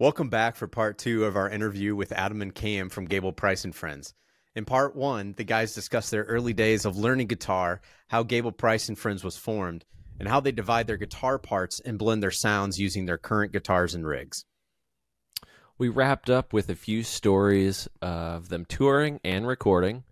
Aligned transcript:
Welcome 0.00 0.28
back 0.28 0.54
for 0.54 0.68
part 0.68 0.96
two 0.96 1.24
of 1.24 1.34
our 1.34 1.50
interview 1.50 1.96
with 1.96 2.12
Adam 2.12 2.40
and 2.40 2.54
Cam 2.54 2.88
from 2.88 3.06
Gable 3.06 3.32
Price 3.32 3.64
and 3.64 3.74
Friends. 3.74 4.14
In 4.54 4.64
part 4.64 4.94
one, 4.94 5.34
the 5.36 5.42
guys 5.42 5.74
discuss 5.74 6.08
their 6.08 6.22
early 6.22 6.52
days 6.52 6.84
of 6.84 6.96
learning 6.96 7.26
guitar, 7.26 7.80
how 8.06 8.22
Gable 8.22 8.52
Price 8.52 8.88
and 8.88 8.96
Friends 8.96 9.24
was 9.24 9.36
formed, 9.36 9.84
and 10.20 10.28
how 10.28 10.38
they 10.38 10.52
divide 10.52 10.86
their 10.86 10.98
guitar 10.98 11.36
parts 11.36 11.80
and 11.80 11.98
blend 11.98 12.22
their 12.22 12.30
sounds 12.30 12.78
using 12.78 13.06
their 13.06 13.18
current 13.18 13.50
guitars 13.50 13.92
and 13.92 14.06
rigs. 14.06 14.44
We 15.78 15.88
wrapped 15.88 16.30
up 16.30 16.52
with 16.52 16.68
a 16.68 16.76
few 16.76 17.02
stories 17.02 17.88
of 18.00 18.50
them 18.50 18.66
touring 18.66 19.18
and 19.24 19.48
recording, 19.48 20.04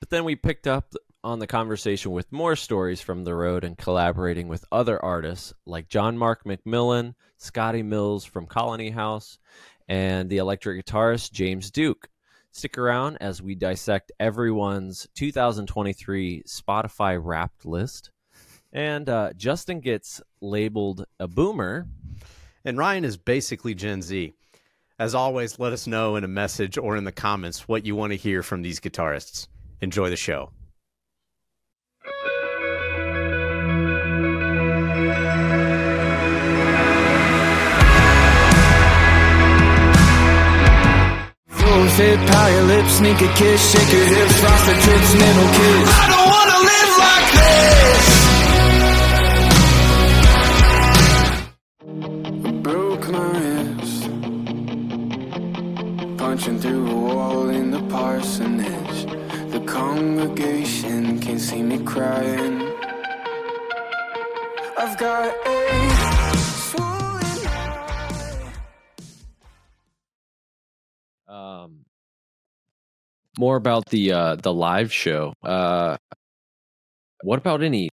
but 0.00 0.08
then 0.08 0.24
we 0.24 0.34
picked 0.34 0.66
up 0.66 0.94
on 1.26 1.40
the 1.40 1.46
conversation 1.48 2.12
with 2.12 2.30
more 2.30 2.54
stories 2.54 3.00
from 3.00 3.24
the 3.24 3.34
road 3.34 3.64
and 3.64 3.76
collaborating 3.76 4.46
with 4.46 4.64
other 4.70 5.04
artists 5.04 5.52
like 5.66 5.88
John 5.88 6.16
Mark 6.16 6.44
McMillan, 6.44 7.14
Scotty 7.36 7.82
Mills 7.82 8.24
from 8.24 8.46
Colony 8.46 8.90
House, 8.90 9.40
and 9.88 10.30
the 10.30 10.36
electric 10.36 10.86
guitarist 10.86 11.32
James 11.32 11.72
Duke. 11.72 12.08
Stick 12.52 12.78
around 12.78 13.16
as 13.20 13.42
we 13.42 13.56
dissect 13.56 14.12
everyone's 14.20 15.08
2023 15.16 16.44
Spotify 16.46 17.20
Wrapped 17.20 17.66
list. 17.66 18.12
And 18.72 19.08
uh, 19.08 19.32
Justin 19.36 19.80
gets 19.80 20.22
labeled 20.40 21.06
a 21.18 21.26
boomer. 21.26 21.88
And 22.64 22.78
Ryan 22.78 23.04
is 23.04 23.16
basically 23.16 23.74
Gen 23.74 24.00
Z. 24.00 24.32
As 25.00 25.16
always, 25.16 25.58
let 25.58 25.72
us 25.72 25.88
know 25.88 26.14
in 26.14 26.22
a 26.22 26.28
message 26.28 26.78
or 26.78 26.96
in 26.96 27.02
the 27.02 27.10
comments 27.10 27.66
what 27.66 27.84
you 27.84 27.96
want 27.96 28.12
to 28.12 28.16
hear 28.16 28.44
from 28.44 28.62
these 28.62 28.78
guitarists. 28.78 29.48
Enjoy 29.80 30.08
the 30.08 30.16
show. 30.16 30.52
Fit, 41.96 42.18
power 42.28 42.50
your 42.50 42.66
lips, 42.74 42.92
sneaker 42.98 43.32
kiss, 43.40 43.60
shake 43.72 43.92
your 43.92 44.04
hips, 44.04 44.36
frosted 44.40 44.78
tips, 44.86 45.10
middle 45.14 45.50
kiss. 45.58 45.88
I 46.02 46.06
don't 46.12 46.28
wanna 46.34 46.58
live 46.70 46.92
like 47.08 47.28
this. 47.40 48.04
I 52.48 52.50
broke 52.66 53.04
my 53.16 53.28
wrist, 53.38 54.02
punching 56.18 56.58
through 56.60 56.84
a 56.90 56.98
wall 57.06 57.48
in 57.48 57.70
the 57.70 57.82
parsonage. 57.94 59.00
The 59.54 59.60
congregation 59.66 61.02
can 61.20 61.38
see 61.38 61.62
me 61.62 61.78
crying. 61.92 62.56
I've 64.78 64.96
got 64.98 65.28
a 65.46 65.56
more 73.38 73.56
about 73.56 73.86
the 73.86 74.12
uh, 74.12 74.36
the 74.36 74.52
live 74.52 74.92
show. 74.92 75.32
Uh, 75.42 75.96
what 77.22 77.38
about 77.38 77.62
any 77.62 77.88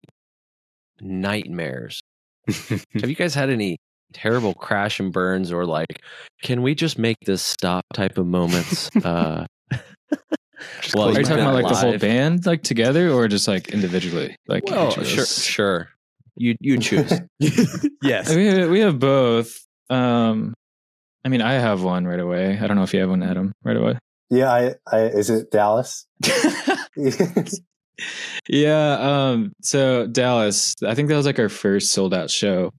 nightmares? 1.01 2.01
Have 2.47 3.09
you 3.09 3.15
guys 3.15 3.33
had 3.33 3.49
any 3.49 3.77
terrible 4.13 4.53
crash 4.53 4.99
and 4.99 5.11
burns 5.11 5.51
or 5.51 5.65
like, 5.65 6.01
can 6.41 6.61
we 6.61 6.75
just 6.75 6.97
make 6.97 7.17
this 7.25 7.41
stop 7.41 7.85
type 7.93 8.17
of 8.17 8.27
moments? 8.27 8.89
Uh, 9.03 9.45
well, 10.95 11.07
Are 11.07 11.11
you 11.11 11.17
you've 11.17 11.27
talking 11.27 11.43
about 11.43 11.55
like 11.55 11.67
the 11.67 11.75
whole 11.75 11.97
band 11.97 12.45
like 12.45 12.63
together 12.63 13.09
or 13.09 13.27
just 13.27 13.47
like 13.47 13.69
individually? 13.69 14.35
Like 14.47 14.63
Well, 14.65 14.91
sure, 14.91 15.25
sure. 15.25 15.89
You 16.35 16.55
you 16.59 16.79
choose. 16.79 17.11
yes. 18.01 18.33
We 18.33 18.67
we 18.67 18.79
have 18.79 18.99
both. 18.99 19.65
Um, 19.89 20.53
I 21.23 21.29
mean, 21.29 21.41
I 21.41 21.53
have 21.53 21.83
one 21.83 22.05
right 22.05 22.19
away. 22.19 22.57
I 22.59 22.67
don't 22.67 22.75
know 22.75 22.83
if 22.83 22.93
you 22.93 22.99
have 23.01 23.09
one, 23.09 23.23
Adam, 23.23 23.53
right 23.63 23.77
away. 23.77 23.99
Yeah, 24.33 24.51
I, 24.51 24.73
I 24.91 25.01
is 25.03 25.29
it 25.29 25.51
Dallas? 25.51 26.07
yeah. 28.49 28.97
Um. 28.99 29.53
So 29.61 30.07
Dallas, 30.07 30.73
I 30.83 30.95
think 30.95 31.09
that 31.09 31.15
was 31.15 31.27
like 31.27 31.37
our 31.37 31.49
first 31.49 31.91
sold 31.91 32.15
out 32.15 32.31
show 32.31 32.71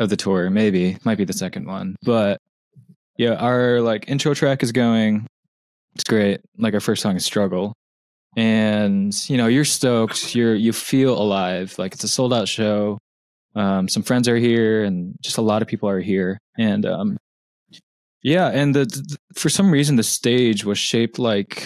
of 0.00 0.10
the 0.10 0.16
tour. 0.16 0.50
Maybe 0.50 0.98
might 1.04 1.18
be 1.18 1.24
the 1.24 1.32
second 1.32 1.66
one, 1.68 1.94
but 2.02 2.38
yeah, 3.16 3.34
our 3.34 3.80
like 3.80 4.08
intro 4.08 4.34
track 4.34 4.64
is 4.64 4.72
going. 4.72 5.28
It's 5.94 6.02
great. 6.02 6.40
Like 6.58 6.74
our 6.74 6.80
first 6.80 7.00
song 7.00 7.14
is 7.14 7.24
"Struggle," 7.24 7.74
and 8.36 9.14
you 9.30 9.36
know 9.36 9.46
you're 9.46 9.64
stoked. 9.64 10.34
You're 10.34 10.56
you 10.56 10.72
feel 10.72 11.16
alive. 11.16 11.76
Like 11.78 11.94
it's 11.94 12.02
a 12.02 12.08
sold 12.08 12.34
out 12.34 12.48
show. 12.48 12.98
Um, 13.54 13.88
some 13.88 14.02
friends 14.02 14.26
are 14.26 14.36
here, 14.36 14.82
and 14.82 15.14
just 15.22 15.38
a 15.38 15.42
lot 15.42 15.62
of 15.62 15.68
people 15.68 15.88
are 15.88 16.00
here, 16.00 16.38
and 16.58 16.84
um, 16.86 17.18
yeah, 18.22 18.48
and 18.48 18.74
the, 18.74 18.84
the 18.84 19.16
for 19.34 19.48
some 19.48 19.70
reason 19.70 19.96
the 19.96 20.02
stage 20.02 20.64
was 20.64 20.78
shaped 20.78 21.18
like 21.18 21.64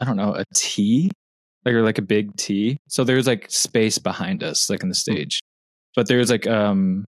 I 0.00 0.04
don't 0.04 0.16
know 0.16 0.34
a 0.34 0.44
T, 0.54 1.10
like 1.64 1.74
or 1.74 1.82
like 1.82 1.98
a 1.98 2.02
big 2.02 2.36
T. 2.36 2.78
So 2.88 3.04
there's 3.04 3.26
like 3.26 3.50
space 3.50 3.98
behind 3.98 4.42
us, 4.42 4.68
like 4.70 4.82
in 4.82 4.88
the 4.88 4.94
stage, 4.94 5.40
but 5.94 6.08
there's 6.08 6.30
like 6.30 6.46
um 6.46 7.04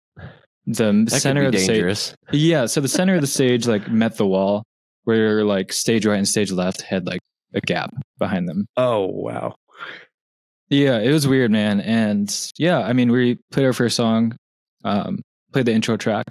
the 0.67 1.05
That 1.09 1.21
center 1.21 1.47
of 1.47 1.53
the 1.53 1.59
stage. 1.59 2.15
Yeah, 2.33 2.67
so 2.67 2.81
the 2.81 2.89
center 2.89 3.15
of 3.15 3.21
the 3.21 3.27
stage 3.39 3.67
like 3.67 3.91
met 3.91 4.17
the 4.17 4.27
wall, 4.27 4.65
where 5.05 5.45
like 5.45 5.73
stage 5.73 6.05
right 6.07 6.19
and 6.19 6.29
stage 6.29 6.53
left 6.53 6.83
had 6.83 7.07
like 7.07 7.21
a 7.55 7.61
gap 7.61 7.91
behind 8.19 8.49
them. 8.49 8.67
Oh, 8.77 9.07
wow. 9.07 9.55
Yeah, 10.69 10.99
it 10.99 11.11
was 11.13 11.27
weird, 11.27 11.51
man. 11.51 11.81
And 11.81 12.35
yeah, 12.59 12.81
I 12.81 12.93
mean, 12.93 13.11
we 13.11 13.39
played 13.51 13.65
our 13.65 13.73
first 13.73 13.97
song, 13.97 14.37
um, 14.85 15.23
played 15.53 15.65
the 15.65 15.73
intro 15.73 15.97
track, 15.97 16.27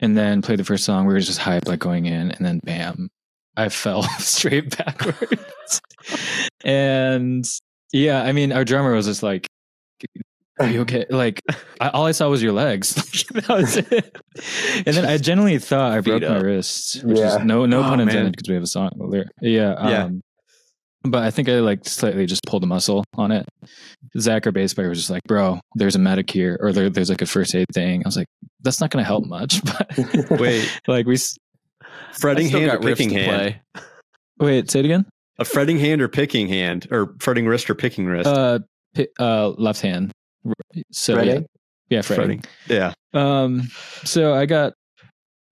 and 0.00 0.16
then 0.16 0.42
played 0.42 0.58
the 0.58 0.64
first 0.64 0.84
song. 0.84 1.06
We 1.06 1.14
were 1.14 1.20
just 1.20 1.40
hyped, 1.40 1.68
like 1.68 1.78
going 1.80 2.06
in, 2.06 2.30
and 2.32 2.44
then 2.44 2.60
bam, 2.64 3.10
I 3.56 3.68
fell 3.68 4.02
straight 4.18 4.76
backwards. 4.76 5.80
and 6.64 7.44
yeah, 7.92 8.22
I 8.22 8.32
mean, 8.32 8.52
our 8.52 8.64
drummer 8.64 8.92
was 8.94 9.06
just 9.06 9.22
like, 9.22 9.46
"Are 10.58 10.66
you 10.68 10.80
okay?" 10.82 11.06
Like, 11.10 11.42
I, 11.80 11.88
all 11.88 12.06
I 12.06 12.12
saw 12.12 12.28
was 12.28 12.42
your 12.42 12.52
legs. 12.52 12.94
that 13.34 13.48
was 13.48 13.76
it. 13.76 14.16
And 14.86 14.96
then 14.96 15.04
I 15.04 15.16
genuinely 15.18 15.58
thought 15.58 15.92
I 15.92 16.00
broke 16.00 16.22
my 16.22 16.38
wrist, 16.38 17.02
which 17.04 17.18
Yeah. 17.18 17.38
is 17.40 17.44
no 17.44 17.66
no 17.66 17.80
Oh, 17.80 17.82
pun 17.82 18.00
intended 18.00 18.32
because 18.36 18.48
we 18.48 18.54
have 18.54 18.62
a 18.62 18.66
song 18.68 18.90
there. 19.10 19.26
Yeah, 19.40 19.88
Yeah. 19.88 20.04
Um, 20.04 20.22
But 21.02 21.22
I 21.22 21.30
think 21.30 21.48
I 21.48 21.60
like 21.60 21.86
slightly 21.88 22.26
just 22.26 22.42
pulled 22.46 22.62
a 22.62 22.66
muscle 22.66 23.04
on 23.14 23.32
it. 23.32 23.46
Zach, 24.18 24.44
our 24.46 24.52
bass 24.52 24.74
player, 24.74 24.88
was 24.90 24.98
just 24.98 25.10
like, 25.10 25.22
"Bro, 25.24 25.60
there's 25.74 25.96
a 25.96 25.98
medic 25.98 26.30
here, 26.30 26.58
or 26.60 26.72
there, 26.72 26.90
there's 26.90 27.08
like 27.08 27.22
a 27.22 27.26
first 27.26 27.54
aid 27.54 27.66
thing." 27.72 28.02
I 28.04 28.08
was 28.08 28.16
like, 28.16 28.26
"That's 28.60 28.80
not 28.80 28.90
going 28.90 29.02
to 29.02 29.06
help 29.06 29.24
much." 29.24 29.62
But 30.28 30.30
Wait, 30.40 30.70
like 30.86 31.06
we 31.06 31.16
fretting 32.12 32.48
hand 32.48 32.70
or 32.72 32.78
picking 32.80 33.10
hand? 33.10 33.60
play. 33.74 33.82
wait, 34.38 34.70
say 34.70 34.80
it 34.80 34.84
again. 34.84 35.06
A 35.38 35.44
fretting 35.44 35.78
hand 35.78 36.02
or 36.02 36.08
picking 36.08 36.48
hand? 36.48 36.86
Or 36.90 37.14
fretting 37.18 37.46
wrist 37.46 37.70
or 37.70 37.74
picking 37.74 38.04
wrist? 38.04 38.26
Uh, 38.26 38.58
pi- 38.94 39.08
uh, 39.18 39.48
left 39.50 39.80
hand. 39.80 40.12
So 40.92 41.14
yeah, 41.14 41.22
Fretting? 41.22 41.46
yeah, 41.88 42.02
fretting. 42.02 42.44
Yeah. 42.68 42.92
Um, 43.14 43.70
so 44.04 44.34
I 44.34 44.44
got, 44.44 44.74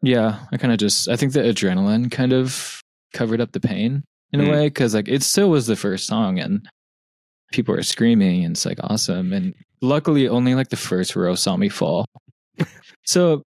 yeah, 0.03 0.41
I 0.53 0.59
kind 0.59 0.73
of 0.73 0.79
just, 0.79 1.09
I 1.09 1.17
think 1.17 1.33
the 1.33 1.41
adrenaline 1.41 2.11
kind 2.11 2.35
of 2.35 2.81
covered 3.15 3.41
up 3.41 3.53
the 3.53 3.61
pain 3.61 4.05
in 4.33 4.41
a 4.41 4.45
Mm. 4.45 4.51
way 4.51 4.67
because 4.69 4.95
like 4.95 5.09
it 5.09 5.23
still 5.23 5.51
was 5.51 5.67
the 5.67 5.77
first 5.77 6.07
song 6.07 6.39
and 6.39 6.69
people 7.53 7.75
were 7.75 7.83
screaming 7.83 8.45
and 8.45 8.53
it's 8.55 8.67
like 8.67 8.79
awesome. 8.83 9.33
And 9.33 9.55
luckily, 9.81 10.29
only 10.29 10.55
like 10.55 10.69
the 10.69 10.77
first 10.77 11.17
row 11.17 11.35
saw 11.35 11.57
me 11.57 11.69
fall. 11.69 12.05
so 13.07 13.43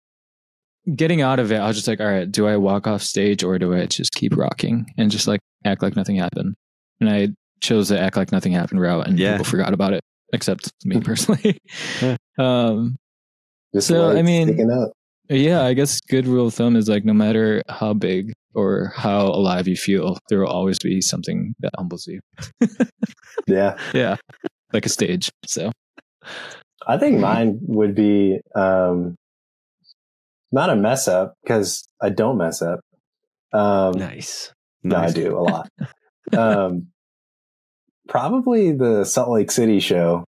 getting 0.97 1.21
out 1.21 1.39
of 1.39 1.53
it, 1.53 1.59
I 1.59 1.67
was 1.67 1.77
just 1.77 1.87
like, 1.89 2.01
all 2.01 2.07
right, 2.07 2.31
do 2.31 2.47
I 2.47 2.57
walk 2.57 2.87
off 2.87 3.03
stage 3.03 3.45
or 3.45 3.59
do 3.59 3.75
I 3.75 3.87
just 3.87 4.13
keep 4.15 4.37
rocking 4.37 4.87
and 4.97 5.11
just 5.11 5.27
like 5.27 5.41
act 5.65 5.83
like 5.83 5.97
nothing 5.97 6.17
happened? 6.17 6.55
And 7.01 7.11
I 7.11 7.29
chose 7.61 7.89
to 7.89 8.01
act 8.01 8.17
like 8.17 8.33
nothing 8.33 8.53
happened 8.53 8.81
route 8.81 9.07
and 9.07 9.19
Yeah. 9.19 9.33
people 9.33 9.45
forgot 9.45 9.75
about 9.75 9.93
it 9.93 10.01
except 10.33 10.73
me 10.85 11.01
personally. 11.05 11.59
Yeah. 12.01 12.17
um, 12.39 12.97
Just 13.75 13.89
So, 13.89 14.17
I 14.17 14.23
mean- 14.23 14.71
up. 14.71 14.93
yeah, 15.29 15.63
I 15.63 15.75
guess 15.75 16.01
good 16.01 16.27
rule 16.27 16.47
of 16.47 16.55
thumb 16.55 16.75
is 16.75 16.89
like 16.89 17.05
no 17.05 17.13
matter 17.13 17.63
how 17.69 17.93
big 17.93 18.33
or 18.55 18.93
how 18.97 19.27
alive 19.27 19.69
you 19.69 19.77
feel, 19.77 20.19
there 20.29 20.41
will 20.41 20.49
always 20.49 20.79
be 20.79 21.01
something 21.01 21.55
that 21.61 21.73
humbles 21.77 22.07
you. 22.07 22.21
Yeah, 23.47 23.79
Yeah. 23.95 24.17
Like 24.73 24.87
a 24.87 24.89
stage. 24.89 25.31
So 25.47 25.73
I 26.87 26.99
think 26.99 27.19
mine 27.19 27.59
would 27.63 27.95
be 27.95 28.39
um, 28.55 29.17
not 30.53 30.71
a 30.71 30.77
mess 30.77 31.09
up 31.09 31.35
because 31.43 31.85
I 32.01 32.11
don't 32.11 32.39
mess 32.39 32.63
up. 32.63 32.81
Um, 33.53 33.93
Nice. 33.99 34.53
No, 34.83 34.97
I 34.97 35.11
do 35.11 35.37
a 35.37 35.41
lot. 35.41 35.69
um, 36.37 36.89
probably 38.09 38.73
the 38.73 39.05
Salt 39.05 39.31
Lake 39.31 39.51
City 39.51 39.81
show. 39.81 40.25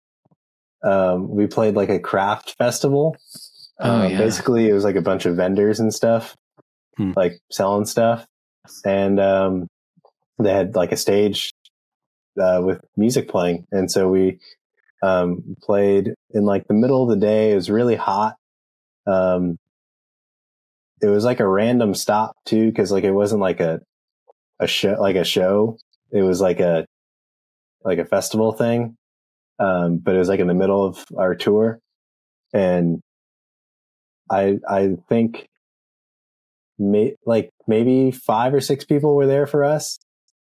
Um, 0.82 1.28
we 1.28 1.46
played 1.46 1.74
like 1.74 1.90
a 1.90 1.98
craft 1.98 2.54
festival. 2.58 3.16
Oh, 3.78 3.90
Um, 4.02 4.10
yeah. 4.10 4.18
Basically, 4.18 4.68
it 4.68 4.72
was 4.72 4.84
like 4.84 4.96
a 4.96 5.02
bunch 5.02 5.26
of 5.26 5.36
vendors 5.36 5.80
and 5.80 5.92
stuff, 5.92 6.36
Hmm. 7.00 7.12
like 7.16 7.40
selling 7.50 7.86
stuff, 7.86 8.26
and 8.84 9.18
um, 9.18 9.68
they 10.38 10.52
had 10.52 10.74
like 10.74 10.92
a 10.92 10.98
stage 10.98 11.50
uh, 12.38 12.60
with 12.62 12.82
music 12.94 13.28
playing, 13.28 13.66
and 13.72 13.90
so 13.90 14.10
we 14.10 14.38
um, 15.02 15.56
played 15.62 16.12
in 16.32 16.44
like 16.44 16.68
the 16.68 16.74
middle 16.74 17.02
of 17.02 17.08
the 17.08 17.24
day. 17.24 17.52
It 17.52 17.54
was 17.54 17.70
really 17.70 17.96
hot, 17.96 18.36
um, 19.06 19.56
it 21.00 21.06
was 21.06 21.24
like 21.24 21.40
a 21.40 21.48
random 21.48 21.94
stop 21.94 22.36
too, 22.44 22.66
because 22.66 22.92
like 22.92 23.04
it 23.04 23.12
wasn't 23.12 23.40
like 23.40 23.60
a 23.60 23.80
a 24.60 24.66
show 24.66 24.96
like 25.00 25.16
a 25.16 25.24
show. 25.24 25.78
It 26.12 26.22
was 26.22 26.42
like 26.42 26.60
a 26.60 26.84
like 27.82 27.98
a 27.98 28.04
festival 28.04 28.52
thing, 28.52 28.96
um, 29.58 29.98
but 29.98 30.14
it 30.14 30.18
was 30.18 30.28
like 30.28 30.40
in 30.40 30.48
the 30.48 30.54
middle 30.54 30.84
of 30.84 31.04
our 31.16 31.34
tour, 31.34 31.80
and 32.52 33.00
I 34.30 34.58
I 34.68 34.96
think 35.08 35.46
may, 36.80 37.14
like 37.26 37.50
maybe 37.68 38.10
five 38.10 38.54
or 38.54 38.60
six 38.60 38.84
people 38.84 39.14
were 39.14 39.26
there 39.26 39.46
for 39.46 39.62
us, 39.62 39.98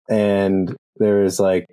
and 0.09 0.75
there 0.97 1.21
was 1.21 1.39
like 1.39 1.67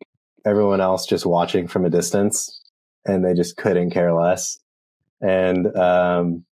everyone 0.47 0.81
else 0.81 1.07
just 1.07 1.27
watching 1.27 1.67
from 1.67 1.85
a 1.85 1.91
distance, 1.91 2.63
and 3.05 3.25
they 3.25 3.35
just 3.35 3.57
couldn't 3.57 3.91
care 3.91 4.13
less, 4.13 4.59
and 5.21 5.75
um, 5.77 6.45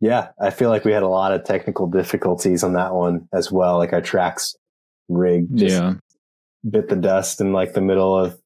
yeah, 0.00 0.28
I 0.38 0.50
feel 0.50 0.68
like 0.68 0.84
we 0.84 0.92
had 0.92 1.02
a 1.02 1.08
lot 1.08 1.32
of 1.32 1.44
technical 1.44 1.86
difficulties 1.86 2.62
on 2.62 2.74
that 2.74 2.92
one 2.92 3.26
as 3.32 3.50
well. 3.50 3.78
Like 3.78 3.94
our 3.94 4.02
tracks 4.02 4.54
rig 5.08 5.46
just 5.56 5.76
yeah. 5.76 5.94
bit 6.68 6.88
the 6.88 6.96
dust 6.96 7.40
in 7.40 7.52
like 7.52 7.72
the 7.72 7.80
middle 7.80 8.18
of 8.18 8.38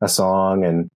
a 0.00 0.08
song 0.08 0.64
and 0.64 0.90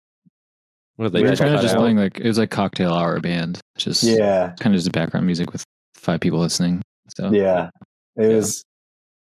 What 0.97 1.13
they 1.13 1.21
We 1.21 1.25
were 1.25 1.31
just 1.31 1.43
kind 1.43 1.55
of 1.55 1.61
just 1.61 1.75
out. 1.75 1.81
playing 1.81 1.97
like 1.97 2.19
it 2.21 2.27
was 2.27 2.39
like 2.39 2.51
cocktail 2.51 2.93
hour 2.93 3.19
band, 3.21 3.61
just 3.77 4.05
yeah, 4.05 4.55
kind 4.61 4.75
of 4.75 4.81
just 4.81 4.93
background 4.93 5.27
music 5.27 5.53
with 5.53 5.65
five 6.07 6.21
people 6.21 6.39
listening. 6.39 6.81
So 7.17 7.31
yeah. 7.31 7.69
It 8.17 8.31
Yeah. 8.31 8.37
was 8.37 8.65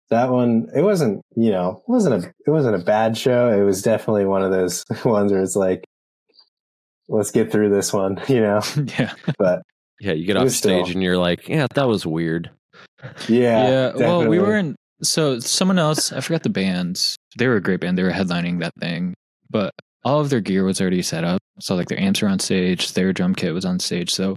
that 0.09 0.29
one 0.29 0.67
it 0.75 0.81
wasn't, 0.81 1.21
you 1.37 1.51
know, 1.51 1.81
it 1.87 1.89
wasn't 1.91 2.25
a 2.25 2.27
it 2.45 2.49
wasn't 2.51 2.75
a 2.75 2.83
bad 2.83 3.17
show. 3.17 3.47
It 3.49 3.63
was 3.63 3.81
definitely 3.81 4.25
one 4.25 4.43
of 4.43 4.51
those 4.51 4.83
ones 5.05 5.31
where 5.31 5.41
it's 5.41 5.55
like 5.55 5.83
let's 7.07 7.31
get 7.31 7.51
through 7.51 7.69
this 7.69 7.93
one, 7.93 8.19
you 8.27 8.41
know. 8.41 8.59
yeah, 8.99 9.13
But 9.37 9.61
Yeah, 9.99 10.13
you 10.13 10.25
get 10.25 10.37
off 10.37 10.49
stage 10.49 10.85
still- 10.85 10.93
and 10.95 11.03
you're 11.03 11.17
like, 11.17 11.47
yeah, 11.47 11.67
that 11.75 11.87
was 11.87 12.05
weird. 12.05 12.49
yeah. 13.29 13.69
yeah. 13.69 13.91
Well, 13.95 14.27
we 14.27 14.39
were 14.39 14.57
in. 14.57 14.75
So 15.03 15.39
someone 15.39 15.79
else, 15.79 16.11
I 16.11 16.19
forgot 16.21 16.43
the 16.43 16.49
bands. 16.49 17.15
They 17.37 17.47
were 17.47 17.55
a 17.55 17.61
great 17.61 17.79
band. 17.79 17.97
They 17.97 18.03
were 18.03 18.11
headlining 18.11 18.59
that 18.59 18.73
thing, 18.79 19.15
but 19.49 19.71
all 20.03 20.19
of 20.19 20.29
their 20.29 20.39
gear 20.41 20.63
was 20.63 20.81
already 20.81 21.01
set 21.01 21.23
up. 21.23 21.41
So 21.59 21.75
like 21.75 21.87
their 21.87 21.99
amps 21.99 22.21
were 22.21 22.27
on 22.27 22.39
stage, 22.39 22.93
their 22.93 23.13
drum 23.13 23.35
kit 23.35 23.53
was 23.53 23.65
on 23.65 23.79
stage. 23.79 24.11
So 24.13 24.35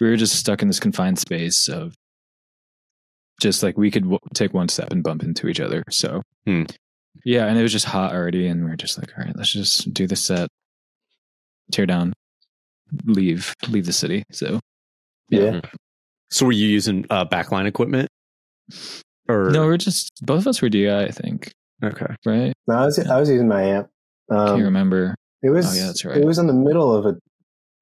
we 0.00 0.08
were 0.08 0.16
just 0.16 0.36
stuck 0.36 0.62
in 0.62 0.68
this 0.68 0.80
confined 0.80 1.18
space 1.18 1.68
of 1.68 1.94
just 3.40 3.62
like 3.62 3.76
we 3.76 3.90
could 3.90 4.04
w- 4.04 4.18
take 4.34 4.54
one 4.54 4.68
step 4.68 4.92
and 4.92 5.02
bump 5.02 5.22
into 5.22 5.48
each 5.48 5.60
other. 5.60 5.82
So 5.90 6.22
Hmm. 6.46 6.64
yeah, 7.24 7.46
and 7.46 7.58
it 7.58 7.62
was 7.62 7.72
just 7.72 7.86
hot 7.86 8.14
already, 8.14 8.46
and 8.46 8.64
we 8.64 8.70
are 8.70 8.76
just 8.76 8.96
like, 8.98 9.10
all 9.18 9.24
right, 9.24 9.36
let's 9.36 9.52
just 9.52 9.92
do 9.92 10.06
the 10.06 10.16
set, 10.16 10.48
tear 11.72 11.86
down, 11.86 12.12
leave, 13.04 13.52
leave 13.68 13.86
the 13.86 13.92
city. 13.92 14.22
So 14.30 14.60
yeah. 15.30 15.60
So 16.30 16.46
were 16.46 16.52
you 16.52 16.68
using 16.68 17.04
uh, 17.10 17.24
backline 17.26 17.66
equipment? 17.66 18.08
Or 19.28 19.50
no, 19.50 19.64
we're 19.64 19.76
just 19.76 20.10
both 20.22 20.40
of 20.40 20.46
us 20.48 20.62
were 20.62 20.68
DI, 20.68 21.04
I 21.04 21.10
think, 21.10 21.50
okay. 21.82 22.14
right? 22.26 22.52
No, 22.66 22.74
I 22.76 22.84
was 22.86 22.98
I 22.98 23.18
was 23.18 23.28
using 23.30 23.48
my 23.48 23.62
amp. 23.62 23.88
Can't 24.30 24.40
Um, 24.50 24.62
remember. 24.62 25.14
It 25.42 25.50
was. 25.50 25.66
Oh, 25.66 25.78
yeah, 25.78 25.86
that's 25.86 26.04
right. 26.04 26.16
It 26.16 26.24
was 26.24 26.38
in 26.38 26.46
the 26.46 26.52
middle 26.54 26.94
of 26.94 27.04
a, 27.06 27.16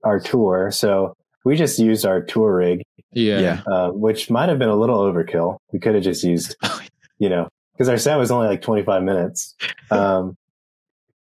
our 0.04 0.18
tour, 0.20 0.70
so 0.72 1.14
we 1.44 1.56
just 1.56 1.78
used 1.78 2.04
our 2.06 2.20
tour 2.20 2.56
rig, 2.56 2.82
Yeah. 3.12 3.38
Yeah. 3.40 3.62
uh, 3.66 3.90
which 3.90 4.30
might 4.30 4.48
have 4.48 4.58
been 4.58 4.68
a 4.68 4.76
little 4.76 4.98
overkill. 4.98 5.58
We 5.72 5.78
could 5.78 5.94
have 5.94 6.04
just 6.04 6.24
used, 6.24 6.56
you 7.18 7.28
know, 7.28 7.48
because 7.72 7.88
our 7.88 7.98
set 7.98 8.16
was 8.16 8.30
only 8.30 8.48
like 8.48 8.62
25 8.62 9.02
minutes. 9.02 9.54
Um, 9.90 10.36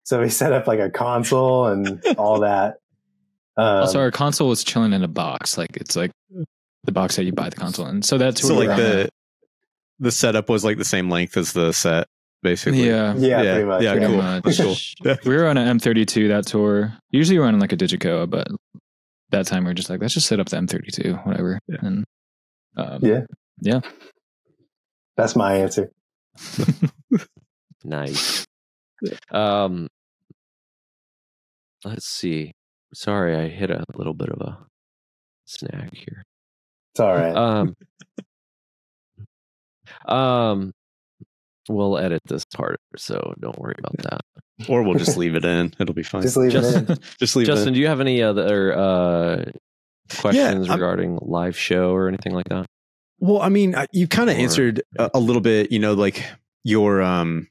so 0.03 0.21
we 0.21 0.29
set 0.29 0.53
up 0.53 0.65
like 0.65 0.79
a 0.79 0.89
console 0.89 1.65
and 1.67 2.01
all 2.17 2.39
that. 2.39 2.75
Um, 3.57 3.81
also, 3.81 3.99
our 3.99 4.11
console 4.11 4.47
was 4.47 4.63
chilling 4.63 4.93
in 4.93 5.03
a 5.03 5.07
box. 5.09 5.57
Like 5.57 5.75
it's 5.75 5.95
like 5.97 6.11
the 6.85 6.91
box 6.93 7.17
that 7.17 7.25
you 7.25 7.33
buy 7.33 7.49
the 7.49 7.57
console 7.57 7.85
in. 7.87 8.01
So 8.01 8.17
that's 8.17 8.41
So 8.41 8.55
like 8.55 8.77
the 8.77 9.09
the 9.99 10.11
setup 10.11 10.47
was 10.49 10.63
like 10.63 10.77
the 10.77 10.85
same 10.85 11.09
length 11.09 11.35
as 11.35 11.51
the 11.51 11.73
set, 11.73 12.07
basically. 12.43 12.87
yeah. 12.87 13.13
yeah, 13.15 13.41
yeah, 13.41 13.51
pretty 13.53 13.65
much. 13.67 13.83
yeah, 13.83 13.91
Pretty 13.91 14.05
cool. 14.07 14.17
much. 14.17 14.57
Cool. 14.57 14.75
Yeah. 15.11 15.15
We 15.25 15.35
were 15.35 15.47
on 15.47 15.57
an 15.57 15.77
M32 15.79 16.27
that 16.29 16.47
tour. 16.47 16.93
Usually 17.09 17.37
we're 17.39 17.45
on 17.45 17.59
like 17.59 17.71
a 17.73 17.77
DiGiCo, 17.77 18.29
but 18.29 18.47
that 19.31 19.47
time 19.47 19.63
we 19.65 19.71
are 19.71 19.73
just 19.73 19.89
like, 19.89 20.01
let's 20.01 20.13
just 20.13 20.27
set 20.27 20.39
up 20.39 20.49
the 20.49 20.57
M32, 20.57 21.25
whatever. 21.25 21.59
Yeah. 21.67 21.77
And 21.81 22.05
um, 22.77 22.99
Yeah. 23.01 23.21
Yeah. 23.61 23.79
That's 25.17 25.35
my 25.35 25.55
answer. 25.57 25.91
Nice. 27.83 28.45
Um, 29.31 29.87
let's 31.83 32.05
see. 32.05 32.51
Sorry, 32.93 33.35
I 33.35 33.47
hit 33.47 33.71
a 33.71 33.83
little 33.95 34.13
bit 34.13 34.29
of 34.29 34.39
a 34.39 34.59
snag 35.45 35.89
here. 35.95 36.23
It's 36.93 36.99
all 36.99 37.15
right. 37.15 37.35
Um, 37.35 37.75
um, 40.15 40.71
we'll 41.69 41.97
edit 41.97 42.21
this 42.25 42.43
part, 42.45 42.79
so 42.97 43.33
don't 43.39 43.57
worry 43.59 43.75
about 43.77 43.97
that. 44.09 44.21
Or 44.69 44.83
we'll 44.83 44.95
just 44.97 45.17
leave 45.23 45.35
it 45.35 45.45
in. 45.45 45.73
It'll 45.79 45.93
be 45.95 46.03
fine. 46.03 46.21
just 46.21 46.37
leave 46.37 46.55
it 46.55 46.57
in. 46.57 46.61
Justin, 46.87 46.97
Just 47.19 47.35
leave 47.35 47.47
it 47.47 47.51
Justin, 47.51 47.67
in. 47.69 47.73
do 47.75 47.79
you 47.79 47.87
have 47.87 47.99
any 48.01 48.21
other 48.21 48.77
uh, 48.77 49.45
questions 50.19 50.69
I'm- 50.69 50.79
regarding 50.79 51.19
live 51.21 51.57
show 51.57 51.91
or 51.91 52.07
anything 52.07 52.33
like 52.33 52.49
that? 52.49 52.65
Well, 53.19 53.41
I 53.41 53.49
mean, 53.49 53.75
uh, 53.75 53.85
you 53.91 54.07
kind 54.07 54.29
of 54.31 54.35
answered 54.37 54.81
a, 54.97 55.11
a 55.13 55.19
little 55.19 55.41
bit, 55.43 55.71
you 55.71 55.77
know, 55.77 55.93
like 55.93 56.25
your 56.63 57.01
um 57.03 57.47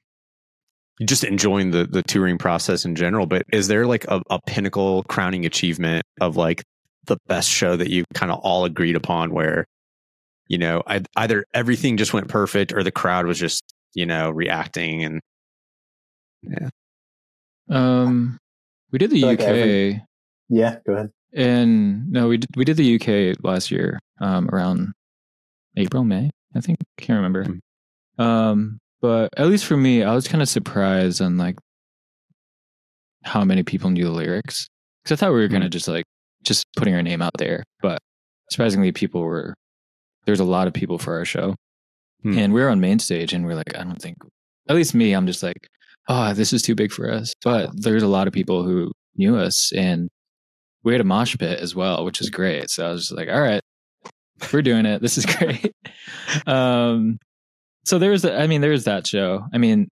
just 1.05 1.23
enjoying 1.25 1.71
the 1.71 1.87
the 1.87 2.03
touring 2.03 2.39
process 2.39 2.85
in 2.85 2.95
general, 2.97 3.27
but 3.27 3.43
is 3.53 3.69
there 3.69 3.87
like 3.87 4.05
a, 4.09 4.21
a 4.31 4.41
pinnacle 4.47 5.05
crowning 5.05 5.47
achievement 5.47 6.03
of 6.21 6.37
like 6.37 6.65
the 7.07 7.17
best 7.29 7.49
show 7.49 7.77
that 7.77 7.89
you 7.89 8.05
kind 8.15 8.31
of 8.33 8.41
all 8.41 8.65
agreed 8.65 8.97
upon 8.97 9.33
where 9.33 9.65
you 10.49 10.59
know, 10.59 10.83
I, 10.85 11.03
either 11.15 11.45
everything 11.55 11.97
just 11.97 12.13
went 12.13 12.27
perfect 12.27 12.73
or 12.73 12.83
the 12.83 12.91
crowd 12.91 13.25
was 13.27 13.39
just, 13.39 13.63
you 13.95 14.07
know, 14.07 14.31
reacting 14.31 15.05
and 15.05 15.21
yeah. 16.43 16.69
um, 17.69 18.39
we 18.93 18.99
did 18.99 19.11
the 19.11 19.23
Like 19.23 19.41
UK. 19.41 19.47
every- 19.47 20.05
Yeah, 20.49 20.77
go 20.87 20.93
ahead. 20.95 21.11
And 21.33 22.11
no, 22.11 22.29
we 22.29 22.39
did, 22.39 22.51
we 22.57 22.65
did 22.65 22.77
the 22.77 22.95
UK 22.97 23.37
last 23.45 23.71
year, 23.71 23.99
um, 24.21 24.49
around 24.51 24.93
April, 25.77 26.03
May, 26.05 26.31
I 26.57 26.61
think. 26.61 26.79
Can't 26.99 27.19
remember. 27.19 27.45
Hmm. 27.45 28.23
Um, 28.23 28.79
but 29.01 29.31
at 29.37 29.47
least 29.47 29.65
for 29.65 29.77
me, 29.77 30.03
I 30.03 30.15
was 30.15 30.27
kind 30.29 30.43
of 30.43 30.49
surprised 30.49 31.23
on 31.23 31.37
like 31.37 31.57
how 33.25 33.45
many 33.45 33.63
people 33.63 33.91
knew 33.91 34.05
the 34.05 34.11
lyrics 34.11 34.67
because 35.03 35.17
I 35.17 35.21
thought 35.21 35.33
we 35.33 35.41
were 35.41 35.47
Hmm. 35.47 35.53
gonna 35.55 35.69
just 35.69 35.89
like 35.89 36.05
just 36.43 36.65
putting 36.77 36.95
our 36.95 37.03
name 37.03 37.23
out 37.23 37.33
there, 37.39 37.63
but 37.83 37.99
surprisingly, 38.51 38.93
people 38.93 39.21
were 39.23 39.55
there's 40.27 40.41
a 40.41 40.45
lot 40.45 40.67
of 40.67 40.73
people 40.75 40.99
for 40.99 41.15
our 41.17 41.25
show, 41.25 41.55
Hmm. 42.23 42.39
and 42.39 42.53
we 42.53 42.63
are 42.63 42.69
on 42.69 42.81
main 42.81 42.99
stage, 42.99 43.33
and 43.33 43.45
we're 43.47 43.55
like, 43.55 43.75
I 43.77 43.83
don't 43.85 44.01
think, 44.01 44.17
at 44.69 44.77
least 44.77 44.95
me, 44.95 45.13
I'm 45.13 45.27
just 45.27 45.43
like, 45.43 45.69
oh, 46.09 46.33
this 46.35 46.53
is 46.53 46.63
too 46.63 46.75
big 46.75 46.93
for 46.93 47.11
us. 47.11 47.33
But 47.43 47.71
there's 47.75 48.03
a 48.03 48.09
lot 48.09 48.27
of 48.27 48.33
people 48.33 48.63
who 48.63 48.93
knew 49.17 49.37
us, 49.37 49.73
and 49.73 50.09
we 50.85 50.93
had 50.93 51.01
a 51.01 51.05
mosh 51.05 51.37
pit 51.39 51.59
as 51.61 51.75
well, 51.75 52.05
which 52.05 52.21
is 52.21 52.31
great. 52.31 52.71
So 52.71 52.87
I 52.89 52.93
was 52.93 53.03
just 53.09 53.17
like, 53.17 53.29
all 53.29 53.41
right, 53.41 53.61
we're 54.53 54.63
doing 54.63 54.87
it. 54.87 55.01
This 55.03 55.19
is 55.19 55.27
great. 55.39 55.73
um, 56.47 57.19
so 57.85 57.99
there's, 57.99 58.25
I 58.25 58.47
mean, 58.47 58.61
there's 58.61 58.85
that 58.85 59.07
show. 59.07 59.43
I 59.53 59.59
mean, 59.59 59.89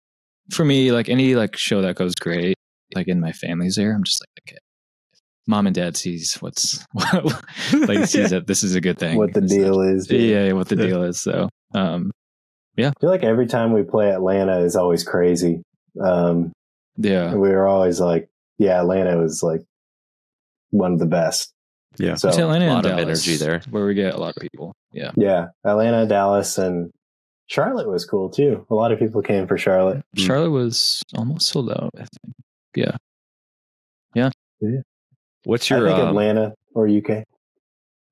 for 0.52 0.64
me, 0.66 0.92
like 0.92 1.10
any 1.10 1.36
like 1.36 1.58
show 1.58 1.82
that 1.82 1.96
goes 1.96 2.16
great, 2.16 2.56
like 2.96 3.08
in 3.08 3.20
my 3.20 3.32
family's 3.32 3.76
there, 3.76 3.94
I'm 3.94 4.04
just 4.04 4.22
like, 4.22 4.30
okay, 4.48 4.58
mom 5.48 5.68
and 5.68 5.76
dad 5.76 5.98
sees 5.98 6.36
what's 6.36 6.86
like 7.74 8.06
sees 8.08 8.30
that 8.32 8.46
this 8.48 8.64
is 8.64 8.76
a 8.76 8.82
good 8.82 8.98
thing. 8.98 9.18
What 9.18 9.34
the 9.34 9.42
deal 9.42 9.82
is. 9.82 10.10
Yeah, 10.10 10.54
what 10.54 10.70
the 10.70 10.76
Yeah. 10.78 10.86
deal 10.88 11.04
is. 11.04 11.22
So, 11.22 11.50
um, 11.74 12.12
yeah. 12.76 12.90
I 12.90 13.00
feel 13.00 13.10
like 13.10 13.24
every 13.24 13.48
time 13.48 13.72
we 13.74 13.84
play 13.84 14.10
Atlanta 14.12 14.60
is 14.60 14.76
always 14.76 15.04
crazy. 15.04 15.62
Um, 16.02 16.52
yeah. 16.98 17.34
we 17.36 17.50
were 17.50 17.68
always 17.68 18.00
like, 18.00 18.30
yeah, 18.58 18.80
Atlanta 18.82 19.18
was 19.18 19.42
like 19.44 19.62
one 20.72 20.94
of 20.94 21.00
the 21.00 21.06
best. 21.06 21.52
Yeah. 21.98 22.16
So 22.16 22.30
It's 22.30 22.38
Atlanta 22.38 22.66
a 22.66 22.68
and 22.68 22.76
lot 22.76 22.86
of 22.86 22.98
Dallas, 22.98 23.28
energy 23.28 23.38
there. 23.44 23.62
where 23.70 23.86
we 23.86 23.94
get 23.94 24.16
a 24.16 24.18
lot 24.18 24.36
of 24.36 24.42
people. 24.42 24.74
Yeah. 24.92 25.12
yeah, 25.16 25.48
Atlanta, 25.64 26.08
Dallas, 26.08 26.58
and 26.58 26.92
Charlotte 27.48 27.88
was 27.88 28.06
cool 28.06 28.30
too. 28.30 28.66
A 28.70 28.74
lot 28.76 28.92
of 28.92 28.98
people 29.00 29.22
came 29.22 29.48
for 29.48 29.58
Charlotte. 29.58 30.04
Mm. 30.18 30.26
Charlotte 30.26 30.52
was 30.52 31.02
almost 31.16 31.48
sold 31.50 31.70
out. 31.72 31.92
I 31.96 32.06
think. 32.06 32.36
Yeah. 32.76 34.30
What's 35.46 35.70
I 35.72 35.78
your 35.78 35.88
think 35.88 36.00
um, 36.00 36.08
Atlanta 36.10 36.54
or 36.74 36.88
UK 36.88 37.24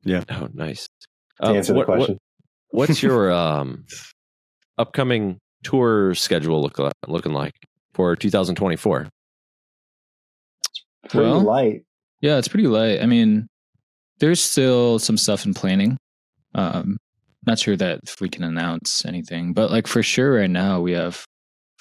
Yeah. 0.04 0.24
Oh, 0.30 0.50
nice. 0.54 0.88
to 1.42 1.48
Um, 1.48 1.56
answer 1.56 1.74
the 1.74 1.78
what- 1.80 1.86
question. 1.88 2.18
What's 2.72 3.02
your 3.04 3.32
um 3.32 3.86
upcoming 4.78 5.38
tour 5.64 6.16
schedule 6.16 6.62
look 6.62 6.78
looking 7.08 7.34
like 7.34 7.54
for 7.94 8.16
2024? 8.16 9.08
Pretty 11.10 11.26
well- 11.30 11.42
light. 11.42 11.84
Yeah, 12.22 12.38
it's 12.38 12.48
pretty 12.48 12.68
light. 12.68 13.02
I 13.02 13.08
mean, 13.08 13.48
there's 14.20 14.40
still 14.40 15.00
some 15.00 15.18
stuff 15.18 15.46
in 15.46 15.56
planning. 15.56 15.98
Um, 16.54 16.98
not 17.48 17.58
sure 17.58 17.76
that 17.76 18.02
if 18.04 18.22
we 18.22 18.30
can 18.30 18.44
announce 18.44 19.04
anything, 19.06 19.54
but 19.54 19.72
like 19.72 19.88
for 19.88 20.04
sure 20.04 20.36
right 20.38 20.50
now 20.50 20.80
we 20.82 20.92
have 20.92 21.26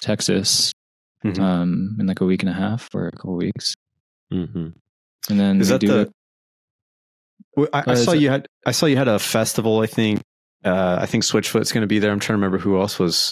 Texas 0.01 0.71
Mhm. 1.23 1.39
um 1.39 1.97
in 1.99 2.07
like 2.07 2.19
a 2.21 2.25
week 2.25 2.41
and 2.41 2.49
a 2.49 2.53
half 2.53 2.89
or 2.95 3.07
a 3.07 3.11
couple 3.11 3.35
weeks. 3.35 3.75
Mm-hmm. 4.33 4.69
And 5.29 5.39
then 5.39 5.61
Is 5.61 5.67
that 5.69 5.81
do 5.81 5.87
the- 5.87 5.99
it- 6.01 6.11
Well, 7.55 7.67
I, 7.73 7.83
I 7.91 7.93
saw 7.93 8.13
you 8.13 8.29
had 8.31 8.47
I 8.65 8.71
saw 8.71 8.87
you 8.87 8.97
had 8.97 9.07
a 9.07 9.19
festival. 9.19 9.81
I 9.81 9.85
think 9.85 10.21
uh, 10.63 10.97
I 11.01 11.05
think 11.05 11.23
Switchfoot's 11.23 11.71
going 11.71 11.81
to 11.81 11.87
be 11.87 11.99
there. 11.99 12.11
I'm 12.11 12.19
trying 12.19 12.35
to 12.37 12.41
remember 12.41 12.57
who 12.57 12.79
else 12.79 12.99
was. 12.99 13.31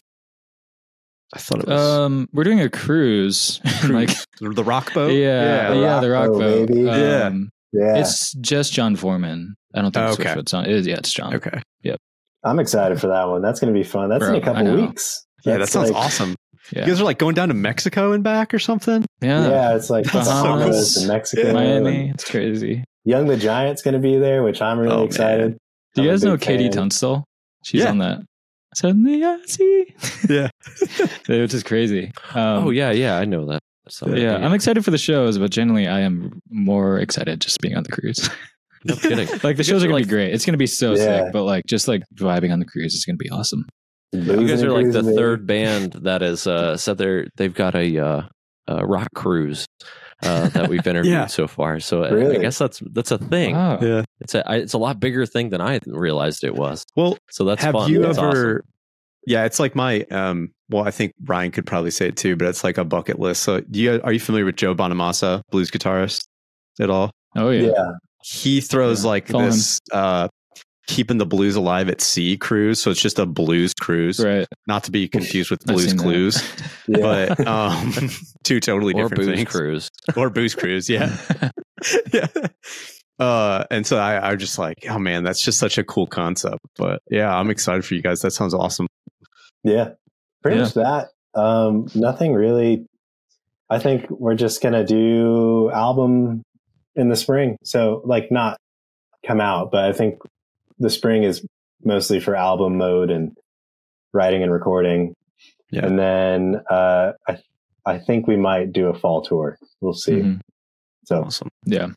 I 1.33 1.39
thought 1.39 1.59
it 1.59 1.67
was 1.67 1.79
Um, 1.81 2.27
we're 2.33 2.43
doing 2.43 2.59
a 2.59 2.69
cruise. 2.69 3.61
like, 3.89 4.09
the 4.39 4.63
Rock 4.63 4.93
Boat. 4.93 5.11
yeah, 5.13 5.69
the 5.69 5.75
yeah, 5.79 5.91
rock 5.93 6.01
the 6.01 6.09
rock 6.09 6.27
boat, 6.29 6.39
boat. 6.39 6.67
baby. 6.69 6.81
Yeah. 6.81 7.23
Um, 7.25 7.49
Yeah, 7.71 7.97
It's 7.97 8.33
just 8.33 8.73
Jon 8.73 8.95
Foreman. 8.95 9.55
I 9.75 9.81
don't 9.81 9.91
think 9.93 10.05
Oh, 10.07 10.09
it's 10.11 10.19
okay. 10.19 10.29
Switchfoot's 10.33 10.53
on. 10.55 10.65
It 10.65 10.71
is, 10.71 10.87
yeah, 10.87 10.95
it's 10.97 11.13
Jon. 11.13 11.35
Okay. 11.35 11.61
Yep. 11.83 11.99
I'm 12.43 12.57
excited 12.59 12.99
for 12.99 13.07
that 13.07 13.25
one. 13.25 13.41
That's 13.43 13.59
going 13.59 13.71
to 13.71 13.79
be 13.79 13.83
fun. 13.83 14.09
That's 14.09 14.25
in 14.25 14.33
a 14.35 14.41
couple 14.41 14.63
know. 14.63 14.75
weeks. 14.87 15.23
Yeah, 15.45 15.57
that 15.57 15.69
sounds 15.69 15.91
like- 15.91 16.03
awesome. 16.05 16.35
Yeah. 16.73 16.81
You 16.81 16.87
guys 16.91 17.01
are 17.01 17.05
like 17.05 17.17
going 17.17 17.33
down 17.35 17.47
to 17.47 17.53
Mexico 17.55 18.11
and 18.11 18.23
back 18.23 18.53
or 18.53 18.59
something. 18.59 19.03
Yeah. 19.21 19.49
Yeah, 19.49 19.75
it's 19.75 19.89
like 19.89 20.05
That's 20.05 20.27
so 20.27 20.43
cool. 20.43 20.61
and 20.61 21.07
Mexico. 21.07 21.53
Miami. 21.53 22.09
It's 22.09 22.29
crazy. 22.29 22.83
Young 23.05 23.25
the 23.27 23.37
Giant's 23.37 23.81
going 23.81 23.93
to 23.95 23.99
be 23.99 24.17
there, 24.17 24.43
which 24.43 24.61
I'm 24.61 24.77
really 24.79 24.93
Oh, 24.93 25.07
man. 25.17 25.57
Excited. 25.99 26.01
Do 26.01 26.03
you 26.05 26.11
guys 26.11 26.23
know 26.23 26.37
KT 26.37 26.61
fan. 26.63 26.71
Tunstall? 26.71 27.25
She's 27.63 27.81
Yeah. 27.83 27.89
on 27.89 27.97
that. 27.99 28.19
Suddenly 28.75 29.23
I 29.23 29.39
see. 29.45 29.93
Yeah. 30.29 30.49
Which 31.27 31.53
is 31.53 31.63
crazy. 31.63 32.11
Um, 32.33 32.67
oh 32.67 32.69
yeah, 32.69 32.91
yeah, 32.91 33.17
I 33.17 33.25
know 33.25 33.45
that. 33.47 33.59
So, 33.89 34.07
Yeah, 34.15 34.35
I'm 34.37 34.53
excited 34.53 34.85
for 34.85 34.91
the 34.91 34.97
shows, 34.99 35.39
but 35.39 35.49
generally, 35.49 35.87
I 35.87 36.01
am 36.01 36.39
more 36.51 36.99
excited 36.99 37.41
just 37.41 37.59
being 37.59 37.75
on 37.75 37.81
the 37.83 37.89
cruise. 37.89 38.29
no 38.85 38.95
kidding. 38.95 39.27
like 39.43 39.57
the 39.57 39.63
shows 39.63 39.83
are 39.83 39.87
gonna 39.87 39.99
be 40.01 40.05
great. 40.05 40.31
It's 40.33 40.45
gonna 40.45 40.57
be 40.59 40.67
so 40.67 40.91
Yeah. 40.91 41.23
sick, 41.23 41.33
but 41.33 41.43
like 41.43 41.65
just 41.67 41.87
like 41.87 42.03
vibing 42.15 42.53
on 42.53 42.59
the 42.59 42.65
cruise 42.65 42.93
is 42.93 43.03
gonna 43.05 43.17
be 43.17 43.29
awesome. 43.31 43.65
You 44.11 44.47
guys 44.47 44.61
are 44.63 44.71
like 44.71 44.91
the 44.91 45.01
Boozing 45.01 45.15
third 45.15 45.47
band 45.47 45.93
that 46.01 46.21
is 46.21 46.45
uh, 46.47 46.77
said 46.77 46.97
they're 46.97 47.27
they've 47.37 47.53
got 47.53 47.75
a, 47.75 47.97
uh, 47.99 48.21
a 48.67 48.85
rock 48.85 49.07
cruise 49.15 49.65
uh, 50.23 50.49
that 50.49 50.69
we've 50.69 50.85
interviewed 50.87 51.13
Yeah. 51.13 51.25
so 51.27 51.47
far. 51.47 51.79
So 51.79 52.03
I- 52.03 52.29
I 52.35 52.37
guess 52.39 52.57
that's 52.57 52.81
that's 52.91 53.11
a 53.11 53.17
thing. 53.17 53.55
Wow. 53.55 53.79
Yeah. 53.81 54.03
It's 54.19 54.35
a 54.35 54.47
I- 54.49 54.57
it's 54.57 54.73
a 54.73 54.77
lot 54.77 54.99
bigger 54.99 55.25
thing 55.25 55.49
than 55.49 55.61
I 55.61 55.79
realized 55.87 56.43
it 56.43 56.55
was. 56.55 56.85
Well, 56.95 57.17
So 57.31 57.45
that's 57.45 57.63
have 57.63 57.73
fun. 57.73 57.91
you 57.91 58.01
That's 58.01 58.17
ever? 58.17 58.27
awesome. 58.29 58.61
Yeah, 59.27 59.45
it's 59.45 59.59
like 59.59 59.75
my. 59.75 60.01
um 60.11 60.49
Well, 60.69 60.87
I 60.87 60.91
think 60.91 61.13
Ryan 61.25 61.51
could 61.51 61.65
probably 61.65 61.91
say 61.91 62.07
it 62.07 62.15
too, 62.17 62.35
but 62.35 62.47
it's 62.47 62.63
like 62.63 62.77
a 62.77 62.85
bucket 62.85 63.19
list. 63.19 63.43
So, 63.43 63.61
do 63.61 63.79
you 63.79 64.01
are 64.03 64.13
you 64.13 64.19
familiar 64.19 64.45
with 64.45 64.55
Joe 64.55 64.73
Bonamassa, 64.73 65.41
blues 65.51 65.69
guitarist, 65.71 66.23
at 66.79 66.89
all? 66.89 67.11
Oh 67.35 67.49
yeah. 67.49 67.71
Yeah. 67.71 67.91
He 68.23 68.59
throws 68.61 69.03
Yeah, 69.03 69.09
like 69.11 69.27
follow 69.27 69.43
him. 69.45 69.49
this. 69.51 69.79
uh 69.93 70.27
Keeping 70.89 71.19
the 71.19 71.25
blues 71.25 71.55
alive 71.55 71.87
at 71.87 72.01
sea 72.01 72.35
cruise, 72.35 72.81
so 72.81 72.89
it's 72.89 72.99
just 73.01 73.19
a 73.19 73.25
blues 73.27 73.73
cruise, 73.75 74.19
Right. 74.19 74.47
not 74.65 74.83
to 74.85 74.91
be 74.91 75.07
confused 75.07 75.51
with 75.51 75.59
Blues. 75.65 75.93
Clues, 75.93 76.41
Yeah. 76.87 76.97
but 77.35 77.47
um, 77.47 77.93
two 78.43 78.59
totally 78.59 78.93
Or 78.95 79.03
different 79.03 79.15
booze 79.27 79.35
things. 79.35 79.49
cruise. 79.49 79.89
or 80.17 80.29
booze 80.31 80.55
cruise, 80.55 80.89
yeah. 80.89 81.15
yeah. 82.13 82.25
Uh, 83.19 83.65
and 83.69 83.85
so 83.85 83.97
I, 83.97 84.29
I'm 84.31 84.39
just 84.39 84.57
like, 84.57 84.77
oh 84.89 84.97
man, 84.97 85.23
that's 85.23 85.43
just 85.43 85.59
such 85.59 85.77
a 85.77 85.83
cool 85.83 86.07
concept. 86.07 86.59
But 86.77 87.01
yeah, 87.11 87.33
I'm 87.35 87.49
excited 87.51 87.85
for 87.85 87.93
you 87.93 88.01
guys. 88.01 88.21
That 88.21 88.31
sounds 88.31 88.53
awesome. 88.53 88.87
Yeah. 89.63 89.89
Pretty 90.41 90.57
Yeah. 90.57 90.63
much 90.63 90.73
that. 90.73 91.09
Um, 91.35 91.87
nothing 91.93 92.33
really. 92.33 92.85
I 93.69 93.77
think 93.77 94.09
we're 94.09 94.35
just 94.35 94.63
gonna 94.63 94.85
do 94.85 95.69
album 95.71 96.41
in 96.95 97.09
the 97.09 97.15
spring. 97.15 97.57
So 97.63 98.01
like 98.05 98.31
not 98.31 98.57
come 99.27 99.39
out, 99.41 99.69
but 99.71 99.83
I 99.83 99.93
think 99.93 100.15
the 100.79 100.89
spring 100.89 101.23
is 101.23 101.45
mostly 101.83 102.19
for 102.19 102.35
album 102.35 102.77
mode 102.77 103.09
and 103.11 103.31
writing 104.13 104.43
and 104.43 104.51
recording. 104.51 105.13
Yeah. 105.71 105.85
And 105.85 105.97
then 105.99 106.61
uh 106.69 107.13
I 107.27 107.37
I 107.85 107.97
think 107.99 108.27
we 108.27 108.35
might 108.37 108.71
do 108.73 108.87
a 108.87 108.93
fall 108.97 109.21
tour. 109.21 109.57
We'll 109.81 109.93
see. 109.93 110.13
Mhm. 110.21 110.39
So 111.05 111.23
Awesome. 111.23 111.49
Yeah. 111.65 111.87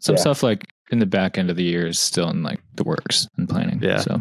Some 0.00 0.16
Yeah. 0.16 0.20
stuff 0.20 0.42
like 0.42 0.64
in 0.90 0.98
the 0.98 1.06
back 1.06 1.38
end 1.38 1.50
of 1.50 1.56
the 1.56 1.62
year 1.64 1.86
is 1.86 1.98
still 1.98 2.28
in 2.30 2.42
like 2.42 2.60
the 2.74 2.84
works 2.84 3.26
and 3.38 3.48
planning. 3.48 3.80
Yeah. 3.82 3.98
So 3.98 4.20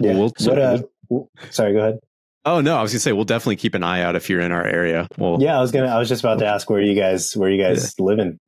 yeah. 0.00 0.14
We'll- 0.14 0.32
what, 0.40 0.58
uh, 0.58 0.82
w- 1.10 1.28
sorry, 1.50 1.72
go 1.74 1.78
ahead. 1.80 1.98
Oh 2.44 2.60
no, 2.60 2.76
I 2.76 2.82
was 2.82 2.90
gonna 2.92 3.00
say 3.00 3.12
we'll 3.12 3.24
definitely 3.24 3.56
keep 3.56 3.74
an 3.74 3.82
eye 3.84 4.02
out 4.02 4.16
if 4.16 4.28
you're 4.28 4.40
in 4.40 4.50
our 4.52 4.66
area. 4.66 5.06
Well, 5.18 5.38
Yeah, 5.40 5.56
I 5.56 5.60
was 5.60 5.70
gonna 5.70 5.86
I 5.88 5.98
was 5.98 6.08
just 6.08 6.22
about 6.24 6.38
to 6.40 6.46
ask 6.46 6.68
where 6.70 6.80
you 6.80 6.94
guys 6.94 7.36
where 7.36 7.50
you 7.50 7.62
guys 7.62 7.94
living. 8.00 8.38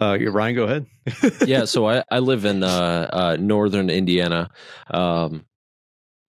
Uh, 0.00 0.18
Ryan, 0.30 0.54
go 0.54 0.64
ahead. 0.64 0.86
yeah, 1.46 1.64
so 1.66 1.86
I, 1.88 2.02
I 2.10 2.20
live 2.20 2.44
in 2.44 2.62
uh, 2.62 3.10
uh, 3.12 3.36
northern 3.38 3.90
Indiana, 3.90 4.48
um, 4.90 5.44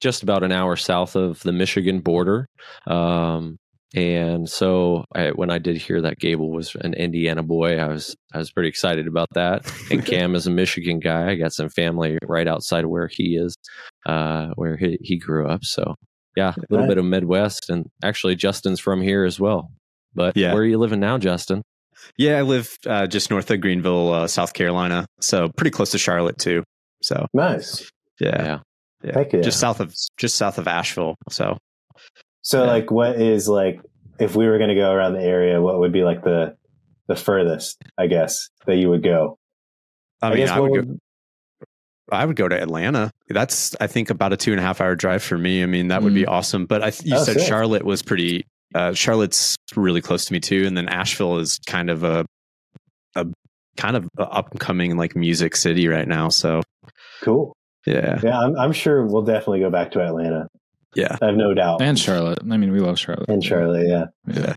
just 0.01 0.23
about 0.23 0.43
an 0.43 0.51
hour 0.51 0.75
south 0.75 1.15
of 1.15 1.41
the 1.41 1.53
Michigan 1.53 1.99
border. 1.99 2.47
Um, 2.85 3.57
and 3.93 4.49
so 4.49 5.03
I, 5.13 5.29
when 5.29 5.51
I 5.51 5.57
did 5.57 5.77
hear 5.77 6.01
that 6.01 6.17
Gable 6.19 6.49
was 6.51 6.75
an 6.75 6.93
Indiana 6.93 7.43
boy, 7.43 7.77
I 7.77 7.87
was 7.87 8.15
I 8.33 8.37
was 8.37 8.51
pretty 8.51 8.69
excited 8.69 9.07
about 9.07 9.27
that. 9.33 9.69
And 9.91 10.05
Cam 10.05 10.35
is 10.35 10.47
a 10.47 10.51
Michigan 10.51 10.99
guy. 10.99 11.29
I 11.31 11.35
got 11.35 11.51
some 11.51 11.67
family 11.69 12.17
right 12.23 12.47
outside 12.47 12.85
of 12.85 12.89
where 12.89 13.09
he 13.11 13.35
is, 13.35 13.53
uh, 14.05 14.47
where 14.55 14.77
he, 14.77 14.97
he 15.01 15.17
grew 15.17 15.47
up. 15.47 15.65
So 15.65 15.95
yeah, 16.37 16.53
a 16.57 16.65
little 16.69 16.87
bit 16.87 16.97
of 16.97 17.03
Midwest, 17.03 17.69
and 17.69 17.87
actually 18.01 18.35
Justin's 18.35 18.79
from 18.79 19.01
here 19.01 19.25
as 19.25 19.37
well. 19.39 19.69
But 20.15 20.37
Yeah. 20.37 20.53
where 20.53 20.61
are 20.61 20.65
you 20.65 20.77
living 20.77 21.01
now, 21.01 21.17
Justin? 21.17 21.61
Yeah, 22.17 22.37
I 22.37 22.41
live 22.41 22.69
uh, 22.85 23.07
just 23.07 23.29
north 23.29 23.49
of 23.51 23.61
Greenville, 23.61 24.11
uh, 24.13 24.27
South 24.27 24.53
Carolina, 24.53 25.05
so 25.19 25.49
pretty 25.57 25.71
close 25.71 25.91
to 25.91 25.97
Charlotte 25.97 26.37
too. 26.37 26.63
So 27.01 27.25
Nice. 27.33 27.89
yeah, 28.19 28.43
Yeah. 28.43 28.59
yeah, 29.03 29.11
Heck 29.13 29.33
yeah. 29.33 29.41
just 29.41 29.59
south 29.59 29.79
of 29.79 29.93
just 30.17 30.35
south 30.35 30.57
of 30.57 30.67
Asheville. 30.67 31.15
So 31.29 31.57
So 32.43 32.63
Yeah. 32.65 32.71
like 32.71 32.91
what 32.91 33.19
is 33.21 33.47
like 33.47 33.81
if 34.19 34.35
we 34.35 34.47
were 34.47 34.57
going 34.57 34.69
to 34.69 34.75
go 34.75 34.91
around 34.91 35.13
the 35.13 35.23
area, 35.23 35.59
what 35.61 35.79
would 35.79 35.91
be 35.91 36.03
like 36.03 36.23
the 36.23 36.55
the 37.07 37.15
furthest, 37.15 37.77
I 37.97 38.07
guess, 38.07 38.49
that 38.67 38.77
you 38.77 38.89
would 38.89 39.03
go? 39.03 39.37
I, 40.21 40.29
mean, 40.29 40.37
guess 40.37 40.49
I 40.51 40.59
what 40.59 40.71
would 40.71 40.87
go. 40.87 40.97
I 42.11 42.25
would 42.25 42.35
go 42.35 42.47
to 42.47 42.59
Atlanta. 42.61 43.09
That's 43.29 43.75
I 43.79 43.87
think 43.87 44.09
about 44.09 44.33
a 44.33 44.37
two 44.37 44.51
and 44.51 44.59
a 44.59 44.63
half 44.63 44.81
hour 44.81 44.95
drive 44.95 45.23
for 45.23 45.37
me. 45.37 45.63
I 45.63 45.65
mean, 45.65 45.87
that 45.87 46.03
would 46.03 46.13
be 46.13 46.25
awesome. 46.25 46.65
But 46.65 46.83
I 46.83 46.87
you 47.03 47.15
Oh, 47.15 47.23
said 47.23 47.39
sick. 47.39 47.47
Charlotte 47.47 47.83
was 47.83 48.03
pretty. 48.03 48.45
Uh, 48.73 48.93
Charlotte's 48.93 49.55
really 49.75 50.01
close 50.01 50.25
to 50.25 50.33
me 50.33 50.39
too, 50.39 50.65
and 50.65 50.75
then 50.77 50.87
Asheville 50.87 51.37
is 51.39 51.59
kind 51.65 51.89
of 51.89 52.03
a 52.03 52.25
a 53.15 53.25
kind 53.77 53.95
of 53.97 54.07
a 54.17 54.23
up 54.23 54.51
and 54.51 54.59
coming 54.59 54.97
like 54.97 55.15
music 55.15 55.55
city 55.55 55.87
right 55.87 56.07
now. 56.07 56.29
So 56.29 56.61
Cool. 57.21 57.53
yeah, 57.85 58.19
Yeah, 58.23 58.37
I'm, 58.39 58.55
I'm 58.57 58.71
sure 58.71 59.05
we'll 59.05 59.21
definitely 59.23 59.59
go 59.59 59.69
back 59.69 59.91
to 59.91 60.01
Atlanta. 60.01 60.47
yeah. 60.95 61.17
I 61.21 61.27
have 61.27 61.35
no 61.35 61.53
doubt. 61.53 61.81
and 61.81 61.97
Charlotte. 61.99 62.39
I 62.49 62.57
mean, 62.57 62.71
we 62.71 62.79
love 62.79 62.97
Charlotte. 62.99 63.29
And 63.29 63.43
Charlotte, 63.43 63.87
yeah. 63.87 64.05
Yeah. 64.33 64.55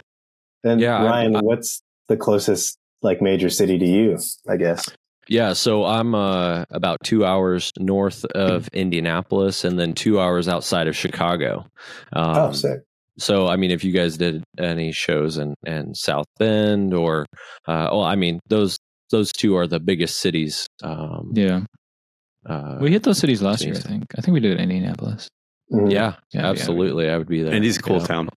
And 0.64 0.80
Yeah, 0.80 0.99
I- 0.99 1.04
Ryan, 1.04 1.37
I- 1.37 1.40
what's 1.40 1.83
the 2.09 2.16
closest 2.16 2.76
like 3.02 3.21
major 3.21 3.50
city 3.50 3.78
to 3.78 3.85
you? 3.87 4.18
I 4.49 4.56
guess. 4.56 4.88
Yeah, 5.28 5.54
so 5.54 5.85
I'm 5.85 6.14
uh, 6.14 6.64
about 6.71 6.99
two 7.02 7.25
hours 7.25 7.73
north 7.78 8.25
of 8.35 8.68
Indianapolis 8.75 9.64
and 9.64 9.78
then 9.78 9.94
two 9.94 10.21
hours 10.21 10.49
outside 10.49 10.87
of 10.87 10.94
Chicago. 10.97 11.66
Um, 12.12 12.37
oh, 12.37 12.52
sick. 12.52 12.80
So, 13.18 13.47
I 13.47 13.56
mean, 13.56 13.71
if 13.71 13.85
you 13.85 13.92
guys 13.92 14.16
did 14.16 14.42
any 14.59 14.90
shows 14.92 15.38
in, 15.38 15.54
in 15.66 15.94
South 15.94 16.26
Bend 16.38 16.92
or, 16.92 17.26
uh, 17.68 17.88
well, 17.92 18.02
I 18.02 18.16
mean, 18.16 18.40
those 18.49 18.76
those 19.11 19.30
two 19.33 19.54
are 19.56 19.66
the 19.68 19.78
biggest 19.78 20.18
cities. 20.18 20.66
Um, 20.83 21.30
Yeah. 21.35 21.61
uh, 22.47 22.78
We 22.80 22.90
hit 22.90 23.04
those 23.04 23.18
cities 23.18 23.40
last 23.42 23.64
year, 23.64 23.75
I 23.76 23.78
think. 23.78 24.04
I 24.18 24.21
think 24.21 24.35
we 24.35 24.40
did 24.40 24.52
it 24.52 24.61
in 24.61 24.71
Indianapolis. 24.71 25.28
Mhm. 25.73 25.90
yeah, 25.92 26.16
Yeah, 26.33 26.42
yeah. 26.42 26.49
absolutely. 26.50 27.09
I 27.09 27.16
would 27.18 27.28
be 27.28 27.42
there. 27.42 27.54
And 27.54 27.62
he's 27.64 27.78
a 27.78 27.83
cool 27.83 27.99
yeah. 28.00 28.06
town. 28.06 28.28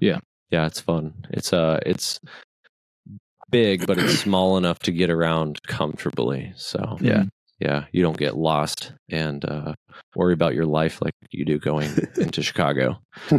Yeah, 0.00 0.18
Yeah, 0.50 0.66
it's 0.66 0.80
fun. 0.80 1.12
It's 1.30 1.52
uh, 1.52 1.80
it's 1.84 2.18
big, 3.50 3.86
but 3.86 3.98
it's 3.98 4.18
small 4.26 4.56
enough 4.56 4.78
to 4.80 4.92
get 4.92 5.10
around 5.10 5.60
comfortably. 5.66 6.52
So 6.56 6.96
Yeah. 7.00 7.24
yeah, 7.60 7.84
you 7.92 8.02
don't 8.02 8.16
get 8.16 8.36
lost 8.36 8.92
and 9.10 9.44
uh, 9.44 9.74
worry 10.16 10.32
about 10.32 10.54
your 10.54 10.66
life 10.66 11.02
like 11.02 11.12
you 11.30 11.44
do 11.44 11.58
going 11.58 11.90
into 12.16 12.42
Chicago. 12.42 12.98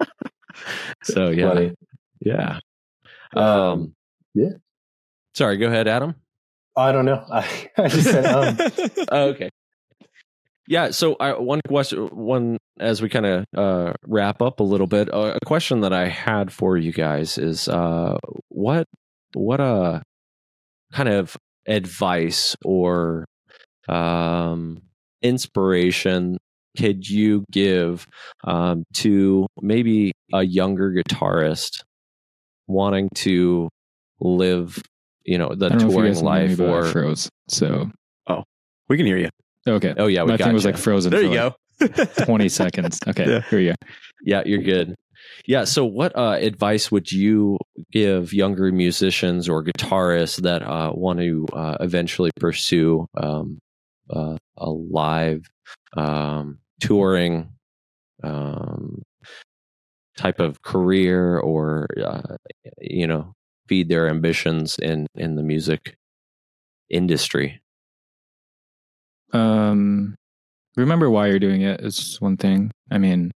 So 1.04 1.30
yeah, 1.30 1.48
Funny. 1.48 1.74
yeah. 2.20 2.58
Um, 3.34 3.94
yeah. 4.34 4.50
Sorry, 5.34 5.56
go 5.56 5.68
ahead, 5.68 5.86
Adam. 5.86 6.16
I 6.76 6.90
don't 6.92 7.04
know. 7.04 7.24
I, 7.32 7.70
I 7.76 7.88
just 7.88 8.10
said 8.10 8.26
um. 8.26 8.56
Oh, 9.10 9.28
okay. 9.28 9.50
Yeah. 10.66 10.90
So 10.90 11.16
I, 11.20 11.38
one 11.38 11.60
question, 11.66 12.08
one 12.08 12.58
as 12.80 13.00
we 13.00 13.08
kind 13.08 13.26
of 13.26 13.44
uh, 13.56 13.92
wrap 14.06 14.42
up 14.42 14.60
a 14.60 14.64
little 14.64 14.86
bit, 14.88 15.12
uh, 15.12 15.34
a 15.40 15.46
question 15.46 15.80
that 15.80 15.92
I 15.92 16.08
had 16.08 16.52
for 16.52 16.76
you 16.76 16.92
guys 16.92 17.38
is, 17.38 17.68
uh, 17.68 18.18
what 18.48 18.86
what 19.34 19.60
uh 19.60 20.00
kind 20.92 21.08
of 21.08 21.36
advice 21.66 22.56
or 22.64 23.24
um, 23.88 24.82
inspiration 25.22 26.38
could 26.78 27.08
you 27.08 27.44
give 27.50 28.06
um, 28.44 28.84
to 28.94 29.46
maybe 29.60 30.12
a 30.32 30.42
younger 30.42 30.92
guitarist 30.92 31.82
wanting 32.66 33.08
to 33.14 33.68
live, 34.20 34.80
you 35.24 35.38
know, 35.38 35.54
the 35.54 35.66
I 35.66 35.68
don't 35.70 35.78
know 35.78 35.86
if 35.86 35.90
you 35.90 35.96
touring 35.96 36.12
guys 36.12 36.20
can 36.20 36.26
hear 36.26 36.48
me, 36.48 36.48
life 36.48 36.58
but 36.58 36.68
I 36.68 36.72
or 36.72 36.84
froze. 36.84 37.28
So 37.48 37.90
oh, 38.28 38.44
we 38.88 38.96
can 38.96 39.06
hear 39.06 39.18
you. 39.18 39.28
okay. 39.66 39.94
oh 39.96 40.06
yeah, 40.06 40.22
we 40.22 40.32
My 40.32 40.36
got 40.36 40.46
thing 40.46 40.54
was 40.54 40.64
like 40.64 40.76
frozen 40.76 41.10
There 41.10 41.20
for 41.20 41.26
you 41.26 41.40
like 41.40 41.52
go. 41.52 41.54
20 42.24 42.48
seconds. 42.48 42.98
Okay. 43.06 43.28
Yeah. 43.28 43.40
Here 43.50 43.58
you 43.60 43.70
go. 43.70 43.88
Yeah, 44.22 44.42
you're 44.44 44.62
good. 44.62 44.94
Yeah. 45.46 45.64
So, 45.64 45.84
what 45.84 46.16
uh, 46.16 46.36
advice 46.40 46.90
would 46.90 47.10
you 47.10 47.58
give 47.92 48.32
younger 48.32 48.72
musicians 48.72 49.48
or 49.48 49.64
guitarists 49.64 50.42
that 50.42 50.62
uh, 50.62 50.92
want 50.94 51.20
to 51.20 51.46
uh, 51.52 51.76
eventually 51.80 52.30
pursue 52.38 53.06
um, 53.16 53.58
uh, 54.10 54.36
a 54.56 54.70
live 54.70 55.48
um, 55.96 56.58
touring 56.80 57.50
um, 58.22 59.02
type 60.16 60.40
of 60.40 60.62
career, 60.62 61.38
or 61.38 61.86
uh, 62.04 62.36
you 62.80 63.06
know, 63.06 63.32
feed 63.68 63.88
their 63.88 64.08
ambitions 64.08 64.78
in 64.78 65.06
in 65.14 65.36
the 65.36 65.42
music 65.42 65.96
industry? 66.90 67.60
Um, 69.32 70.14
remember 70.76 71.10
why 71.10 71.28
you're 71.28 71.38
doing 71.38 71.62
it 71.62 71.80
is 71.80 72.16
one 72.20 72.36
thing. 72.36 72.70
I 72.90 72.98
mean, 72.98 73.30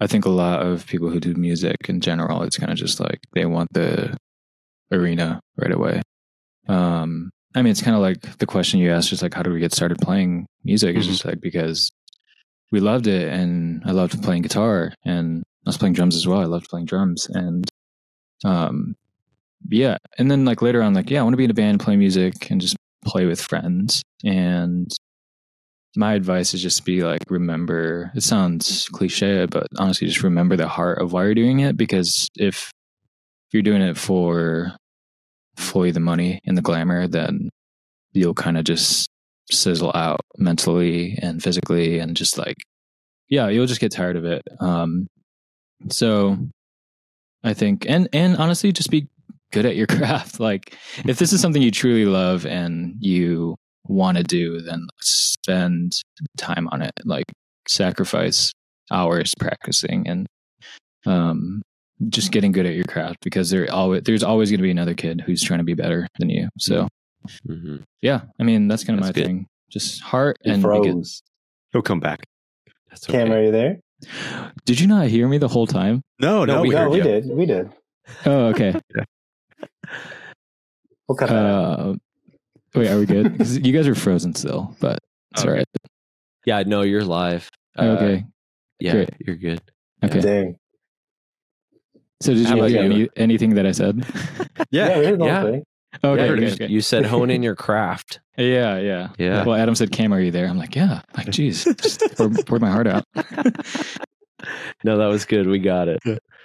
I 0.00 0.06
think 0.06 0.24
a 0.24 0.30
lot 0.30 0.64
of 0.66 0.86
people 0.86 1.08
who 1.10 1.20
do 1.20 1.34
music 1.34 1.76
in 1.88 2.00
general, 2.00 2.42
it's 2.42 2.58
kind 2.58 2.72
of 2.72 2.78
just 2.78 3.00
like 3.00 3.20
they 3.32 3.46
want 3.46 3.72
the 3.72 4.16
arena 4.92 5.40
right 5.56 5.72
away. 5.72 6.02
Um, 6.68 7.30
I 7.54 7.62
mean, 7.62 7.70
it's 7.70 7.82
kind 7.82 7.94
of 7.94 8.02
like 8.02 8.38
the 8.38 8.46
question 8.46 8.80
you 8.80 8.90
asked, 8.90 9.10
just 9.10 9.22
like, 9.22 9.34
how 9.34 9.42
do 9.42 9.52
we 9.52 9.60
get 9.60 9.72
started 9.72 9.98
playing 10.00 10.46
music? 10.64 10.96
It's 10.96 11.06
Mhm. 11.06 11.10
just 11.10 11.24
like 11.24 11.40
because 11.40 11.90
we 12.72 12.80
loved 12.80 13.06
it, 13.06 13.32
and 13.32 13.82
I 13.84 13.92
loved 13.92 14.22
playing 14.22 14.42
guitar, 14.42 14.92
and 15.04 15.42
I 15.66 15.68
was 15.68 15.78
playing 15.78 15.94
drums 15.94 16.16
as 16.16 16.26
well. 16.26 16.40
I 16.40 16.44
loved 16.44 16.68
playing 16.68 16.86
drums, 16.86 17.28
and 17.30 17.68
um, 18.44 18.96
yeah. 19.68 19.98
And 20.18 20.30
then 20.30 20.44
like 20.44 20.62
later 20.62 20.82
on, 20.82 20.94
like, 20.94 21.10
yeah, 21.10 21.20
I 21.20 21.22
want 21.22 21.34
to 21.34 21.38
be 21.38 21.44
in 21.44 21.50
a 21.50 21.54
band, 21.54 21.80
play 21.80 21.96
music, 21.96 22.50
and 22.50 22.60
just 22.60 22.76
play 23.04 23.26
with 23.26 23.40
friends. 23.40 24.02
And 24.24 24.90
my 25.96 26.14
advice 26.14 26.54
is 26.54 26.62
just 26.62 26.84
be 26.84 27.02
like, 27.02 27.22
remember. 27.30 28.10
It 28.14 28.22
sounds 28.22 28.88
cliche, 28.88 29.46
but 29.46 29.68
honestly, 29.78 30.06
just 30.06 30.22
remember 30.22 30.56
the 30.56 30.68
heart 30.68 31.00
of 31.00 31.12
why 31.12 31.24
you're 31.24 31.34
doing 31.34 31.60
it. 31.60 31.76
Because 31.76 32.28
if 32.36 32.70
you're 33.52 33.62
doing 33.62 33.82
it 33.82 33.96
for 33.96 34.72
fully 35.56 35.92
the 35.92 36.00
money 36.00 36.40
and 36.44 36.56
the 36.58 36.62
glamour, 36.62 37.06
then 37.06 37.48
you'll 38.12 38.34
kind 38.34 38.58
of 38.58 38.64
just 38.64 39.08
sizzle 39.50 39.92
out 39.94 40.20
mentally 40.38 41.18
and 41.20 41.42
physically, 41.42 41.98
and 41.98 42.16
just 42.16 42.38
like, 42.38 42.56
yeah, 43.28 43.48
you'll 43.48 43.66
just 43.66 43.80
get 43.80 43.92
tired 43.92 44.16
of 44.16 44.24
it. 44.24 44.42
Um, 44.60 45.06
so 45.88 46.36
I 47.42 47.54
think, 47.54 47.86
and 47.88 48.08
and 48.12 48.36
honestly, 48.36 48.72
just 48.72 48.90
be 48.90 49.08
good 49.52 49.66
at 49.66 49.76
your 49.76 49.86
craft. 49.88 50.40
Like, 50.40 50.76
if 51.06 51.18
this 51.18 51.32
is 51.32 51.40
something 51.40 51.62
you 51.62 51.70
truly 51.70 52.06
love 52.06 52.46
and 52.46 52.96
you 53.00 53.56
want 53.86 54.16
to 54.16 54.24
do, 54.24 54.60
then 54.60 54.86
spend 55.00 55.92
time 56.36 56.68
on 56.72 56.82
it. 56.82 56.92
Like, 57.04 57.26
sacrifice 57.68 58.52
hours 58.90 59.32
practicing 59.38 60.06
and 60.06 60.26
um, 61.06 61.62
just 62.08 62.32
getting 62.32 62.52
good 62.52 62.66
at 62.66 62.74
your 62.74 62.84
craft 62.84 63.18
because 63.22 63.50
there 63.50 63.70
always 63.72 64.02
there's 64.02 64.22
always 64.22 64.50
going 64.50 64.58
to 64.58 64.62
be 64.62 64.70
another 64.70 64.94
kid 64.94 65.20
who's 65.20 65.42
trying 65.42 65.60
to 65.60 65.64
be 65.64 65.74
better 65.74 66.06
than 66.18 66.30
you. 66.30 66.48
So 66.58 66.88
hmm 67.46 67.76
yeah, 68.02 68.22
I 68.38 68.42
mean 68.42 68.68
that's 68.68 68.84
kind 68.84 68.98
of 68.98 69.04
That's 69.04 69.16
my 69.16 69.20
good. 69.22 69.26
thing. 69.28 69.46
Just 69.70 70.02
heart 70.02 70.38
He 70.42 70.50
and 70.50 70.62
be 70.62 70.68
good. 70.68 70.92
froze. 70.92 71.22
He'll 71.72 71.82
come 71.82 72.00
back. 72.00 72.24
That's 72.90 73.06
Cam, 73.06 73.32
are 73.32 73.42
you 73.42 73.50
there? 73.50 73.80
Did 74.64 74.78
you 74.80 74.86
not 74.86 75.06
hear 75.08 75.26
me 75.28 75.38
the 75.38 75.48
whole 75.48 75.66
time? 75.66 76.02
No, 76.20 76.44
no, 76.44 76.56
No, 76.56 76.62
we 76.62 76.68
we 76.68 76.74
no, 76.74 76.88
we 76.90 76.98
you. 76.98 77.02
did. 77.04 77.26
We 77.26 77.46
did. 77.46 77.72
Oh, 78.26 78.46
okay. 78.48 78.78
We'll 81.08 81.16
cut 81.16 81.28
that 81.28 81.36
out. 81.36 81.78
Uh, 81.80 81.94
wait, 82.74 82.88
are 82.88 82.98
we 82.98 83.04
good? 83.06 83.46
you 83.66 83.72
guys 83.72 83.86
are 83.86 83.94
frozen 83.94 84.34
still, 84.34 84.74
but 84.80 84.98
it's 85.32 85.42
Okay. 85.42 85.48
all 85.50 85.54
right. 85.56 85.66
Yeah, 86.46 86.62
no, 86.66 86.82
you're 86.82 87.04
live. 87.04 87.50
Uh, 87.78 87.82
okay. 87.98 88.24
Yeah, 88.80 88.92
great. 88.92 89.10
you're 89.18 89.36
good. 89.36 89.60
Okay. 90.02 90.20
Dang. 90.20 90.56
So 92.22 92.32
did 92.32 92.48
you 92.48 92.56
hear 92.64 92.66
you? 92.68 92.78
any, 92.80 93.08
anything 93.16 93.54
that 93.56 93.66
I 93.66 93.72
said? 93.72 94.04
Yeah, 94.70 94.98
we 94.98 95.26
yeah. 95.26 95.60
Whole 96.02 96.16
thing. 96.16 96.24
okay, 96.24 96.26
Yeah, 96.26 96.32
okay, 96.32 96.46
you, 96.46 96.52
okay. 96.52 96.66
you 96.68 96.80
said 96.80 97.04
hone 97.06 97.30
in 97.30 97.42
your 97.42 97.54
craft. 97.56 98.20
yeah, 98.36 98.78
yeah. 98.78 99.08
Yeah. 99.18 99.44
Well, 99.44 99.56
Adam 99.56 99.74
said, 99.74 99.92
"Cam, 99.92 100.12
are 100.12 100.20
you 100.20 100.30
there?" 100.30 100.46
I'm 100.48 100.58
like, 100.58 100.74
"Yeah." 100.76 101.02
Like, 101.16 101.30
geez, 101.30 101.64
just 101.64 102.00
poured, 102.16 102.46
poured 102.46 102.60
my 102.62 102.70
heart 102.70 102.86
out. 102.86 103.04
No, 104.84 104.98
that 104.98 105.06
was 105.06 105.24
good. 105.24 105.46
We 105.46 105.58
got 105.58 105.88
it. 105.88 106.00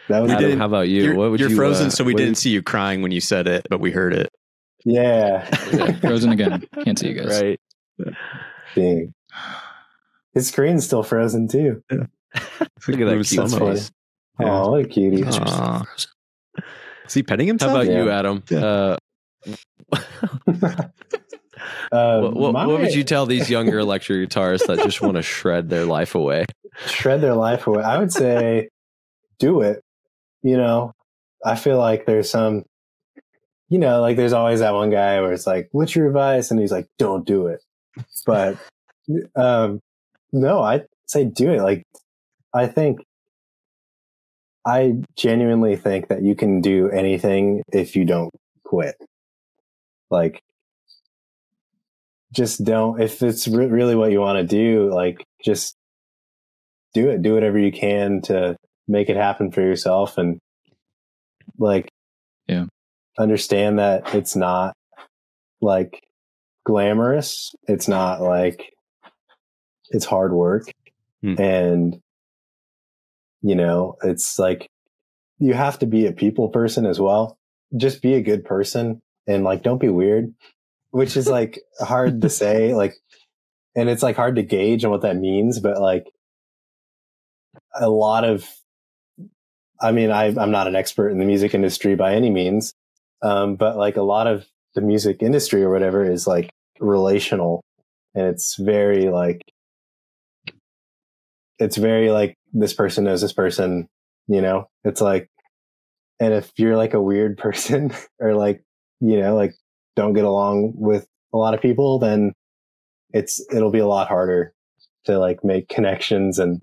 That 0.07 0.19
was 0.21 0.31
Adam, 0.31 0.57
how 0.57 0.65
about 0.65 0.87
you? 0.89 1.03
You're, 1.03 1.15
what 1.15 1.31
would 1.31 1.39
you're 1.39 1.49
you, 1.49 1.55
frozen, 1.55 1.87
uh, 1.87 1.89
so 1.89 2.03
we 2.03 2.13
didn't 2.13 2.31
would- 2.31 2.37
see 2.37 2.49
you 2.51 2.61
crying 2.63 3.01
when 3.01 3.11
you 3.11 3.21
said 3.21 3.47
it, 3.47 3.67
but 3.69 3.79
we 3.79 3.91
heard 3.91 4.13
it. 4.13 4.29
yeah. 4.85 5.43
Frozen 5.99 6.31
again. 6.31 6.63
Can't 6.83 6.97
see 6.97 7.09
you 7.09 7.15
guys. 7.21 7.41
Right. 7.41 7.59
Dang. 8.75 9.13
His 10.33 10.47
screen's 10.47 10.85
still 10.85 11.03
frozen 11.03 11.47
too. 11.47 11.83
Look 11.91 12.01
at 12.01 12.07
that 12.87 12.97
Move 12.97 13.27
cute 13.27 13.49
some 13.49 13.61
of 13.61 13.75
face. 13.77 13.91
Yeah. 14.39 14.47
Oh, 14.61 14.71
what 14.71 14.85
a 14.85 14.87
cutie. 14.87 15.17
You 15.17 15.23
guys 15.25 15.37
are 15.37 15.45
still 15.47 15.59
Aw. 15.61 15.83
frozen. 15.83 16.09
Is 17.07 17.13
he 17.13 17.23
petting 17.23 17.47
himself? 17.47 17.71
How 17.71 17.81
about 17.81 17.91
Yeah. 17.91 18.03
you, 18.03 18.09
Adam? 18.09 18.43
Yeah. 18.49 18.59
Uh, 18.65 18.97
Uh, 21.91 22.19
what, 22.21 22.33
what, 22.35 22.53
my- 22.53 22.65
what 22.67 22.79
would 22.79 22.93
you 22.93 23.03
tell 23.03 23.25
these 23.25 23.49
younger 23.49 23.79
electric 23.79 24.29
guitarists 24.29 24.67
that 24.67 24.77
just 24.79 25.01
want 25.01 25.15
to 25.15 25.21
shred 25.21 25.69
their 25.69 25.85
life 25.85 26.15
away? 26.15 26.45
shred 26.85 27.19
their 27.21 27.35
life 27.35 27.67
away? 27.67 27.83
I 27.83 27.97
would 27.97 28.11
say 28.13 28.69
do 29.39 29.61
it. 29.61 29.81
You 30.41 30.55
know, 30.55 30.93
I 31.45 31.55
feel 31.55 31.77
like 31.77 32.05
there's 32.05 32.29
some, 32.29 32.63
you 33.67 33.77
know, 33.79 33.99
like 34.01 34.15
there's 34.15 34.31
always 34.33 34.61
that 34.61 34.73
one 34.73 34.89
guy 34.89 35.19
where 35.19 35.33
it's 35.33 35.45
like, 35.47 35.67
what's 35.73 35.95
your 35.95 36.07
advice? 36.07 36.51
And 36.51 36.59
he's 36.59 36.71
like, 36.71 36.87
don't 36.97 37.25
do 37.25 37.47
it. 37.47 37.61
But, 38.25 38.57
um, 39.35 39.81
no, 40.31 40.61
I 40.61 40.83
say 41.07 41.25
do 41.25 41.51
it. 41.51 41.61
Like, 41.61 41.83
I 42.53 42.67
think, 42.67 42.99
I 44.65 45.01
genuinely 45.17 45.75
think 45.75 46.07
that 46.09 46.21
you 46.21 46.35
can 46.35 46.61
do 46.61 46.89
anything 46.89 47.63
if 47.73 47.95
you 47.95 48.05
don't 48.05 48.31
quit. 48.63 48.95
Like, 50.09 50.41
just 52.33 52.63
don't, 52.63 53.01
if 53.01 53.21
it's 53.23 53.47
re- 53.47 53.65
really 53.67 53.95
what 53.95 54.11
you 54.11 54.19
want 54.19 54.37
to 54.39 54.45
do, 54.45 54.91
like, 54.93 55.25
just 55.43 55.75
do 56.93 57.09
it. 57.09 57.21
Do 57.21 57.33
whatever 57.33 57.57
you 57.57 57.71
can 57.71 58.21
to 58.23 58.55
make 58.87 59.09
it 59.09 59.15
happen 59.17 59.51
for 59.51 59.61
yourself 59.61 60.17
and 60.17 60.39
like, 61.57 61.89
Yeah. 62.47 62.65
understand 63.17 63.79
that 63.79 64.13
it's 64.15 64.35
not 64.35 64.75
like 65.61 66.01
glamorous. 66.65 67.53
It's 67.67 67.87
not 67.87 68.21
like 68.21 68.73
it's 69.89 70.05
hard 70.05 70.33
work. 70.33 70.63
Hmm. 71.21 71.39
And, 71.39 72.01
you 73.41 73.55
know, 73.55 73.95
it's 74.03 74.39
like 74.39 74.67
you 75.39 75.53
have 75.53 75.79
to 75.79 75.85
be 75.85 76.05
a 76.05 76.11
people 76.11 76.49
person 76.49 76.85
as 76.85 76.99
well. 76.99 77.37
Just 77.75 78.01
be 78.01 78.13
a 78.13 78.21
good 78.21 78.45
person 78.45 79.01
and 79.29 79.43
like 79.43 79.61
don't 79.61 79.79
be 79.79 79.89
weird, 79.89 80.33
which 80.89 81.15
is 81.15 81.27
like 81.27 81.59
hard 81.79 82.21
to 82.21 82.29
say. 82.41 82.73
Like, 82.73 82.95
and 83.75 83.87
it's 83.87 84.03
like 84.03 84.15
hard 84.15 84.35
to 84.35 84.43
gauge 84.43 84.83
on 84.83 84.91
what 84.91 85.03
that 85.03 85.15
means, 85.15 85.59
but 85.59 85.79
like 85.79 86.05
a 87.79 87.89
lot 87.89 88.25
of, 88.25 88.45
I 89.79 89.91
mean, 89.91 90.11
I, 90.11 90.25
I'm 90.25 90.51
not 90.51 90.67
an 90.67 90.75
expert 90.75 91.09
in 91.09 91.19
the 91.19 91.25
music 91.25 91.53
industry 91.53 91.95
by 91.95 92.15
any 92.15 92.29
means, 92.29 92.73
um, 93.21 93.55
but 93.55 93.77
like 93.77 93.95
a 93.95 94.01
lot 94.01 94.27
of 94.27 94.45
the 94.75 94.81
music 94.81 95.21
industry 95.21 95.63
or 95.63 95.71
whatever 95.71 96.03
is 96.03 96.27
like 96.27 96.49
relational 96.79 97.63
and 98.15 98.25
it's 98.25 98.55
very 98.55 99.09
like, 99.09 99.41
it's 101.59 101.77
very 101.77 102.09
like 102.09 102.35
this 102.51 102.73
person 102.73 103.03
knows 103.03 103.21
this 103.21 103.33
person, 103.33 103.87
you 104.27 104.41
know, 104.41 104.67
it's 104.83 105.01
like, 105.01 105.29
and 106.19 106.33
if 106.33 106.51
you're 106.57 106.75
like 106.75 106.95
a 106.95 107.01
weird 107.01 107.37
person 107.37 107.93
or 108.19 108.33
like, 108.33 108.63
you 108.99 109.19
know, 109.19 109.35
like 109.35 109.53
don't 109.95 110.13
get 110.13 110.25
along 110.25 110.73
with 110.75 111.07
a 111.33 111.37
lot 111.37 111.53
of 111.53 111.61
people, 111.61 111.99
then 111.99 112.33
it's, 113.11 113.45
it'll 113.53 113.71
be 113.71 113.79
a 113.79 113.87
lot 113.87 114.07
harder 114.07 114.53
to 115.05 115.17
like 115.17 115.43
make 115.43 115.69
connections 115.69 116.39
and 116.39 116.61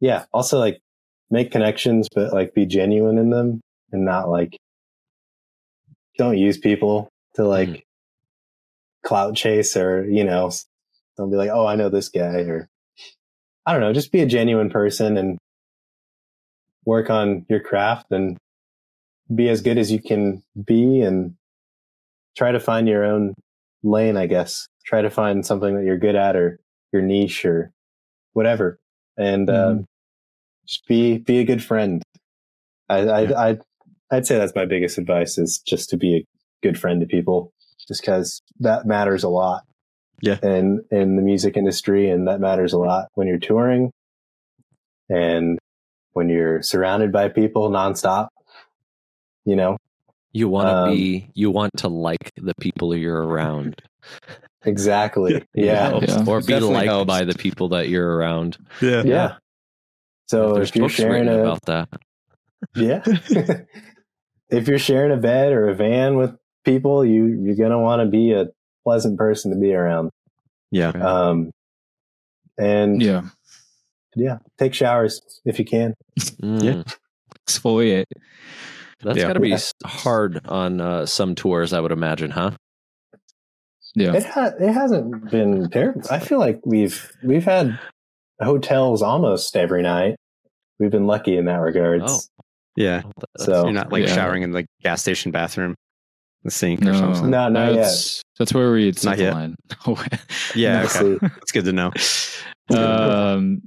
yeah, 0.00 0.24
also 0.32 0.58
like 0.58 0.80
make 1.30 1.50
connections, 1.50 2.08
but 2.14 2.32
like 2.32 2.54
be 2.54 2.66
genuine 2.66 3.18
in 3.18 3.30
them 3.30 3.60
and 3.92 4.04
not 4.04 4.28
like, 4.28 4.56
don't 6.16 6.38
use 6.38 6.58
people 6.58 7.08
to 7.34 7.42
mm-hmm. 7.42 7.50
like 7.50 7.84
clout 9.04 9.34
chase 9.34 9.76
or, 9.76 10.04
you 10.04 10.24
know, 10.24 10.50
don't 11.16 11.30
be 11.30 11.36
like, 11.36 11.50
oh, 11.52 11.66
I 11.66 11.76
know 11.76 11.88
this 11.88 12.08
guy 12.08 12.40
or 12.42 12.68
I 13.66 13.72
don't 13.72 13.80
know, 13.82 13.92
just 13.92 14.12
be 14.12 14.20
a 14.20 14.26
genuine 14.26 14.70
person 14.70 15.16
and 15.16 15.38
work 16.84 17.10
on 17.10 17.44
your 17.48 17.60
craft 17.60 18.06
and 18.10 18.38
be 19.34 19.48
as 19.48 19.62
good 19.62 19.78
as 19.78 19.90
you 19.92 20.00
can 20.00 20.42
be 20.64 21.00
and 21.00 21.34
try 22.36 22.52
to 22.52 22.60
find 22.60 22.88
your 22.88 23.04
own 23.04 23.34
lane, 23.82 24.16
I 24.16 24.26
guess. 24.26 24.68
Try 24.84 25.02
to 25.02 25.10
find 25.10 25.44
something 25.44 25.76
that 25.76 25.84
you're 25.84 25.98
good 25.98 26.16
at 26.16 26.36
or 26.36 26.58
your 26.92 27.02
niche 27.02 27.44
or 27.44 27.72
whatever. 28.32 28.78
And, 29.16 29.50
um, 29.50 29.84
just 30.66 30.86
be, 30.86 31.18
be 31.18 31.38
a 31.38 31.44
good 31.44 31.62
friend. 31.62 32.02
I, 32.88 32.98
I, 32.98 33.20
Yeah. 33.22 33.38
I, 33.38 33.58
I'd 34.10 34.26
say 34.26 34.38
that's 34.38 34.54
my 34.54 34.64
biggest 34.64 34.96
advice 34.98 35.36
is 35.36 35.58
just 35.58 35.90
to 35.90 35.96
be 35.96 36.16
a 36.16 36.24
good 36.62 36.78
friend 36.78 37.00
to 37.00 37.06
people 37.06 37.52
just 37.88 38.02
cause 38.02 38.42
that 38.60 38.86
matters 38.86 39.24
a 39.24 39.28
lot. 39.28 39.62
Yeah. 40.20 40.38
And 40.42 40.82
in 40.90 41.16
the 41.16 41.22
music 41.22 41.56
industry 41.56 42.10
and 42.10 42.28
that 42.28 42.40
matters 42.40 42.72
a 42.72 42.78
lot 42.78 43.06
when 43.14 43.26
you're 43.26 43.38
touring 43.38 43.90
and 45.08 45.58
when 46.12 46.28
you're 46.28 46.62
surrounded 46.62 47.10
by 47.12 47.28
people 47.28 47.70
nonstop. 47.70 48.28
You 49.48 49.56
know, 49.56 49.78
You 50.32 50.48
want 50.50 50.68
to 50.68 50.74
Um, 50.76 50.90
be, 50.94 51.30
you 51.34 51.50
want 51.50 51.72
to 51.78 51.88
like 51.88 52.32
the 52.36 52.52
people 52.60 52.94
you're 52.94 53.22
around. 53.26 53.80
exactly. 54.64 55.42
Yeah. 55.54 55.88
Helps. 55.88 56.08
Yeah. 56.08 56.24
Or 56.26 56.42
be 56.42 56.60
liked 56.60 56.86
helps. 56.86 57.06
by 57.08 57.24
the 57.24 57.34
people 57.34 57.70
that 57.70 57.88
you're 57.88 58.16
around. 58.16 58.58
Yeah. 58.82 59.02
Yeah. 59.04 59.36
So 60.26 60.52
There's 60.52 60.68
if 60.68 60.76
you're 60.76 60.88
sharing 60.90 61.28
a 61.28 61.38
about 61.40 61.62
that. 61.64 61.88
yeah, 62.76 63.02
if 64.50 64.68
you're 64.68 64.78
sharing 64.78 65.12
a 65.12 65.16
bed 65.16 65.52
or 65.52 65.70
a 65.70 65.74
van 65.74 66.16
with 66.18 66.36
people, 66.64 67.04
you 67.06 67.24
you're 67.42 67.56
gonna 67.56 67.80
want 67.80 68.02
to 68.02 68.06
be 68.10 68.32
a 68.32 68.48
pleasant 68.84 69.16
person 69.16 69.50
to 69.52 69.58
be 69.58 69.72
around. 69.72 70.10
Yeah. 70.70 70.90
Um, 70.90 71.50
and 72.58 73.00
yeah. 73.00 73.22
Yeah. 74.14 74.38
take 74.58 74.74
showers 74.74 75.22
if 75.46 75.58
you 75.58 75.64
can. 75.64 75.94
Mm. 76.42 76.84
Exfoliate. 77.46 78.04
That's 79.02 79.18
Yeah. 79.18 79.26
got 79.28 79.32
to 79.34 79.40
be 79.40 79.50
Yeah. 79.50 79.58
hard 79.84 80.40
on 80.46 80.80
uh, 80.80 81.06
some 81.06 81.34
tours, 81.34 81.72
I 81.72 81.80
would 81.80 81.92
imagine, 81.92 82.30
huh? 82.30 82.52
Yeah. 83.94 84.14
It 84.14 84.24
ha- 84.26 84.52
it 84.60 84.72
hasn't 84.72 85.30
been 85.30 85.70
terrible. 85.70 86.02
I 86.10 86.18
feel 86.18 86.38
like 86.38 86.60
we've 86.64 87.10
we've 87.24 87.44
had 87.44 87.78
hotels 88.40 89.02
almost 89.02 89.56
every 89.56 89.82
night. 89.82 90.16
We've 90.78 90.90
been 90.90 91.06
lucky 91.06 91.36
in 91.36 91.46
that 91.46 91.56
regard. 91.60 92.02
Oh. 92.04 92.20
Yeah. 92.76 93.02
So- 93.38 93.64
You're 93.64 93.72
not 93.72 93.90
like 93.92 94.06
Yeah. 94.06 94.14
showering 94.14 94.42
in 94.42 94.52
the 94.52 94.66
gas 94.82 95.00
station 95.02 95.32
bathroom, 95.32 95.74
the 96.44 96.50
sink 96.50 96.84
or 96.86 96.94
something. 96.94 97.30
No, 97.30 97.48
not 97.48 97.74
that's, 97.74 98.22
That's 98.38 98.54
where 98.54 98.70
we 98.72 98.86
Not 98.86 98.96
set 98.98 99.18
yet. 99.18 99.34
line. 99.34 99.56
Yeah. 100.54 100.82
Okay. 100.84 100.88
See, 100.88 101.18
That's 101.20 101.50
good 101.52 101.64
to 101.64 101.72
know. 101.72 101.92
um, 102.76 103.62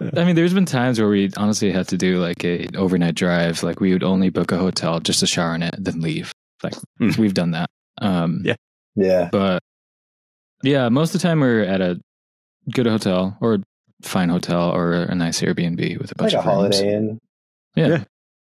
I 0.00 0.24
mean, 0.24 0.34
there's 0.34 0.52
been 0.54 0.64
times 0.66 0.98
where 0.98 1.08
we 1.08 1.30
honestly 1.36 1.70
had 1.70 1.88
to 1.88 1.96
do 1.96 2.18
like 2.18 2.44
a 2.44 2.66
overnight 2.76 3.14
drive. 3.14 3.62
Like 3.62 3.80
we 3.80 3.92
would 3.92 4.02
only 4.02 4.28
book 4.30 4.50
a 4.52 4.58
hotel 4.58 4.98
just 5.00 5.20
to 5.20 5.26
shower 5.26 5.54
in 5.54 5.62
it, 5.62 5.74
then 5.78 6.00
leave. 6.00 6.32
Like 6.62 6.74
Mm. 7.00 7.16
we've 7.18 7.34
done 7.34 7.52
that. 7.52 7.70
Um, 8.00 8.42
Yeah. 8.44 8.54
yeah, 8.96 9.28
but 9.30 9.62
yeah, 10.62 10.88
most 10.88 11.14
of 11.14 11.20
the 11.20 11.28
time 11.28 11.40
we're 11.40 11.62
at 11.62 11.80
a 11.80 12.00
good 12.72 12.86
hotel 12.86 13.36
or 13.40 13.58
fine 14.02 14.28
hotel 14.30 14.70
or 14.70 14.94
a 14.94 15.14
nice 15.14 15.40
Airbnb 15.40 15.98
with 16.00 16.10
a 16.12 16.14
bunch 16.16 16.32
like 16.34 16.44
a 16.44 16.48
of 16.50 16.56
rooms. 16.62 16.76
Holiday 16.80 16.94
Inn. 16.96 17.18
Yeah, 17.76 17.86
Yeah. 17.88 18.04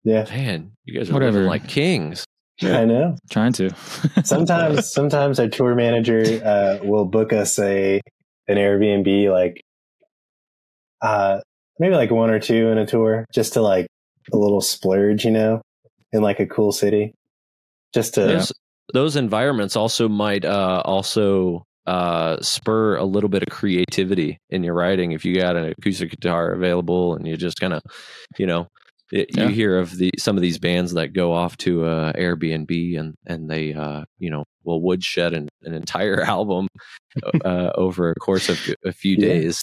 Yeah, 0.04 0.24
Man, 0.30 0.72
you 0.84 0.98
guys 0.98 1.10
are 1.10 1.12
Whatever. 1.12 1.42
like 1.44 1.66
kings. 1.68 2.24
I 2.62 2.84
know. 2.84 3.16
trying 3.30 3.52
to. 3.54 3.70
sometimes 4.24 4.90
sometimes 4.92 5.38
our 5.38 5.48
tour 5.48 5.74
manager 5.76 6.22
uh, 6.44 6.78
will 6.84 7.04
book 7.04 7.32
us 7.32 7.58
a 7.58 8.00
an 8.48 8.56
Airbnb 8.56 9.30
like 9.30 9.60
uh 11.02 11.40
maybe 11.78 11.94
like 11.94 12.10
one 12.10 12.30
or 12.30 12.40
two 12.40 12.68
in 12.68 12.78
a 12.78 12.86
tour 12.86 13.24
just 13.32 13.52
to 13.54 13.60
like 13.62 13.86
a 14.32 14.36
little 14.36 14.60
splurge, 14.60 15.24
you 15.24 15.30
know, 15.30 15.62
in 16.12 16.22
like 16.22 16.40
a 16.40 16.46
cool 16.46 16.72
city. 16.72 17.12
Just 17.94 18.14
to 18.14 18.20
Those, 18.26 18.52
those 18.92 19.16
environments 19.16 19.76
also 19.76 20.08
might 20.08 20.44
uh, 20.44 20.82
also 20.84 21.62
uh, 21.86 22.38
spur 22.42 22.96
a 22.96 23.04
little 23.04 23.30
bit 23.30 23.42
of 23.42 23.48
creativity 23.48 24.36
in 24.50 24.62
your 24.62 24.74
writing 24.74 25.12
if 25.12 25.24
you 25.24 25.34
got 25.40 25.56
an 25.56 25.72
acoustic 25.78 26.10
guitar 26.10 26.52
available 26.52 27.14
and 27.14 27.26
you 27.26 27.36
just 27.36 27.58
kind 27.60 27.72
of, 27.72 27.80
you 28.38 28.46
know, 28.46 28.66
it, 29.10 29.28
Yeah. 29.34 29.44
you 29.48 29.54
hear 29.54 29.78
of 29.78 29.96
the 29.96 30.10
some 30.18 30.36
of 30.36 30.42
these 30.42 30.58
bands 30.58 30.92
that 30.92 31.14
go 31.14 31.32
off 31.32 31.56
to 31.58 31.86
uh, 31.86 32.12
Airbnb 32.12 32.98
and 33.00 33.14
and 33.26 33.48
they 33.50 33.72
uh, 33.72 34.04
you 34.18 34.28
know 34.28 34.44
will 34.64 34.82
woodshed 34.82 35.32
an, 35.32 35.48
an 35.62 35.72
entire 35.72 36.20
album 36.36 36.68
uh, 37.44 37.70
over 37.74 38.10
a 38.10 38.14
course 38.16 38.50
of 38.50 38.58
a 38.84 38.92
few 38.92 39.16
Yeah. 39.16 39.28
days. 39.28 39.62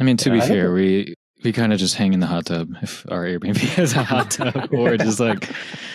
I 0.00 0.04
mean, 0.04 0.16
to 0.18 0.30
Yeah, 0.30 0.36
be 0.36 0.42
I 0.42 0.48
fair, 0.48 0.72
we 0.72 1.14
we 1.44 1.52
kind 1.52 1.72
of 1.72 1.78
just 1.78 1.94
hang 1.94 2.12
in 2.14 2.20
the 2.20 2.26
hot 2.26 2.46
tub 2.46 2.70
if 2.82 3.04
our 3.10 3.24
Airbnb 3.24 3.56
has 3.76 3.92
a 3.94 4.02
hot 4.02 4.30
tub, 4.30 4.68
or 4.72 4.96
just 4.96 5.20
like 5.20 5.48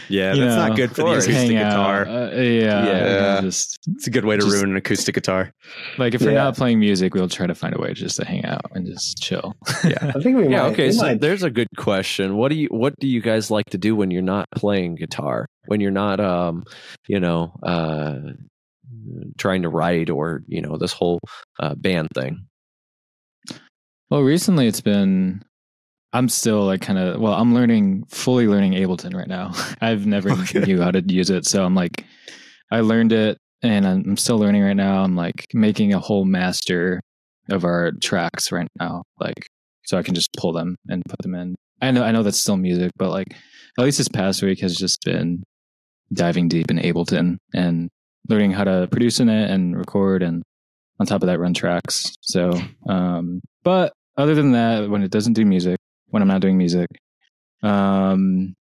Yeah. 0.08 0.34
you 0.34 0.42
That's 0.46 0.56
know, 0.56 0.68
not 0.68 0.76
good 0.78 0.96
for 0.96 1.10
the 1.10 1.16
just 1.16 1.28
acoustic 1.28 1.50
guitar. 1.58 2.06
Uh, 2.08 2.32
yeah, 2.36 2.86
Yeah. 2.86 3.42
Just 3.42 3.78
It's 3.96 4.08
a 4.08 4.12
good 4.12 4.24
way 4.24 4.38
to 4.38 4.42
Just- 4.44 4.54
ruin 4.56 4.70
an 4.72 4.78
acoustic 4.78 5.16
guitar. 5.16 5.52
like 5.98 6.14
if 6.14 6.22
we're 6.22 6.34
not 6.34 6.56
playing 6.56 6.80
music, 6.80 7.16
we'll 7.16 7.28
try 7.28 7.48
to 7.48 7.56
find 7.56 7.76
a 7.76 7.80
way 7.82 7.94
just 7.94 8.18
to 8.18 8.26
hang 8.26 8.46
out 8.46 8.62
and 8.76 8.86
just 8.86 9.18
chill. 9.22 9.56
Yeah. 9.84 10.12
I 10.16 10.20
think 10.22 10.38
we 10.38 10.48
Yeah, 10.48 10.64
might. 10.64 10.72
okay. 10.74 10.86
we 10.88 10.92
So 10.94 11.02
might- 11.08 11.22
there's 11.22 11.44
a 11.44 11.50
good 11.50 11.68
question. 11.76 12.38
What 12.38 12.50
do 12.50 12.56
you 12.56 12.68
what 12.70 12.94
do 13.00 13.08
you 13.08 13.20
guys 13.22 13.50
like 13.52 13.66
to 13.72 13.78
do 13.78 13.96
when 13.96 14.10
you're 14.12 14.22
not 14.22 14.46
playing 14.56 14.96
guitar? 14.96 15.48
When 15.66 15.82
you're 15.82 15.92
not 15.92 16.20
um, 16.20 16.64
you 17.08 17.20
know, 17.20 17.52
uh 17.64 18.20
trying 19.38 19.64
to 19.64 19.70
write 19.70 20.10
or, 20.10 20.44
you 20.48 20.62
know, 20.62 20.78
this 20.78 20.94
whole 20.94 21.20
uh, 21.60 21.74
band 21.76 22.08
thing. 22.14 22.46
Well, 24.12 24.24
recently 24.24 24.68
it's 24.68 24.82
been. 24.82 25.42
I'm 26.12 26.28
still 26.28 26.66
like 26.66 26.82
kind 26.82 27.00
of 27.00 27.22
well. 27.22 27.34
I'm 27.34 27.54
learning 27.54 28.04
fully 28.10 28.46
learning 28.46 28.74
Ableton 28.74 29.16
right 29.16 29.28
now. 29.28 29.54
I've 29.82 30.06
never 30.06 30.32
Okay. 30.42 30.60
knew 30.60 30.82
how 30.82 30.92
to 30.92 31.02
use 31.08 31.30
it, 31.30 31.46
so 31.46 31.64
I'm 31.64 31.76
like, 31.76 32.06
I 32.72 32.82
learned 32.82 33.14
it, 33.14 33.38
and 33.64 33.88
I'm, 33.88 34.04
I'm 34.06 34.18
still 34.18 34.38
learning 34.38 34.64
right 34.64 34.76
now. 34.76 35.02
I'm 35.02 35.16
like 35.16 35.48
making 35.54 35.94
a 35.94 36.00
whole 36.00 36.26
master 36.26 37.00
of 37.50 37.64
our 37.64 37.94
tracks 38.02 38.52
right 38.52 38.68
now, 38.78 39.04
like 39.22 39.48
so 39.86 39.98
I 39.98 40.04
can 40.04 40.14
just 40.14 40.34
pull 40.38 40.52
them 40.52 40.76
and 40.90 41.04
put 41.08 41.20
them 41.22 41.34
in. 41.34 41.56
I 41.82 41.92
know 41.92 42.04
I 42.04 42.12
know 42.12 42.22
that's 42.22 42.42
still 42.42 42.58
music, 42.58 42.92
but 42.98 43.12
like 43.12 43.34
at 43.80 43.86
least 43.86 43.98
this 43.98 44.10
past 44.10 44.44
week 44.44 44.60
has 44.60 44.76
just 44.76 45.00
been 45.06 45.42
diving 46.12 46.50
deep 46.50 46.70
in 46.70 46.80
Ableton 46.80 47.38
and 47.54 47.90
learning 48.28 48.52
how 48.52 48.66
to 48.66 48.90
produce 48.92 49.22
in 49.22 49.30
it 49.30 49.50
and 49.50 49.78
record 49.78 50.22
and 50.22 50.44
on 51.00 51.06
top 51.06 51.24
of 51.24 51.28
that 51.28 51.40
run 51.40 51.54
tracks. 51.54 52.14
So, 52.20 52.52
um, 52.90 53.40
but 53.64 53.94
other 54.18 54.36
than 54.36 54.52
that, 54.52 54.90
when 54.90 55.04
it 55.04 55.12
doesn't 55.12 55.34
do 55.34 55.46
music, 55.46 55.78
when 56.08 56.22
I'm 56.22 56.28
not 56.28 56.42
doing 56.42 56.58
music, 56.58 56.88
um, 57.64 58.54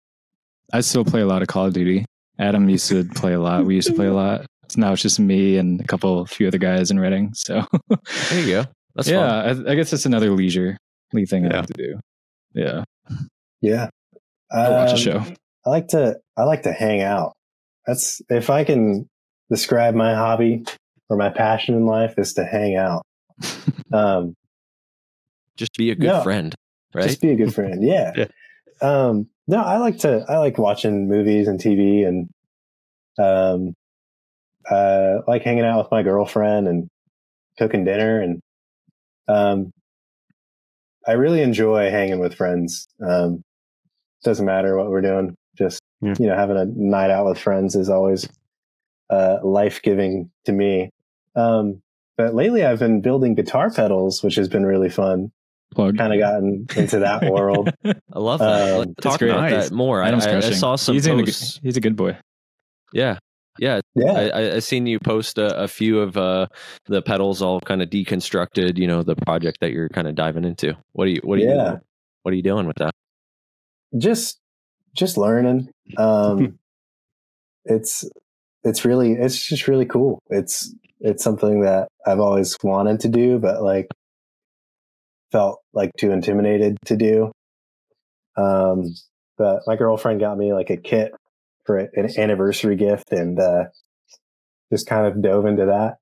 I 0.72 0.80
still 0.80 1.04
play 1.04 1.20
a 1.20 1.26
lot 1.26 1.42
of 1.42 1.48
Call 1.48 1.66
of 1.66 1.72
Duty. 1.72 2.04
Adam 2.38 2.68
used 2.68 2.88
to 2.88 3.04
play 3.04 3.32
a 3.34 3.40
lot. 3.40 3.64
We 3.64 3.74
used 3.74 3.88
to 3.88 3.94
play 3.94 4.06
a 4.06 4.12
lot. 4.12 4.46
So 4.68 4.80
now 4.80 4.92
it's 4.92 5.02
just 5.02 5.18
me 5.18 5.56
and 5.58 5.80
a 5.80 5.84
couple, 5.84 6.20
a 6.20 6.26
few 6.26 6.46
other 6.48 6.58
guys 6.58 6.90
in 6.90 6.98
Reading. 7.00 7.32
So, 7.34 7.64
There 8.30 8.40
you 8.40 8.46
go. 8.46 8.64
That's 8.94 9.08
yeah, 9.08 9.52
fun. 9.54 9.66
I, 9.66 9.72
I 9.72 9.74
guess 9.74 9.92
it's 9.92 10.06
another 10.06 10.30
leisurely 10.30 10.76
thing 11.26 11.44
I 11.46 11.50
Yeah. 11.50 11.56
like 11.58 11.66
to 11.66 11.72
do. 11.74 12.00
Yeah, 12.54 12.84
yeah. 13.60 13.88
I'll 14.52 14.72
watch 14.72 14.90
a 14.90 14.92
Um, 14.92 14.98
show. 15.24 15.34
I 15.66 15.70
like 15.70 15.88
to 15.88 16.16
I 16.36 16.42
like 16.44 16.62
to 16.62 16.72
hang 16.72 17.02
out. 17.02 17.32
That's 17.86 18.20
if 18.28 18.50
I 18.50 18.64
can 18.64 19.08
describe 19.50 19.94
my 19.94 20.14
hobby 20.14 20.64
or 21.08 21.16
my 21.16 21.28
passion 21.30 21.74
in 21.74 21.86
life 21.86 22.14
is 22.18 22.32
to 22.34 22.44
hang 22.44 22.76
out. 22.76 23.02
Um, 23.92 24.34
Just 25.60 25.76
be 25.76 25.90
a 25.90 25.94
good 25.94 26.06
No. 26.06 26.22
friend, 26.22 26.54
right? 26.94 27.04
Just 27.06 27.20
be 27.20 27.28
a 27.32 27.36
good 27.36 27.54
friend. 27.54 27.82
Yeah. 27.84 28.12
Yeah. 28.16 28.26
Um, 28.80 29.28
no, 29.46 29.58
I 29.58 29.76
like 29.76 29.98
to, 29.98 30.24
I 30.26 30.38
like 30.38 30.56
watching 30.56 31.06
movies 31.06 31.48
and 31.48 31.60
TV 31.60 32.06
and, 32.08 32.30
um, 33.18 33.74
uh, 34.70 35.18
like 35.28 35.42
hanging 35.42 35.64
out 35.66 35.76
with 35.82 35.90
my 35.90 36.02
girlfriend 36.02 36.66
and 36.66 36.88
cooking 37.58 37.84
dinner. 37.84 38.22
And, 38.22 38.40
um, 39.28 39.70
I 41.06 41.12
really 41.12 41.42
enjoy 41.42 41.90
hanging 41.90 42.20
with 42.20 42.34
friends. 42.36 42.88
Um, 43.06 43.42
doesn't 44.24 44.46
matter 44.46 44.78
what 44.78 44.88
we're 44.88 45.02
doing. 45.02 45.36
Just, 45.58 45.82
Yeah. 46.00 46.14
you 46.18 46.26
know, 46.26 46.36
having 46.36 46.56
a 46.56 46.64
night 46.64 47.10
out 47.10 47.26
with 47.26 47.38
friends 47.38 47.76
is 47.76 47.90
always, 47.90 48.26
uh, 49.10 49.40
life 49.44 49.82
giving 49.82 50.30
to 50.46 50.52
me. 50.52 50.88
Um, 51.36 51.82
but 52.16 52.34
lately 52.34 52.64
I've 52.64 52.78
been 52.78 53.02
building 53.02 53.34
guitar 53.34 53.70
pedals, 53.70 54.22
which 54.22 54.36
has 54.36 54.48
been 54.48 54.64
really 54.64 54.88
fun. 54.88 55.32
Plug. 55.74 55.96
Kind 55.96 56.12
of 56.12 56.18
gotten 56.18 56.66
into 56.76 56.98
that 57.00 57.24
world. 57.30 57.70
I 57.84 58.18
love 58.18 58.40
that. 58.40 58.72
Um, 58.72 58.78
Let- 58.78 58.96
Talk 59.00 59.22
about 59.22 59.40
Nice. 59.50 59.68
that 59.68 59.74
more. 59.74 60.02
I, 60.02 60.08
Adam's 60.08 60.26
I, 60.26 60.30
I 60.30 60.32
crushing. 60.40 60.54
saw 60.56 60.76
some 60.76 60.94
he's, 60.94 61.06
in 61.06 61.12
a, 61.12 61.16
good- 61.22 61.26
posts. 61.26 61.60
he's 61.62 61.76
a 61.76 61.80
good 61.80 61.96
boy. 61.96 62.16
Yeah. 62.92 63.18
Yeah, 63.58 63.80
Yeah. 63.94 64.12
I, 64.12 64.28
I, 64.28 64.54
I 64.54 64.58
seen 64.60 64.86
you 64.86 64.98
post 64.98 65.36
a, 65.36 65.54
a 65.64 65.68
few 65.68 66.00
of 66.00 66.16
uh, 66.16 66.46
the 66.86 67.02
pedals 67.02 67.42
all 67.42 67.60
kind 67.60 67.82
of 67.82 67.90
deconstructed. 67.90 68.78
You 68.78 68.86
know, 68.86 69.02
the 69.02 69.16
project 69.16 69.58
that 69.60 69.72
you're 69.72 69.88
kind 69.90 70.08
of 70.08 70.14
diving 70.14 70.44
into. 70.44 70.76
What 70.92 71.06
are 71.08 71.10
you? 71.10 71.20
What 71.22 71.38
are 71.38 71.42
Yeah. 71.42 71.72
you? 71.72 71.80
What 72.22 72.32
are 72.32 72.36
you 72.36 72.42
doing 72.42 72.66
with 72.66 72.76
that? 72.76 72.92
just 73.98 74.38
just 74.94 75.16
learning 75.18 75.68
um 75.98 76.56
it's 77.64 78.04
it's 78.62 78.84
really 78.84 79.12
it's 79.14 79.44
just 79.44 79.66
really 79.66 79.84
cool 79.84 80.20
it's 80.30 80.72
it's 81.00 81.24
something 81.24 81.62
that 81.62 81.88
i've 82.06 82.20
always 82.20 82.56
wanted 82.62 83.00
to 83.00 83.08
do 83.08 83.38
but 83.40 83.62
like 83.64 83.88
felt 85.32 85.59
like 85.72 85.90
too 85.98 86.10
intimidated 86.10 86.76
to 86.86 86.96
do 86.96 87.30
um 88.36 88.84
but 89.38 89.60
my 89.66 89.76
girlfriend 89.76 90.20
got 90.20 90.36
me 90.38 90.52
like 90.52 90.70
a 90.70 90.76
kit 90.76 91.12
for 91.64 91.78
an 91.78 92.08
anniversary 92.18 92.76
gift 92.76 93.12
and 93.12 93.38
uh 93.38 93.64
just 94.72 94.86
kind 94.86 95.06
of 95.06 95.20
dove 95.22 95.46
into 95.46 95.66
that 95.66 95.96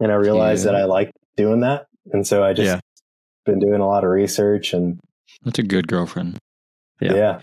and 0.00 0.10
i 0.12 0.14
realized 0.14 0.64
Yeah. 0.64 0.72
that 0.72 0.80
i 0.80 0.84
like 0.84 1.10
doing 1.36 1.60
that 1.60 1.86
and 2.12 2.26
so 2.26 2.42
i 2.44 2.52
just 2.52 2.66
Yeah. 2.66 2.80
been 3.44 3.58
doing 3.58 3.80
a 3.80 3.86
lot 3.86 4.04
of 4.04 4.10
research 4.10 4.72
and 4.74 4.98
That's 5.44 5.58
a 5.58 5.62
good 5.62 5.86
girlfriend. 5.88 6.38
Yeah. 7.00 7.14
yeah, 7.14 7.40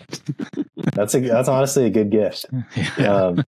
that's 0.95 1.13
a 1.13 1.19
that's 1.19 1.47
honestly 1.47 1.85
a 1.85 1.91
good 1.91 2.09
gift. 2.09 2.45
yeah. 2.97 3.13
Um, 3.13 3.43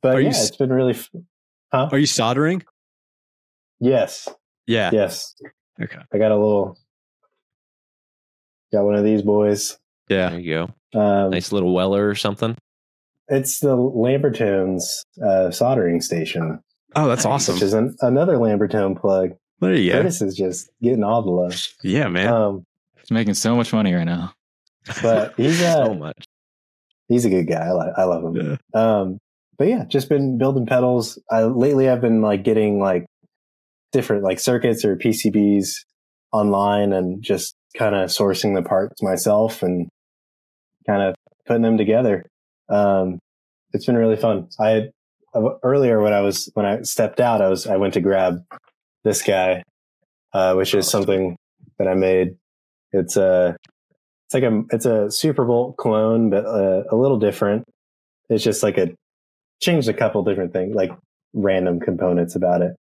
but 0.00 0.14
Are 0.16 0.20
yeah, 0.22 0.30
s- 0.30 0.48
it's 0.48 0.56
been 0.56 0.72
really. 0.72 0.94
f- 0.94 1.10
Huh? 1.70 1.90
Are 1.92 1.98
you 1.98 2.06
soldering? 2.06 2.62
Yes, 3.78 4.26
Yeah. 4.66 4.88
yes. 4.90 5.34
Okay. 5.82 5.98
I 6.12 6.18
got 6.18 6.32
a 6.32 6.36
little 6.36 6.76
Got 8.72 8.84
one 8.84 8.94
of 8.96 9.04
these 9.04 9.22
boys. 9.22 9.78
Yeah. 10.08 10.30
There 10.30 10.40
you 10.40 10.68
go. 10.94 11.00
Um, 11.00 11.30
Nice 11.30 11.52
little 11.52 11.72
Weller 11.74 12.08
or 12.08 12.14
something. 12.14 12.56
It's 13.28 13.60
the 13.60 13.76
Lambertones 13.76 14.84
uh, 15.22 15.50
soldering 15.50 16.00
station, 16.00 16.60
Oh, 16.96 17.06
that's 17.08 17.26
awesome. 17.26 17.54
which 17.56 17.62
is 17.62 17.74
an, 17.74 17.94
another 18.00 18.36
Lambertone 18.36 18.98
plug. 18.98 19.32
There 19.60 19.74
you 19.74 19.92
go. 19.92 19.98
Curtis 19.98 20.22
is 20.22 20.34
just 20.34 20.70
getting 20.82 21.04
all 21.04 21.22
the 21.22 21.30
love. 21.30 21.66
Yeah, 21.82 22.08
man. 22.08 22.28
Um, 22.32 22.64
He's 22.98 23.10
making 23.10 23.34
so 23.34 23.54
much 23.56 23.72
money 23.72 23.92
right 23.92 24.04
now. 24.04 24.32
but 25.02 25.34
he's 25.36 25.60
uh, 25.62 25.86
so 25.86 25.94
much. 25.94 26.24
he's 27.08 27.24
a 27.26 27.30
good 27.30 27.44
guy. 27.48 27.66
I, 27.66 27.72
li- 27.72 27.92
I 27.96 28.04
love 28.04 28.24
him. 28.36 28.58
Um, 28.74 29.18
but 29.58 29.68
yeah, 29.68 29.84
just 29.86 30.08
been 30.08 30.38
building 30.38 30.64
pedals. 30.66 31.18
I, 31.30 31.42
lately, 31.44 31.88
I've 31.90 32.00
been 32.00 32.22
like 32.22 32.44
getting 32.44 32.78
like 32.80 33.04
different 33.92 34.24
like 34.24 34.40
circuits 34.40 34.84
or 34.84 34.96
PCBs 34.96 35.84
online 36.32 36.92
and 36.92 37.22
just 37.22 37.54
kind 37.76 37.94
of 37.94 38.10
sourcing 38.10 38.54
the 38.54 38.62
parts 38.62 39.02
myself 39.02 39.62
and 39.62 39.88
kind 40.86 41.02
of 41.02 41.14
putting 41.46 41.62
them 41.62 41.78
together. 41.78 42.26
Um, 42.68 43.18
it's 43.72 43.86
been 43.86 43.96
really 43.96 44.16
fun. 44.16 44.48
I 44.58 44.88
uh, 45.34 45.50
earlier 45.62 46.00
when 46.00 46.12
I 46.12 46.20
was 46.20 46.50
when 46.54 46.66
I 46.66 46.82
stepped 46.82 47.20
out, 47.20 47.42
I 47.42 47.48
was 47.48 47.66
I 47.66 47.76
went 47.76 47.94
to 47.94 48.00
grab 48.00 48.42
this 49.04 49.22
guy, 49.22 49.62
uh, 50.32 50.54
which 50.54 50.74
is 50.74 50.88
something 50.88 51.36
that 51.78 51.88
I 51.88 51.94
made. 51.94 52.36
It's 52.92 53.16
a 53.16 53.56
it's 54.26 54.34
like 54.34 54.42
a 54.42 54.62
it's 54.70 54.86
a 54.86 55.08
Superbolt 55.08 55.76
clone, 55.76 56.30
but 56.30 56.44
uh, 56.44 56.84
a 56.90 56.96
little 56.96 57.18
different. 57.18 57.64
It's 58.28 58.44
just 58.44 58.62
like 58.62 58.78
a 58.78 58.88
changed 59.60 59.88
a 59.88 59.94
couple 59.94 60.22
different 60.22 60.52
things, 60.52 60.74
like 60.74 60.90
random 61.34 61.80
components 61.80 62.34
about 62.34 62.62
it. 62.62 62.76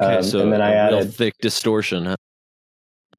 Okay, 0.00 0.16
Um, 0.16 0.22
so 0.22 0.40
and 0.40 0.52
then 0.52 0.60
I 0.62 0.72
added- 0.74 1.12
thick 1.14 1.34
distortion, 1.40 2.04
huh? 2.06 2.16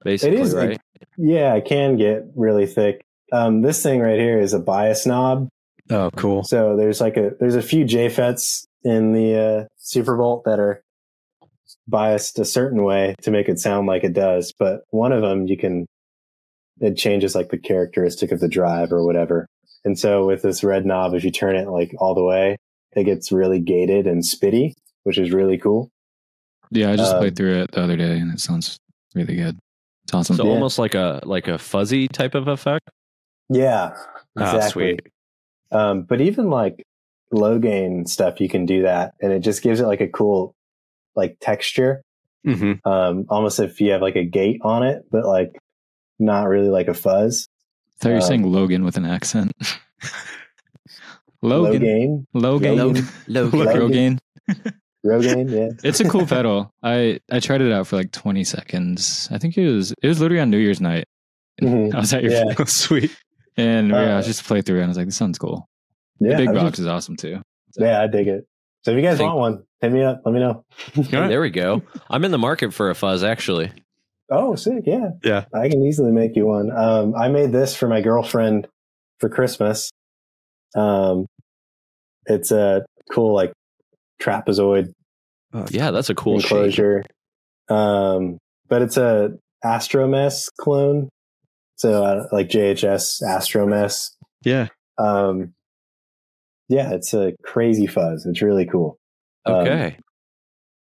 Basically, 0.04 0.40
is, 0.40 0.54
right? 0.54 0.80
Yeah, 1.18 1.56
it 1.56 1.66
can 1.66 1.98
get 1.98 2.24
really 2.36 2.66
thick. 2.66 3.02
Um, 3.32 3.62
this 3.62 3.84
thing 3.84 4.00
right 4.00 4.20
here 4.20 4.40
is 4.40 4.54
a 4.54 4.60
bias 4.60 5.06
knob. 5.06 5.50
Oh, 5.90 6.10
cool. 6.16 6.44
So 6.44 6.78
there's 6.78 7.02
like 7.02 7.18
a 7.18 7.32
there's 7.40 7.56
a 7.56 7.62
few 7.62 7.84
JFETs 7.86 8.66
in 8.84 9.14
the 9.14 9.36
uh, 9.36 9.66
Superbolt 9.84 10.44
that 10.46 10.60
are 10.60 10.82
biased 11.88 12.40
a 12.40 12.46
certain 12.46 12.84
way 12.84 13.16
to 13.24 13.32
make 13.32 13.50
it 13.50 13.60
sound 13.60 13.88
like 13.88 14.04
it 14.04 14.14
does, 14.14 14.54
but 14.58 14.82
one 14.92 15.12
of 15.12 15.22
them 15.22 15.48
you 15.48 15.58
can 15.58 15.86
it 16.80 16.96
changes 16.96 17.36
like 17.36 17.50
the 17.50 17.58
characteristic 17.58 18.32
of 18.32 18.40
the 18.40 18.48
drive 18.48 18.94
or 18.94 19.04
whatever. 19.06 19.48
And 19.84 20.00
so 20.00 20.26
with 20.26 20.44
this 20.44 20.64
red 20.64 20.86
knob, 20.86 21.14
if 21.14 21.24
you 21.26 21.32
turn 21.32 21.56
it 21.58 21.68
like 21.68 21.94
all 22.00 22.16
the 22.16 22.24
way, 22.24 22.56
it 22.96 23.04
gets 23.04 23.32
really 23.32 23.60
gated 23.60 24.08
and 24.08 24.24
spitty, 24.24 24.74
which 25.04 25.18
is 25.18 25.32
really 25.32 25.58
cool. 25.58 25.90
Yeah, 26.72 26.92
I 26.92 26.96
just 26.96 27.14
Um, 27.14 27.20
played 27.20 27.36
through 27.36 27.62
it 27.62 27.72
the 27.72 27.82
other 27.82 27.98
day 27.98 28.18
and 28.20 28.32
it 28.32 28.40
sounds 28.40 28.80
really 29.16 29.36
good. 29.36 29.58
It's 30.04 30.14
awesome. 30.14 30.36
So 30.38 30.46
Yeah. 30.46 30.52
almost 30.52 30.78
like 30.80 30.96
a 30.96 31.20
like 31.24 31.48
a 31.48 31.58
fuzzy 31.58 32.08
type 32.08 32.36
of 32.36 32.48
effect. 32.48 32.90
Yeah, 33.50 33.96
Oh, 34.38 34.42
exactly. 34.42 34.70
sweet. 34.96 35.02
Um, 35.72 36.04
but 36.04 36.22
even 36.22 36.50
like 36.50 36.84
low 37.32 37.60
gain 37.60 38.06
stuff, 38.06 38.40
you 38.40 38.50
can 38.50 38.66
do 38.66 38.84
that, 38.84 39.14
and 39.22 39.32
it 39.32 39.40
just 39.40 39.62
gives 39.62 39.80
it 39.80 39.86
like 39.88 40.02
a 40.02 40.08
cool 40.08 40.56
like 41.16 41.38
texture, 41.42 42.02
hmm 42.46 42.74
um, 42.86 43.26
almost 43.30 43.60
if 43.60 43.82
you 43.82 43.92
have 43.92 44.02
like 44.02 44.16
a 44.16 44.24
gate 44.24 44.60
on 44.64 44.84
it, 44.84 45.04
but 45.12 45.26
like 45.26 45.58
not 46.20 46.44
really 46.48 46.70
like 46.70 46.88
a 46.88 46.94
fuzz. 46.94 47.48
I 47.48 48.04
thought 48.04 48.10
you 48.10 48.16
were 48.16 48.22
um, 48.22 48.28
saying 48.28 48.44
Logan 48.52 48.84
with 48.86 48.98
an 48.98 49.06
accent. 49.06 49.52
Low 51.42 51.64
Logan. 51.64 51.82
gain, 51.84 52.28
Logan. 52.34 52.76
Logan. 52.78 53.08
Logan. 53.28 53.80
Logan. 53.80 54.20
Rogaine. 55.06 55.50
low 55.52 55.58
yeah. 55.66 55.70
It's 55.84 56.00
a 56.00 56.10
cool 56.10 56.26
pedal. 56.26 56.72
I 56.84 57.20
I 57.32 57.40
tried 57.40 57.62
it 57.62 57.72
out 57.72 57.88
for 57.88 57.96
like 57.96 58.12
20 58.12 58.44
seconds. 58.44 59.28
I 59.32 59.38
think 59.38 59.58
it 59.58 59.70
was 59.72 59.94
it 60.02 60.08
was 60.08 60.20
literally 60.20 60.42
on 60.42 60.50
New 60.50 60.58
Year's 60.58 60.82
night. 60.82 61.06
Mhm. 61.62 61.94
I 61.94 62.00
was 62.00 62.14
at 62.14 62.24
your 62.24 62.32
Yeah. 62.32 62.54
place, 62.56 62.72
sweet. 62.88 63.16
and 63.58 63.90
yeah, 63.90 63.98
I 63.98 64.12
Uh, 64.14 64.18
was 64.18 64.28
just 64.28 64.44
play 64.46 64.62
through 64.62 64.78
and 64.78 64.86
I 64.86 64.88
was 64.88 64.98
like, 64.98 65.08
this 65.08 65.16
sounds 65.18 65.38
cool. 65.38 65.68
Yeah, 66.20 66.38
the 66.38 66.46
big 66.46 66.54
box 66.56 66.72
just- 66.72 66.80
is 66.80 66.88
awesome 66.88 67.16
too. 67.18 67.42
So, 67.72 67.84
yeah, 67.86 68.02
I 68.02 68.08
dig 68.08 68.28
it. 68.28 68.46
So 68.84 68.92
if 68.92 68.96
you 68.98 69.04
guys 69.04 69.18
Think- 69.18 69.28
want 69.28 69.40
one, 69.40 69.64
hit 69.82 69.92
me 69.92 70.04
up. 70.04 70.22
Let 70.26 70.34
me 70.34 70.40
know. 70.40 70.64
There 70.96 71.42
we 71.42 71.50
go. 71.50 71.82
I'm 72.10 72.24
in 72.24 72.32
the 72.32 72.38
market 72.38 72.74
for 72.74 72.90
a 72.90 72.96
fuzz, 72.96 73.24
actually. 73.24 73.72
Oh, 74.32 74.56
sick! 74.56 74.84
Yeah, 74.86 75.10
Yeah. 75.24 75.46
I 75.54 75.68
can 75.70 75.82
easily 75.84 76.12
make 76.12 76.36
you 76.36 76.46
one. 76.46 76.72
Um, 76.72 77.14
I 77.16 77.28
made 77.30 77.52
this 77.52 77.76
for 77.76 77.88
my 77.90 78.00
girlfriend 78.00 78.68
for 79.20 79.28
Christmas. 79.28 79.92
Um, 80.76 81.26
it's 82.26 82.52
a 82.52 82.86
cool 83.12 83.34
like 83.34 83.52
trapezoid 84.22 84.94
Yeah, 85.70 85.92
that's 85.92 86.10
a 86.10 86.16
cool 86.16 86.40
shape. 86.40 86.52
enclosure. 86.52 87.04
Um, 87.70 88.38
but 88.68 88.82
it's 88.82 88.98
a 88.98 89.32
Astromess 89.66 90.48
clone. 90.60 91.10
So 91.76 92.04
uh, 92.04 92.28
like 92.32 92.50
JHS 92.50 93.22
Astromess. 93.24 94.12
Yeah. 94.44 94.68
Um, 94.98 95.54
yeah, 96.68 96.92
it's 96.94 97.14
a 97.14 97.34
crazy 97.44 97.88
fuzz. 97.88 98.26
It's 98.26 98.42
really 98.42 98.66
cool. 98.66 98.98
Um, 99.46 99.56
Okay. 99.56 99.98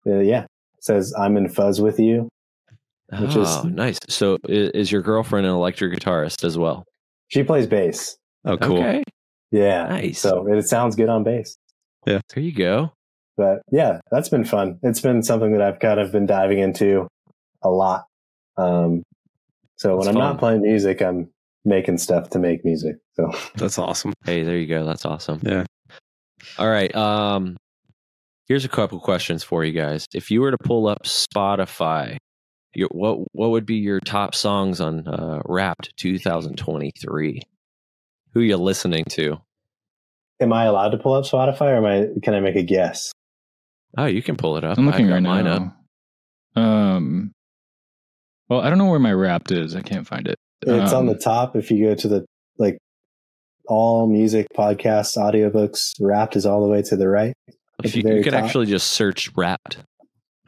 Uh, 0.07 0.19
yeah. 0.19 0.43
It 0.43 0.83
says 0.83 1.13
I'm 1.17 1.35
in 1.37 1.49
fuzz 1.49 1.81
with 1.81 1.99
you. 1.99 2.29
which 3.11 3.35
is- 3.35 3.47
oh, 3.49 3.63
nice. 3.63 3.97
So 4.07 4.37
i- 4.47 4.51
is 4.51 4.91
your 4.91 5.01
girlfriend 5.01 5.45
an 5.47 5.51
electric 5.53 5.93
guitarist 5.99 6.43
as 6.43 6.57
well? 6.57 6.85
She 7.27 7.43
plays 7.43 7.65
bass. 7.67 8.17
Oh, 8.45 8.57
cool. 8.57 8.77
Okay. 8.79 9.03
Yeah. 9.51 9.87
Nice. 9.87 10.19
So 10.19 10.47
it 10.51 10.67
sounds 10.67 10.95
good 10.95 11.09
on 11.09 11.23
bass. 11.23 11.57
Yeah. 12.05 12.21
There 12.33 12.43
you 12.43 12.51
go. 12.53 12.91
But 13.39 13.61
yeah, 13.71 14.01
that's 14.11 14.27
been 14.27 14.43
fun. 14.43 14.79
It's 14.83 14.99
been 14.99 15.23
something 15.23 15.53
that 15.53 15.61
I've 15.61 15.79
kind 15.79 15.97
of 15.97 16.11
been 16.11 16.25
diving 16.25 16.59
into 16.59 17.07
a 17.63 17.69
lot. 17.69 18.03
Um, 18.57 19.03
so 19.77 19.91
when 19.91 19.99
That's 19.99 20.07
I'm 20.09 20.13
fun. 20.15 20.23
not 20.23 20.39
playing 20.39 20.61
music, 20.63 21.01
I'm 21.01 21.29
making 21.63 21.99
stuff 21.99 22.31
to 22.31 22.39
make 22.39 22.65
music. 22.65 22.97
So 23.13 23.31
That's 23.55 23.79
awesome. 23.79 24.11
Hey, 24.25 24.43
there 24.43 24.57
you 24.57 24.67
go. 24.67 24.83
That's 24.83 25.05
awesome. 25.05 25.39
Yeah. 25.41 25.63
All 26.57 26.69
right. 26.69 26.93
Um, 26.93 27.55
here's 28.49 28.65
a 28.65 28.69
couple 28.69 28.99
questions 28.99 29.41
for 29.41 29.63
you 29.63 29.71
guys. 29.71 30.05
If 30.13 30.29
you 30.31 30.41
were 30.41 30.51
to 30.51 30.57
pull 30.61 30.87
up 30.87 31.03
Spotify, 31.05 32.17
your, 32.75 32.89
what 32.91 33.19
what 33.31 33.51
would 33.51 33.65
be 33.65 33.75
your 33.75 34.01
top 34.01 34.35
songs 34.35 34.81
on 34.81 35.07
uh, 35.07 35.39
Wrapped 35.45 35.95
2023? 35.95 37.41
Who 38.33 38.39
are 38.41 38.43
you 38.43 38.57
listening 38.57 39.05
to? 39.11 39.37
am 40.39 40.53
I 40.53 40.65
allowed 40.65 40.89
to 40.89 40.97
pull 40.97 41.13
up 41.13 41.25
Spotify 41.25 41.73
or 41.73 41.75
am 41.75 41.85
I, 41.85 42.07
can 42.21 42.33
I 42.33 42.39
make 42.39 42.55
a 42.55 42.63
guess? 42.63 43.11
Oh, 43.97 44.05
you 44.05 44.21
can 44.21 44.35
pull 44.37 44.57
it 44.57 44.63
up. 44.63 44.77
I'm 44.77 44.85
looking 44.85 45.07
I've 45.07 45.13
right 45.13 45.23
mine 45.23 45.47
up. 45.47 45.63
now. 46.55 46.61
Um, 46.61 47.31
well, 48.49 48.61
I 48.61 48.69
don't 48.69 48.77
know 48.77 48.85
where 48.85 48.99
my 48.99 49.13
Wrapped 49.13 49.51
is. 49.51 49.75
I 49.75 49.81
can't 49.81 50.07
find 50.07 50.27
it. 50.27 50.37
It's 50.61 50.93
on 50.93 51.01
Um, 51.01 51.05
the 51.07 51.17
top. 51.17 51.55
If 51.55 51.71
you 51.71 51.85
go 51.87 51.95
to 51.95 52.07
the, 52.07 52.25
like 52.57 52.77
all 53.67 54.07
music 54.07 54.47
podcasts, 54.55 55.17
audiobooks, 55.17 55.93
wrapped 55.99 56.35
is 56.35 56.45
all 56.45 56.61
the 56.63 56.67
way 56.69 56.81
to 56.83 56.95
the 56.95 57.07
right. 57.07 57.33
If 57.83 57.95
you, 57.95 58.03
very 58.03 58.17
you 58.17 58.23
could 58.23 58.33
top. 58.33 58.43
actually 58.43 58.65
just 58.65 58.91
search 58.91 59.31
Wrapped. 59.37 59.77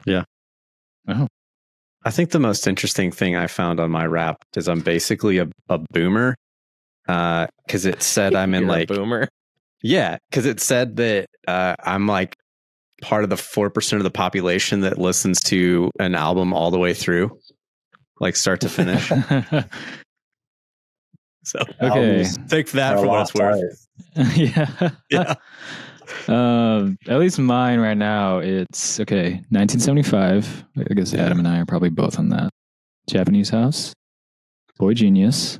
Yeah. 0.04 0.24
Oh. 1.08 1.26
I 2.04 2.10
think 2.10 2.30
the 2.30 2.40
most 2.40 2.66
interesting 2.66 3.10
thing 3.12 3.36
I 3.36 3.46
found 3.46 3.80
on 3.80 3.90
my 3.90 4.04
rap 4.06 4.36
is 4.56 4.68
I'm 4.68 4.80
basically 4.80 5.38
a, 5.38 5.48
a 5.68 5.78
boomer. 5.92 6.34
Uh, 7.08 7.46
cause 7.68 7.86
it 7.86 8.02
said 8.02 8.34
I'm 8.36 8.54
in 8.54 8.62
You're 8.62 8.70
a 8.70 8.72
like, 8.72 8.88
boomer. 8.88 9.28
yeah, 9.82 10.18
cause 10.30 10.44
it 10.46 10.60
said 10.60 10.96
that, 10.96 11.26
uh, 11.48 11.74
I'm 11.82 12.06
like 12.06 12.36
part 13.02 13.24
of 13.24 13.30
the 13.30 13.36
4% 13.36 13.96
of 13.96 14.02
the 14.02 14.10
population 14.10 14.80
that 14.80 14.96
listens 14.98 15.40
to 15.44 15.90
an 15.98 16.14
album 16.14 16.54
all 16.54 16.70
the 16.70 16.78
way 16.78 16.94
through, 16.94 17.38
like 18.20 18.36
start 18.36 18.60
to 18.62 18.68
finish. 18.68 19.08
so 21.44 21.58
Okay. 21.82 22.24
Take 22.48 22.70
that 22.70 22.98
for 22.98 23.06
what 23.06 23.22
it's 23.22 23.34
worth. 23.34 23.86
yeah. 24.36 24.90
Yeah. 25.10 25.34
Um, 26.28 26.98
at 27.08 27.18
least 27.18 27.38
mine 27.38 27.80
right 27.80 27.96
now, 27.96 28.38
it's 28.38 29.00
okay. 29.00 29.30
1975. 29.48 30.64
I 30.76 30.94
guess. 30.94 31.14
Adam 31.14 31.38
and 31.38 31.48
I 31.48 31.58
are 31.60 31.64
probably 31.64 31.88
both 31.88 32.18
on 32.18 32.28
that. 32.28 32.50
Japanese 33.08 33.48
House, 33.48 33.94
boygenius, 34.78 35.58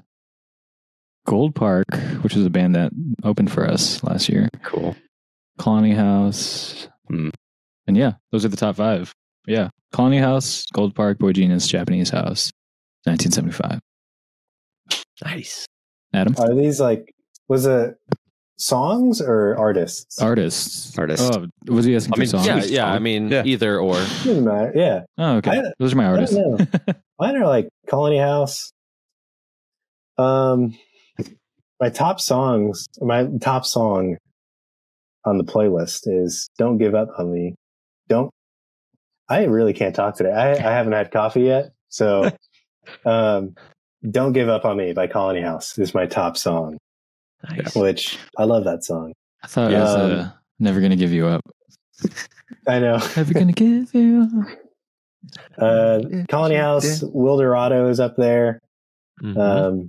Gold 1.26 1.54
Park, 1.54 1.86
which 2.22 2.36
is 2.36 2.44
a 2.44 2.50
band 2.50 2.74
that 2.74 2.92
opened 3.24 3.50
for 3.50 3.66
us 3.66 4.02
last 4.04 4.28
year. 4.28 4.48
Cool. 4.62 4.94
Colony 5.58 5.94
House. 5.94 6.88
And 7.86 7.96
yeah, 7.96 8.12
those 8.30 8.44
are 8.44 8.48
the 8.48 8.56
top 8.56 8.76
five. 8.76 9.12
Yeah, 9.46 9.70
Colony 9.92 10.18
House, 10.18 10.66
Gold 10.72 10.94
Park, 10.94 11.18
boygenius, 11.18 11.68
Japanese 11.68 12.10
House, 12.10 12.50
1975. 13.04 13.80
Nice. 15.24 15.66
Adam, 16.14 16.34
Are 16.38 16.54
these 16.54 16.80
like, 16.80 17.12
was 17.48 17.66
it 17.66 17.94
songs 18.58 19.20
or 19.20 19.56
artists? 19.56 20.20
artists, 20.20 20.96
Artists. 20.98 21.28
Oh, 21.34 21.46
was 21.72 21.84
he 21.84 21.96
asking 21.96 22.14
I 22.14 22.18
mean, 22.18 22.26
for 22.28 22.38
songs? 22.38 22.70
yeah, 22.70 22.86
yeah. 22.86 22.92
I 22.92 22.98
mean, 22.98 23.28
Yeah. 23.28 23.42
either 23.44 23.78
or. 23.78 23.94
Doesn't 23.94 24.44
matter. 24.44 24.72
Yeah. 24.74 25.00
Oh, 25.18 25.36
okay. 25.36 25.58
I- 25.58 25.72
Those 25.78 25.92
are 25.92 25.96
my 25.96 26.04
I 26.04 26.08
artists. 26.08 26.36
don't 26.36 26.58
know. 26.60 26.94
Mine 27.18 27.36
are 27.36 27.46
like 27.46 27.68
Colony 27.88 28.18
House. 28.18 28.72
Um, 30.18 30.76
my 31.80 31.88
top 31.88 32.20
songs, 32.20 32.86
my 33.00 33.26
top 33.40 33.64
song 33.64 34.16
on 35.24 35.38
the 35.38 35.44
playlist 35.44 36.02
is 36.06 36.48
"Don't 36.58 36.78
Give 36.78 36.94
Up 36.94 37.08
on 37.18 37.32
Me." 37.32 37.54
Don't. 38.08 38.30
I 39.28 39.44
really 39.44 39.72
can't 39.72 39.94
talk 39.94 40.16
today. 40.16 40.32
I, 40.32 40.50
I 40.52 40.72
haven't 40.72 40.92
had 40.92 41.10
coffee 41.10 41.42
yet, 41.42 41.72
so 41.88 42.30
um, 43.04 43.54
"Don't 44.08 44.32
Give 44.32 44.48
Up 44.48 44.64
on 44.64 44.76
Me" 44.76 44.92
by 44.92 45.06
Colony 45.06 45.40
House 45.40 45.78
is 45.78 45.94
my 45.94 46.06
top 46.06 46.36
song, 46.36 46.76
Nice. 47.48 47.74
which 47.74 48.18
I 48.36 48.44
love 48.44 48.64
that 48.64 48.84
song. 48.84 49.12
I 49.42 49.46
thought 49.46 49.72
it 49.72 49.78
was 49.78 49.94
Um, 49.94 50.10
uh, 50.20 50.30
never 50.58 50.80
gonna 50.80 50.96
give 50.96 51.12
you 51.12 51.26
up. 51.26 51.40
I 52.66 52.78
know. 52.80 52.98
Never 53.16 53.32
gonna 53.32 53.52
give 53.52 53.94
you 53.94 54.28
up. 54.42 54.48
Uh, 55.56 56.00
Colony 56.28 56.56
House, 56.56 57.00
Wilderado 57.02 57.88
is 57.88 58.00
up 58.00 58.16
there. 58.16 58.58
Mhm. 59.22 59.38
Um, 59.38 59.88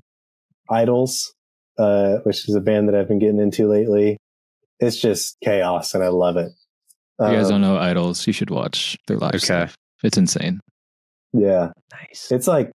IDLES, 0.70 1.30
uh, 1.80 2.18
which 2.24 2.48
is 2.48 2.56
a 2.56 2.62
band 2.62 2.88
that 2.88 2.96
I've 2.96 3.08
been 3.08 3.20
getting 3.20 3.40
into 3.40 3.68
lately. 3.68 4.18
It's 4.80 4.98
just 4.98 5.38
chaos, 5.44 5.94
and 5.96 6.04
I 6.04 6.10
love 6.10 6.38
it. 6.38 6.52
If 7.20 7.30
you 7.32 7.36
guys 7.38 7.46
Um, 7.52 7.52
don't 7.52 7.62
know 7.62 7.78
IDLES, 7.78 8.26
you 8.28 8.34
should 8.34 8.50
watch 8.50 8.98
their 9.08 9.18
live 9.18 9.36
Okay. 9.36 9.46
stuff. 9.46 9.76
It's 10.04 10.18
insane. 10.18 10.60
Yeah, 11.34 11.72
nice. 11.92 12.32
it's 12.32 12.48
like 12.48 12.72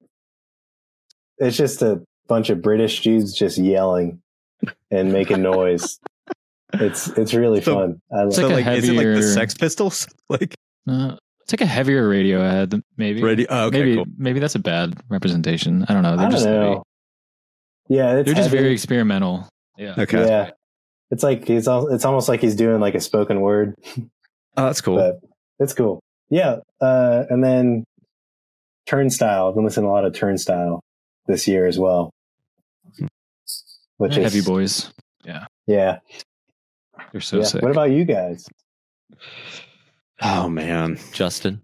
it's 1.38 1.57
just 1.57 1.83
a 1.83 2.03
bunch 2.29 2.51
of 2.51 2.62
British 2.62 3.03
dudes 3.03 3.33
just 3.35 3.59
yelling 3.59 4.20
and 4.90 5.12
making 5.12 5.42
noise. 5.42 5.99
It's 6.77 7.07
it's 7.16 7.33
really 7.35 7.61
So- 7.61 7.75
fun. 7.75 8.01
I 8.12 8.16
love 8.18 8.27
It's 8.29 8.37
so 8.37 8.49
like 8.49 8.64
a 8.66 8.70
like, 8.70 8.79
is 8.79 8.88
it 8.88 8.94
like 8.94 9.07
the 9.07 9.23
Sex 9.23 9.55
Pistols? 9.55 10.09
Like 10.29 10.55
Uh, 10.88 11.14
it's 11.42 11.53
like 11.53 11.61
a 11.61 11.66
heavier 11.66 12.09
Radiohead, 12.09 12.83
maybe. 12.97 13.23
Radio, 13.23 13.47
Oh, 13.49 13.66
okay, 13.66 13.79
maybe 13.79 13.94
cool. 13.97 14.05
maybe 14.18 14.40
that's 14.40 14.57
a 14.57 14.59
bad 14.59 14.94
representation. 15.09 15.85
I 15.88 15.94
don't 15.94 16.03
know. 16.03 16.16
They're 16.16 16.25
don't 16.27 16.31
just 16.33 16.47
heavy. 16.47 16.77
Yeah, 17.88 18.16
it's 18.16 18.27
They're 18.27 18.35
just 18.35 18.49
heavy. 18.51 18.59
very 18.62 18.73
experimental. 18.73 19.49
Yeah. 19.79 19.94
Okay. 19.99 20.27
Yeah, 20.27 20.51
it's 21.12 21.23
like 21.23 21.47
he's 21.47 21.68
all, 21.68 21.92
it's 21.94 22.05
almost 22.05 22.29
like 22.29 22.40
he's 22.40 22.57
doing 22.57 22.81
like 22.81 22.94
a 22.97 23.01
spoken 23.01 23.40
word, 23.40 23.75
Oh, 24.57 24.64
that's 24.67 24.81
cool. 24.81 24.97
but 24.97 25.21
it's 25.59 25.73
cool. 25.73 26.01
Yeah, 26.31 26.59
uh, 26.81 27.25
and 27.29 27.43
then 27.43 27.85
Turnstile. 28.87 29.49
I've 29.49 29.55
been 29.55 29.64
listening 29.64 29.87
to 29.87 29.90
a 29.90 29.93
lot 29.93 30.05
of 30.05 30.14
Turnstile 30.14 30.81
this 31.27 31.47
year 31.47 31.67
as 31.67 31.79
well, 31.79 32.11
which 33.99 34.17
is 34.17 34.33
Heavy 34.33 34.45
boys. 34.45 34.93
Yeah, 35.25 35.47
Yeah. 35.67 35.99
They're 37.12 37.21
so 37.21 37.38
yeah. 37.38 37.45
sick. 37.45 37.62
What 37.62 37.71
about 37.71 37.90
you 37.90 38.05
guys? 38.05 38.47
oh 40.23 40.49
man, 40.49 40.99
Justin 41.12 41.61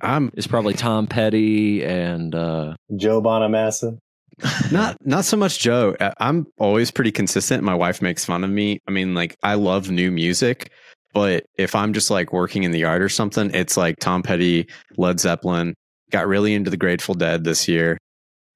I'm 0.00 0.30
is 0.34 0.46
probably 0.46 0.74
Tom 0.74 1.06
Petty 1.06 1.84
and 1.84 2.34
uh, 2.34 2.74
Joe 2.96 3.22
Bonamassa. 3.22 3.98
not 4.72 4.98
not 5.04 5.24
so 5.24 5.36
much 5.36 5.58
Joe. 5.58 5.96
I'm 6.18 6.46
always 6.58 6.90
pretty 6.90 7.12
consistent. 7.12 7.62
My 7.62 7.74
wife 7.74 8.02
makes 8.02 8.24
fun 8.24 8.44
of 8.44 8.50
me. 8.50 8.78
I 8.86 8.90
mean, 8.90 9.14
like 9.14 9.36
I 9.42 9.54
love 9.54 9.90
new 9.90 10.10
music, 10.10 10.70
but 11.16 11.46
if 11.56 11.74
I'm 11.74 11.94
just 11.94 12.10
like 12.10 12.34
working 12.34 12.64
in 12.64 12.72
the 12.72 12.80
yard 12.80 13.00
or 13.00 13.08
something, 13.08 13.50
it's 13.54 13.78
like 13.78 13.96
Tom 13.98 14.22
Petty, 14.22 14.68
Led 14.98 15.18
Zeppelin. 15.18 15.72
Got 16.10 16.28
really 16.28 16.52
into 16.52 16.70
the 16.70 16.76
Grateful 16.76 17.14
Dead 17.14 17.42
this 17.42 17.66
year. 17.66 17.96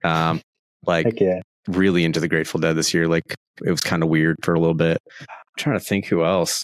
Um, 0.04 0.42
like 0.86 1.06
Heck 1.06 1.20
yeah. 1.20 1.40
really 1.68 2.04
into 2.04 2.20
the 2.20 2.28
Grateful 2.28 2.60
Dead 2.60 2.76
this 2.76 2.92
year. 2.92 3.08
Like 3.08 3.24
it 3.64 3.70
was 3.70 3.80
kind 3.80 4.02
of 4.02 4.10
weird 4.10 4.36
for 4.42 4.52
a 4.52 4.60
little 4.60 4.74
bit. 4.74 4.98
I'm 5.20 5.26
trying 5.56 5.78
to 5.78 5.84
think 5.84 6.04
who 6.04 6.22
else. 6.22 6.62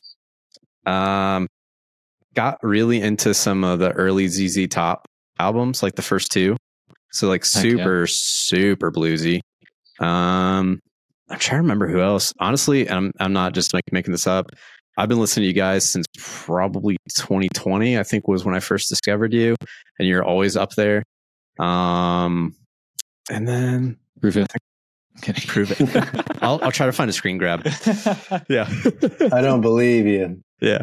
Um, 0.85 1.47
got 2.35 2.59
really 2.63 3.01
into 3.01 3.33
some 3.33 3.65
of 3.65 3.79
the 3.79 3.93
early 3.93 4.29
ZZ 4.29 4.69
Top 4.69 5.07
albums, 5.39 5.83
like 5.83 5.95
the 5.95 6.03
first 6.03 6.31
two. 6.31 6.59
So 7.11 7.27
like 7.27 7.47
Heck 7.47 7.65
yeah. 7.65 7.71
super 7.71 8.07
super 8.07 8.93
bluesy. 8.93 9.41
Um, 9.99 10.79
I'm 11.31 11.39
trying 11.39 11.61
to 11.61 11.63
remember 11.63 11.89
who 11.89 12.03
else. 12.03 12.35
Honestly, 12.39 12.87
I'm 12.91 13.13
I'm 13.19 13.33
not 13.33 13.55
just 13.55 13.73
like 13.73 13.85
making 13.93 14.13
this 14.13 14.27
up. 14.27 14.51
I've 14.97 15.09
been 15.09 15.19
listening 15.21 15.45
to 15.45 15.47
you 15.49 15.53
guys 15.53 15.89
since 15.89 16.07
probably 16.19 16.97
2020. 17.15 17.99
I 17.99 18.03
think 18.03 18.27
was 18.29 18.45
when 18.45 18.55
I 18.55 18.61
first 18.61 18.89
discovered 18.89 19.33
you, 19.33 19.57
and 19.99 20.09
you're 20.09 20.25
always 20.25 20.57
up 20.57 20.75
there. 20.75 21.03
Um, 21.59 22.55
and 23.31 23.47
then 23.47 23.99
Proof 24.21 24.37
it. 24.37 24.47
Kidding. 25.23 25.45
prove 25.49 25.71
it. 25.81 26.43
I'll 26.43 26.59
I'll 26.63 26.73
try 26.73 26.87
to 26.87 26.93
find 26.93 27.09
a 27.09 27.13
screen 27.13 27.39
grab. 27.39 27.63
Yeah, 28.49 28.69
I 29.33 29.41
don't 29.41 29.61
believe 29.63 30.07
you. 30.07 30.41
yeah. 30.61 30.83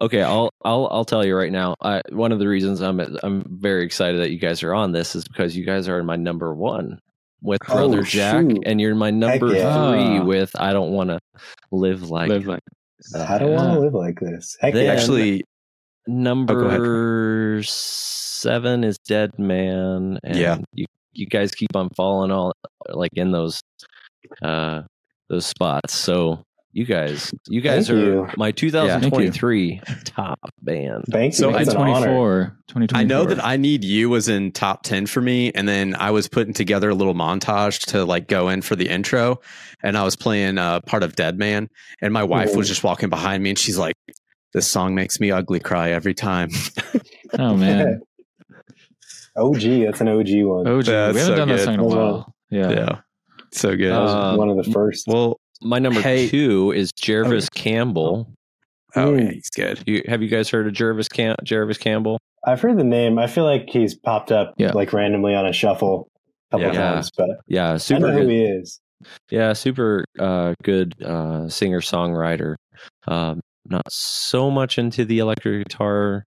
Okay, 0.00 0.22
I'll 0.22 0.50
I'll 0.64 0.88
I'll 0.90 1.04
tell 1.04 1.24
you 1.24 1.36
right 1.36 1.52
now. 1.52 1.74
I, 1.82 2.00
one 2.10 2.32
of 2.32 2.38
the 2.38 2.48
reasons 2.48 2.80
I'm 2.80 3.00
I'm 3.22 3.44
very 3.60 3.84
excited 3.84 4.20
that 4.20 4.30
you 4.30 4.38
guys 4.38 4.62
are 4.62 4.72
on 4.74 4.92
this 4.92 5.14
is 5.14 5.24
because 5.26 5.56
you 5.56 5.64
guys 5.66 5.88
are 5.88 6.02
my 6.04 6.16
number 6.16 6.54
one 6.54 7.00
with 7.42 7.60
Oh, 7.68 7.74
Brother 7.88 8.02
Jack, 8.02 8.42
shoot. 8.48 8.62
and 8.64 8.80
you're 8.80 8.94
my 8.94 9.10
number 9.10 9.52
yeah. 9.54 9.90
three 9.90 10.20
with 10.20 10.52
I 10.58 10.72
don't 10.72 10.92
want 10.92 11.10
to 11.10 11.18
live 11.72 12.08
like. 12.08 12.28
Live 12.28 12.46
like 12.46 12.62
I 13.14 13.38
don't 13.38 13.52
want 13.52 13.74
to 13.74 13.80
live 13.80 13.94
like 13.94 14.20
this. 14.20 14.56
Heck 14.60 14.74
Then- 14.74 14.86
yeah. 14.86 14.92
Actually, 14.92 15.44
Number 16.06 17.62
seven 17.62 18.84
is 18.84 18.98
Dead 19.06 19.38
Man, 19.38 20.18
and 20.24 20.36
Yeah. 20.36 20.58
you 20.72 20.86
you 21.12 21.26
guys 21.26 21.50
keep 21.52 21.74
on 21.76 21.88
falling 21.96 22.30
all 22.30 22.52
like 22.88 23.10
in 23.14 23.32
those 23.32 23.60
uh 24.42 24.82
those 25.28 25.46
spots. 25.46 25.92
So 25.94 26.42
you 26.72 26.84
guys, 26.84 27.32
you 27.48 27.60
guys 27.60 27.88
Thank 27.88 27.98
are 27.98 28.02
you. 28.04 28.28
my 28.36 28.52
2023 28.52 29.80
top 30.04 30.38
band. 30.62 31.04
Thank 31.10 31.32
you. 31.32 31.36
So 31.36 31.50
That's 31.52 31.68
I- 31.70 31.72
an 31.72 31.78
honor. 31.78 32.06
2024. 32.06 32.56
2024. 32.68 33.00
I 33.00 33.04
know 33.04 33.24
that 33.24 33.44
I 33.44 33.56
Need 33.56 33.82
You 33.84 34.08
was 34.08 34.28
in 34.28 34.52
top 34.52 34.82
10 34.84 35.06
for 35.06 35.20
me. 35.20 35.50
And 35.52 35.66
then 35.68 35.94
I 35.96 36.10
was 36.12 36.28
putting 36.28 36.54
together 36.54 36.90
a 36.90 36.94
little 36.94 37.14
montage 37.14 37.80
to 37.86 38.04
like 38.04 38.28
go 38.28 38.48
in 38.48 38.62
for 38.62 38.76
the 38.76 38.88
intro. 38.88 39.40
And 39.82 39.98
I 39.98 40.04
was 40.04 40.14
playing 40.14 40.58
uh, 40.58 40.80
part 40.82 41.02
of 41.02 41.16
Dead 41.16 41.38
Man. 41.38 41.68
And 42.00 42.12
my 42.12 42.22
wife 42.22 42.54
was 42.54 42.68
just 42.68 42.84
walking 42.84 43.08
behind 43.08 43.42
me 43.42 43.50
and 43.50 43.58
she's 43.58 43.78
like, 43.78 43.96
this 44.52 44.68
song 44.68 44.94
makes 44.94 45.18
me 45.20 45.30
ugly 45.30 45.60
cry 45.60 45.90
every 45.90 46.14
time. 46.14 46.50
Oh 47.38 47.56
man. 47.56 48.00
OG. 49.36 49.60
That's 49.60 50.00
an 50.00 50.08
OG 50.08 50.28
one. 50.42 50.66
Oh, 50.66 50.82
gee, 50.82 50.90
That's 50.90 51.14
we 51.14 51.20
haven't 51.20 51.26
so 51.26 51.36
done 51.36 51.48
that 51.48 51.60
song 51.60 51.74
in 51.74 51.80
a 51.80 51.84
while. 51.84 52.34
Yeah. 52.50 52.70
yeah. 52.70 53.00
So 53.52 53.76
good. 53.76 53.92
That 53.92 54.00
was 54.00 54.10
Uh, 54.12 54.36
one 54.36 54.48
of 54.48 54.56
the 54.56 54.64
first. 54.72 55.06
well, 55.06 55.38
My 55.62 55.78
number 55.78 56.00
Hey- 56.00 56.28
two 56.28 56.72
is 56.72 56.90
Jervis 56.92 57.48
Campbell. 57.50 58.32
oh, 58.96 59.14
yeah, 59.14 59.30
he's 59.30 59.50
good. 59.50 59.82
You, 59.86 60.02
have 60.08 60.22
you 60.22 60.28
guys 60.28 60.48
heard 60.50 60.66
of 60.66 60.72
Jervis 60.72 61.08
Cam- 61.08 61.36
Jervis 61.44 61.78
Campbell? 61.78 62.18
I've 62.46 62.60
heard 62.60 62.78
the 62.78 62.84
name. 62.84 63.18
I 63.18 63.26
feel 63.26 63.44
like 63.44 63.68
he's 63.68 63.94
popped 63.94 64.32
up 64.32 64.54
Yeah. 64.56 64.72
like 64.72 64.92
randomly 64.92 65.34
on 65.34 65.46
a 65.46 65.52
shuffle 65.52 66.08
a 66.50 66.56
couple 66.58 66.74
Yeah. 66.74 66.92
times, 66.94 67.10
but 67.16 67.28
Yeah, 67.46 67.72
I 67.72 67.76
super 67.76 68.00
know 68.00 68.12
who 68.12 68.20
good. 68.20 68.30
he 68.30 68.44
is. 68.44 68.80
Yeah, 69.30 69.52
super 69.52 70.04
uh, 70.18 70.54
good 70.62 70.94
uh, 71.02 71.48
singer 71.48 71.80
songwriter. 71.80 72.56
Um, 73.06 73.40
not 73.66 73.84
so 73.90 74.50
much 74.50 74.78
into 74.78 75.04
the 75.04 75.18
electric 75.20 75.68
guitar 75.68 76.24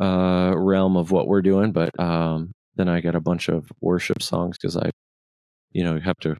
uh, 0.00 0.54
realm 0.56 0.96
of 0.96 1.10
what 1.10 1.28
we're 1.28 1.42
doing, 1.42 1.72
but 1.72 1.98
um, 2.00 2.50
then 2.76 2.88
I 2.88 3.00
got 3.02 3.14
a 3.14 3.20
bunch 3.20 3.48
of 3.48 3.70
worship 3.80 4.22
songs 4.22 4.56
because 4.58 4.76
I, 4.76 4.90
you 5.72 5.84
know, 5.84 6.00
have 6.00 6.16
to 6.20 6.36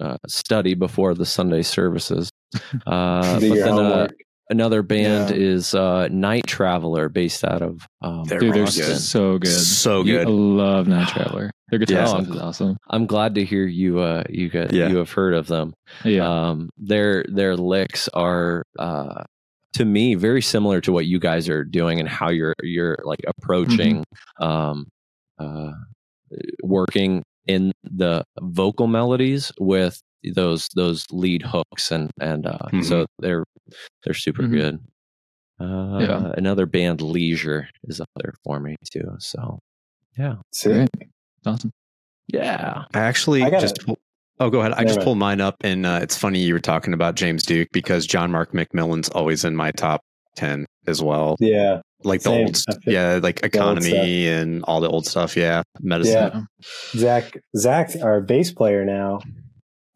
uh, 0.00 0.16
study 0.28 0.74
before 0.74 1.14
the 1.14 1.26
Sunday 1.26 1.62
services. 1.62 2.30
Uh, 2.86 3.38
Do 3.38 3.48
but 3.48 3.58
then 3.64 3.78
uh, 3.78 4.08
another 4.50 4.82
band 4.82 5.30
Yeah. 5.30 5.36
is 5.36 5.74
uh, 5.74 6.08
Night 6.08 6.46
Traveler, 6.46 7.08
based 7.08 7.44
out 7.44 7.62
of 7.62 7.86
um, 8.02 8.24
They're 8.24 8.38
Dude, 8.40 8.54
they're 8.54 8.64
Boston. 8.64 8.98
so 8.98 9.38
good. 9.38 9.48
So 9.50 10.02
You- 10.04 10.20
I 10.20 10.24
good. 10.24 10.30
love 10.30 10.86
Night 10.86 11.08
Traveler. 11.08 11.50
Their 11.70 11.78
guitar 11.78 12.00
Yeah. 12.00 12.06
sound 12.06 12.28
is 12.28 12.36
awesome. 12.36 12.76
I'm 12.90 13.06
glad 13.06 13.34
to 13.36 13.44
hear 13.46 13.64
you. 13.64 14.00
Uh, 14.00 14.24
you 14.28 14.50
got 14.50 14.72
Yeah. 14.72 14.88
you 14.88 14.98
have 14.98 15.10
heard 15.10 15.32
of 15.32 15.46
them. 15.46 15.72
Yeah. 16.04 16.28
um, 16.50 16.68
their 16.76 17.24
their 17.28 17.56
licks 17.56 18.08
are 18.08 18.64
uh, 18.78 19.24
to 19.74 19.84
me 19.86 20.14
very 20.14 20.42
similar 20.42 20.82
to 20.82 20.92
what 20.92 21.06
you 21.06 21.18
guys 21.18 21.48
are 21.48 21.64
doing 21.64 21.98
and 22.00 22.08
how 22.08 22.28
you're 22.28 22.54
you're 22.62 22.98
like 23.04 23.20
approaching 23.26 24.04
um, 24.38 24.86
uh, 25.38 25.70
working 26.62 27.22
in 27.46 27.72
the 27.82 28.24
vocal 28.40 28.86
melodies 28.86 29.52
with 29.58 30.00
those 30.34 30.68
those 30.76 31.04
lead 31.10 31.42
hooks 31.42 31.90
and 31.90 32.10
and 32.20 32.46
uh, 32.46 32.58
so 32.82 33.06
they're 33.18 33.44
they're 34.04 34.14
super 34.14 34.42
Mhm. 34.44 34.50
good. 34.50 34.78
Uh, 35.60 35.98
Yeah. 36.00 36.32
Another 36.36 36.66
band, 36.66 37.00
Leisure, 37.00 37.68
is 37.84 38.00
up 38.00 38.08
there 38.16 38.34
for 38.44 38.60
me 38.60 38.76
too. 38.90 39.16
So 39.18 39.58
yeah, 40.18 40.36
Sick. 40.52 40.88
awesome. 41.46 41.70
yeah. 42.28 42.84
I 42.94 42.98
actually 43.00 43.42
I 43.42 43.50
just 43.50 43.84
pull, 43.84 43.98
oh 44.40 44.50
go 44.50 44.60
ahead. 44.60 44.72
I 44.72 44.76
Never 44.78 44.84
just 44.86 44.96
mind. 44.98 45.04
pulled 45.04 45.18
mine 45.18 45.40
up, 45.40 45.56
and 45.62 45.86
uh, 45.86 46.00
it's 46.02 46.16
funny 46.16 46.40
you 46.40 46.54
were 46.54 46.60
talking 46.60 46.94
about 46.94 47.14
James 47.16 47.44
Duke 47.44 47.68
because 47.72 48.06
John 48.06 48.30
Mark 48.30 48.52
McMillan's 48.52 49.08
always 49.10 49.44
in 49.44 49.56
my 49.56 49.70
top 49.72 50.02
ten 50.36 50.66
as 50.86 51.02
well. 51.02 51.36
Yeah. 51.40 51.80
Like 52.04 52.22
the 52.22 52.30
Same. 52.30 52.46
old, 52.46 52.56
I 52.68 52.74
yeah, 52.86 53.20
like 53.22 53.42
economy 53.42 54.26
and 54.28 54.62
all 54.64 54.80
the 54.80 54.88
old 54.88 55.06
stuff. 55.06 55.36
Yeah, 55.36 55.62
medicine. 55.80 56.14
Yeah. 56.14 56.42
Zach, 57.00 57.36
Zach, 57.56 57.90
our 58.02 58.20
bass 58.20 58.52
player 58.52 58.84
now, 58.84 59.20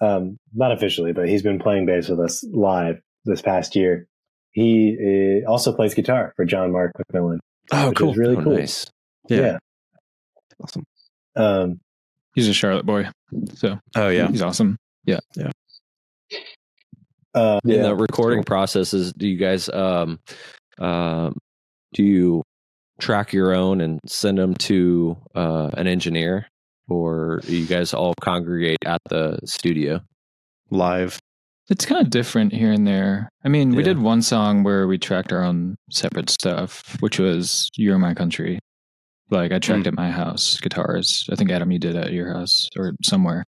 um, 0.00 0.38
not 0.54 0.72
officially, 0.72 1.12
but 1.12 1.28
he's 1.28 1.42
been 1.42 1.59
playing 1.59 1.86
bass 1.86 2.09
with 2.09 2.20
us 2.20 2.44
live 2.52 3.00
this 3.24 3.42
past 3.42 3.74
year. 3.76 4.07
He 4.52 5.42
uh, 5.44 5.50
also 5.50 5.72
plays 5.74 5.94
guitar 5.94 6.32
for 6.36 6.44
John 6.44 6.72
Mark 6.72 6.92
McMillan. 7.12 7.38
Oh, 7.72 7.88
which 7.90 7.98
cool. 7.98 8.11
is 8.12 8.16
really 8.16 8.36
Oh, 8.36 8.42
cool. 8.42 8.57
Nice. 8.57 8.86
Yeah. 9.28 9.40
Yeah. 9.40 9.59
Awesome. 10.62 10.84
Um, 11.34 11.80
He's 12.34 12.48
a 12.48 12.54
Charlotte 12.54 12.86
boy. 12.86 13.09
So 13.54 13.78
Oh 13.96 14.09
yeah. 14.09 14.28
he's 14.28 14.42
awesome. 14.42 14.76
Yeah 15.04 15.20
yeah 15.36 15.50
uh, 17.34 17.61
in 17.64 17.70
yeah. 17.70 17.82
the 17.82 17.94
recording 17.94 18.42
processes 18.44 19.12
do 19.12 19.28
you 19.28 19.36
guys 19.36 19.68
um 19.68 20.18
um 20.78 21.36
do 21.93 22.03
you 22.03 22.43
track 22.99 23.32
your 23.32 23.55
own 23.55 23.80
and 23.80 24.01
send 24.07 24.39
them 24.39 24.55
to 24.55 25.16
uh 25.34 25.70
an 25.74 25.87
engineer 25.87 26.47
or 26.89 27.41
you 27.45 27.66
guys 27.66 27.93
all 27.93 28.14
congregate 28.20 28.84
at 28.84 29.01
the 29.09 29.39
studio? 29.45 30.01
Live. 30.70 31.18
It's 31.68 31.84
kind 31.84 32.01
of 32.01 32.11
different 32.11 32.53
here 32.53 32.70
and 32.70 32.87
there. 32.87 33.28
I 33.45 33.49
mean, 33.49 33.74
we 33.74 33.82
did 33.82 33.99
one 33.99 34.22
song 34.22 34.62
where 34.62 34.87
we 34.87 34.99
tracked 34.99 35.32
our 35.32 35.43
own 35.43 35.76
separate 35.91 36.30
stuff, 36.30 36.97
which 37.01 37.18
was 37.18 37.68
"You're 37.76 37.99
My 37.99 38.14
Country." 38.14 38.61
Like 39.30 39.51
I 39.51 39.59
tracked 39.59 39.89
at 39.89 39.95
my 39.95 40.11
house 40.11 40.61
guitars. 40.61 41.28
I 41.32 41.34
think 41.34 41.51
Adam, 41.51 41.72
you 41.72 41.80
did 41.80 41.97
at 41.97 42.12
your 42.12 42.32
house 42.32 42.68
or 42.76 42.93
somewhere. 43.03 43.45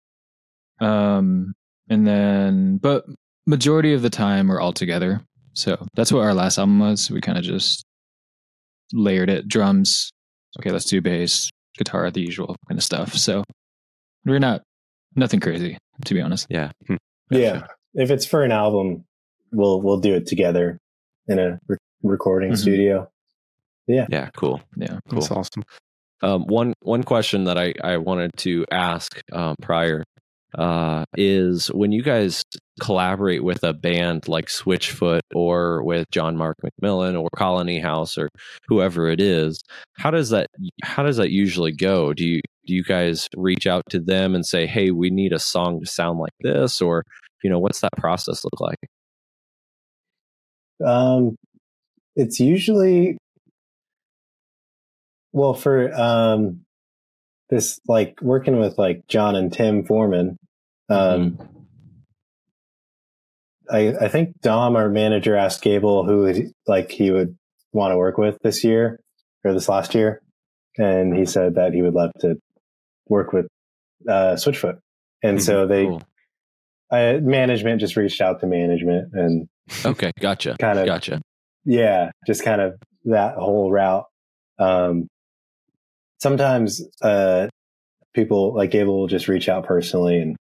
Um, 0.80 1.55
and 1.89 2.07
then, 2.07 2.76
but 2.76 3.05
majority 3.47 3.95
of 3.95 4.03
the 4.03 4.11
time 4.11 4.49
we're 4.49 4.61
all 4.61 4.74
together. 4.74 5.22
So 5.55 5.87
that's 5.95 6.12
what 6.12 6.22
our 6.22 6.35
last 6.35 6.59
album 6.59 6.78
was. 6.78 7.11
We 7.11 7.22
kind 7.22 7.39
of 7.39 7.45
just 7.45 7.85
layered 8.93 9.30
it, 9.30 9.49
drums. 9.49 10.11
Okay, 10.59 10.70
let's 10.70 10.84
do 10.84 11.01
bass, 11.01 11.51
guitar, 11.76 12.11
the 12.11 12.20
usual 12.20 12.57
kind 12.68 12.78
of 12.78 12.84
stuff. 12.84 13.14
So 13.14 13.45
we're 14.24 14.38
not 14.38 14.62
nothing 15.16 15.40
crazy, 15.40 15.78
to 16.05 16.14
be 16.14 16.20
honest. 16.20 16.47
Yeah. 16.51 16.72
Yeah. 17.30 17.66
If 17.95 18.11
it's 18.11 18.26
for 18.26 18.43
an 18.45 18.53
album, 18.53 19.05
we'll 19.53 19.80
we'll 19.80 20.01
do 20.01 20.14
it 20.14 20.26
together 20.26 20.78
in 21.28 21.38
a 21.38 21.59
re- 21.68 21.76
recording 22.03 22.53
Mhm. 22.53 22.59
studio. 22.59 23.09
Yeah 23.86 24.07
yeah, 24.11 24.30
cool. 24.36 24.61
Yeah. 24.76 24.99
Cool. 25.09 25.20
That's 25.20 25.30
awesome. 25.30 25.64
Um, 26.22 26.47
one 26.47 26.72
one 26.82 27.03
question 27.03 27.45
that 27.45 27.59
I, 27.59 27.74
I 27.82 27.97
wanted 27.97 28.30
to 28.38 28.64
ask 28.70 29.20
um, 29.32 29.57
prior 29.61 30.05
uh, 30.59 31.05
is 31.16 31.68
when 31.68 31.92
you 31.92 32.03
guys 32.03 32.42
collaborate 32.80 33.44
with 33.44 33.62
a 33.62 33.72
band 33.72 34.28
like 34.28 34.46
Switchfoot 34.46 35.20
or 35.34 35.82
with 35.82 36.11
John 36.11 36.36
Mark 36.36 36.57
McMillan 36.62 37.20
or 37.20 37.28
Colony 37.36 37.78
House 37.80 38.18
or 38.18 38.28
whoever 38.66 39.09
it 39.09 39.20
is, 39.20 39.62
how 39.94 40.11
does 40.11 40.30
that 40.30 40.48
how 40.82 41.03
does 41.03 41.16
that 41.16 41.30
usually 41.30 41.72
go? 41.72 42.12
Do 42.12 42.26
you 42.26 42.40
do 42.66 42.74
you 42.74 42.84
guys 42.84 43.28
reach 43.36 43.66
out 43.66 43.82
to 43.90 44.00
them 44.00 44.34
and 44.34 44.46
say, 44.46 44.66
"Hey, 44.66 44.90
we 44.90 45.11
need 45.11 45.32
a 45.32 45.38
song 45.38 45.80
to 45.80 45.86
sound 45.86 46.18
like 46.18 46.34
this," 46.40 46.80
or 46.80 47.05
you 47.42 47.50
know, 47.50 47.59
what's 47.59 47.80
that 47.80 47.92
process 47.96 48.44
look 48.44 48.61
like? 48.61 48.78
Um, 50.84 51.36
it's 52.16 52.40
usually 52.40 53.16
well 55.32 55.55
for 55.55 55.92
um 55.94 56.61
this 57.53 57.78
like 57.86 58.18
working 58.22 58.59
with 58.59 58.78
like 58.78 59.07
Jon 59.09 59.36
and 59.36 59.53
Tim 59.53 59.84
Foreman. 59.84 60.38
Um, 60.88 61.38
I 63.70 63.94
I 64.00 64.09
think 64.09 64.40
Dom, 64.40 64.74
our 64.76 64.88
manager, 64.88 65.36
asked 65.36 65.62
Gable 65.62 66.05
who 66.05 66.50
like 66.66 66.90
he 66.90 67.11
would 67.11 67.36
want 67.72 67.92
to 67.92 67.96
work 67.98 68.18
with 68.18 68.38
this 68.42 68.64
year 68.64 68.98
or 69.44 69.53
this 69.53 69.68
last 69.68 69.94
year, 69.94 70.20
and 70.78 71.16
he 71.16 71.24
said 71.26 71.55
that 71.57 71.72
he 71.74 71.82
would 71.82 71.94
love 71.94 72.11
to 72.20 72.36
work 73.09 73.32
with 73.32 73.46
uh, 74.09 74.34
Switchfoot, 74.34 74.78
and 75.22 75.42
so 75.42 75.66
they 75.66 75.84
Cool. 75.86 76.03
uh, 76.90 77.18
management 77.22 77.80
just 77.80 77.96
reached 77.96 78.20
out 78.20 78.40
to 78.40 78.46
management 78.46 79.12
and 79.12 79.48
Okay, 79.84 80.11
gotcha, 80.20 80.57
kind 80.59 80.78
of 80.78 80.86
gotcha. 80.86 81.20
yeah, 81.64 82.11
just 82.26 82.44
kind 82.44 82.61
of 82.61 82.74
that 83.05 83.36
whole 83.36 83.70
route. 83.70 84.05
Um, 84.59 85.09
sometimes, 86.23 86.81
uh, 87.03 87.49
people 88.14 88.55
like 88.55 88.70
Gable 88.70 89.01
will 89.01 89.09
just 89.09 89.29
reach 89.29 89.49
out 89.49 89.66
personally 89.66 90.18
and, 90.20 90.37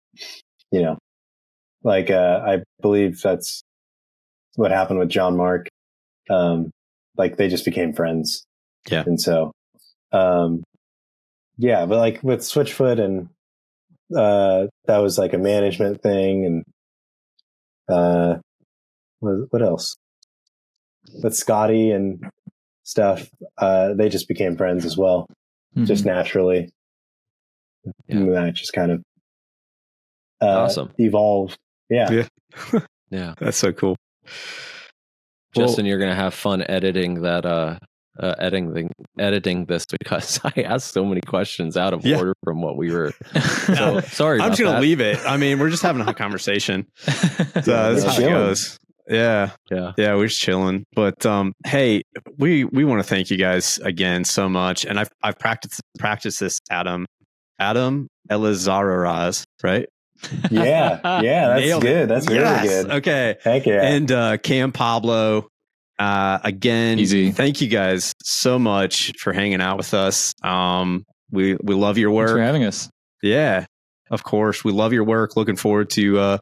you 0.70 0.82
know, 0.82 0.98
like, 1.82 2.10
uh, 2.10 2.42
I 2.46 2.58
believe 2.82 3.20
that's 3.22 3.62
what 4.56 4.70
happened 4.70 4.98
with 4.98 5.08
John 5.08 5.36
Mark. 5.36 5.68
Um, 6.28 6.70
like 7.16 7.36
they 7.36 7.48
just 7.48 7.64
became 7.64 7.94
friends. 7.94 8.44
Yeah. 8.90 9.04
And 9.06 9.20
so, 9.20 9.52
um, 10.12 10.62
yeah, 11.56 11.86
but 11.86 11.98
like 11.98 12.22
with 12.22 12.40
Switchfoot 12.40 13.00
and, 13.00 13.28
uh, 14.16 14.66
that 14.86 14.98
was 14.98 15.18
like 15.18 15.32
a 15.32 15.38
management 15.38 16.02
thing 16.02 16.44
and, 16.44 16.64
uh, 17.88 18.38
what, 19.20 19.34
what 19.50 19.62
else? 19.62 19.96
with 21.22 21.34
Scotty 21.34 21.90
and 21.90 22.24
stuff, 22.82 23.28
uh, 23.58 23.94
they 23.94 24.08
just 24.08 24.28
became 24.28 24.56
friends 24.56 24.84
as 24.84 24.96
well, 24.96 25.26
Mhm. 25.76 25.86
just 25.86 26.04
naturally. 26.04 26.70
Yeah. 27.84 28.16
And 28.16 28.34
that 28.34 28.54
just 28.54 28.72
kind 28.72 28.92
of 28.92 29.02
uh, 30.42 30.46
Awesome. 30.64 30.90
evolved. 30.98 31.56
Yeah. 31.88 32.10
Yeah. 32.72 32.80
Yeah. 33.10 33.34
That's 33.38 33.56
so 33.56 33.72
cool. 33.72 33.96
Justin, 35.54 35.84
you're 35.84 35.98
gonna 35.98 36.14
have 36.14 36.32
fun 36.32 36.62
editing 36.68 37.22
that 37.22 37.44
uh, 37.44 37.76
uh 38.20 38.34
editing 38.38 38.90
editing 39.18 39.64
this 39.64 39.84
because 39.98 40.38
I 40.44 40.62
asked 40.62 40.92
so 40.92 41.04
many 41.04 41.20
questions 41.22 41.76
out 41.76 41.92
of 41.92 42.04
Yeah. 42.06 42.18
order 42.18 42.34
from 42.44 42.62
what 42.62 42.76
we 42.76 42.92
were. 42.92 43.12
So 43.74 44.00
sorry. 44.00 44.36
I'm 44.38 44.46
about 44.46 44.50
just 44.50 44.60
gonna 44.60 44.74
that. 44.76 44.80
leave 44.82 45.00
it. 45.00 45.18
I 45.26 45.36
mean, 45.38 45.58
we're 45.58 45.70
just 45.70 45.82
having 45.82 46.06
a 46.06 46.14
conversation. 46.14 46.86
So 47.04 47.12
that's 47.60 48.04
how 48.04 48.16
it 48.22 48.28
goes. 48.28 48.78
Yeah. 49.10 49.50
Yeah. 49.70 49.92
Yeah, 49.98 50.14
we're 50.14 50.28
just 50.28 50.40
chilling. 50.40 50.84
But 50.94 51.26
um, 51.26 51.52
hey, 51.66 52.02
we 52.38 52.64
we 52.64 52.84
want 52.84 53.00
to 53.02 53.08
thank 53.08 53.30
you 53.30 53.36
guys 53.36 53.78
again 53.78 54.24
so 54.24 54.48
much. 54.48 54.84
And 54.86 54.98
I've 55.00 55.10
I've 55.22 55.38
practiced 55.38 55.80
practiced 55.98 56.40
this, 56.40 56.58
Adam. 56.70 57.06
Adam 57.58 58.06
Elizarraraz, 58.30 59.44
right? 59.62 59.86
Yeah. 60.50 61.20
Yeah. 61.22 61.48
That's 61.48 61.60
Nailed 61.66 61.84
it. 61.84 61.86
good. 61.86 62.08
That's 62.08 62.30
Yes. 62.30 62.62
really 62.64 62.68
good. 62.84 62.90
Okay. 62.98 63.36
Thank 63.42 63.66
you. 63.66 63.74
And 63.74 64.12
uh, 64.12 64.36
Cam 64.38 64.70
Pablo, 64.72 65.48
uh, 65.98 66.38
again, 66.44 66.98
Easy. 66.98 67.30
thank 67.32 67.60
you 67.60 67.68
guys 67.68 68.12
so 68.22 68.58
much 68.58 69.12
for 69.18 69.32
hanging 69.32 69.60
out 69.60 69.76
with 69.78 69.92
us. 69.94 70.32
Um, 70.42 71.04
we 71.30 71.56
we 71.62 71.74
love 71.74 71.98
your 71.98 72.10
work. 72.10 72.28
Thanks 72.28 72.38
for 72.38 72.42
having 72.42 72.64
us. 72.64 72.88
Yeah, 73.22 73.66
of 74.10 74.24
course, 74.24 74.62
we 74.64 74.72
love 74.72 74.92
your 74.92 75.04
work. 75.04 75.36
Looking 75.36 75.56
forward 75.56 75.90
to 75.90 76.18
uh, 76.18 76.38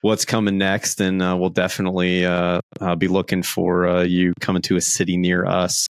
what's 0.00 0.24
coming 0.24 0.58
next, 0.58 1.00
and 1.00 1.22
uh, 1.22 1.36
we'll 1.38 1.50
definitely 1.50 2.24
uh, 2.24 2.60
uh, 2.80 2.94
be 2.96 3.08
looking 3.08 3.42
for 3.42 3.86
uh, 3.86 4.02
you 4.02 4.32
coming 4.40 4.62
to 4.62 4.76
a 4.76 4.80
city 4.80 5.16
near 5.16 5.44
us. 5.44 5.86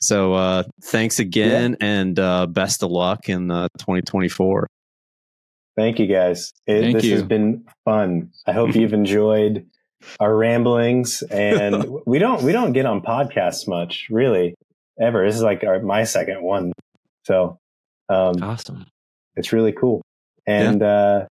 So 0.00 0.34
uh, 0.34 0.64
thanks 0.82 1.20
again, 1.20 1.76
and 1.80 2.18
uh, 2.18 2.46
best 2.46 2.82
of 2.82 2.90
luck 2.90 3.28
in 3.28 3.50
uh, 3.50 3.68
2024. 3.78 4.66
Thank 5.76 5.98
you 5.98 6.06
guys. 6.06 6.52
It, 6.66 6.80
Thank 6.80 6.96
this 6.96 7.10
has 7.12 7.22
been 7.22 7.64
fun. 7.84 8.30
I 8.46 8.52
hope 8.52 8.74
you've 8.74 8.92
enjoyed 8.92 9.66
our 10.18 10.34
ramblings 10.36 11.22
and 11.22 11.86
we 12.06 12.18
don't, 12.18 12.42
we 12.42 12.52
don't 12.52 12.72
get 12.72 12.84
on 12.84 13.00
podcasts 13.00 13.68
much 13.68 14.08
really 14.10 14.54
ever. 15.00 15.24
This 15.24 15.36
is 15.36 15.42
like 15.42 15.62
our, 15.64 15.80
my 15.80 16.04
second 16.04 16.42
one. 16.42 16.72
So, 17.24 17.58
um, 18.08 18.42
Awesome. 18.42 18.86
it's 19.36 19.52
really 19.52 19.72
cool. 19.72 20.02
And, 20.46 20.82
uh, 20.82 21.26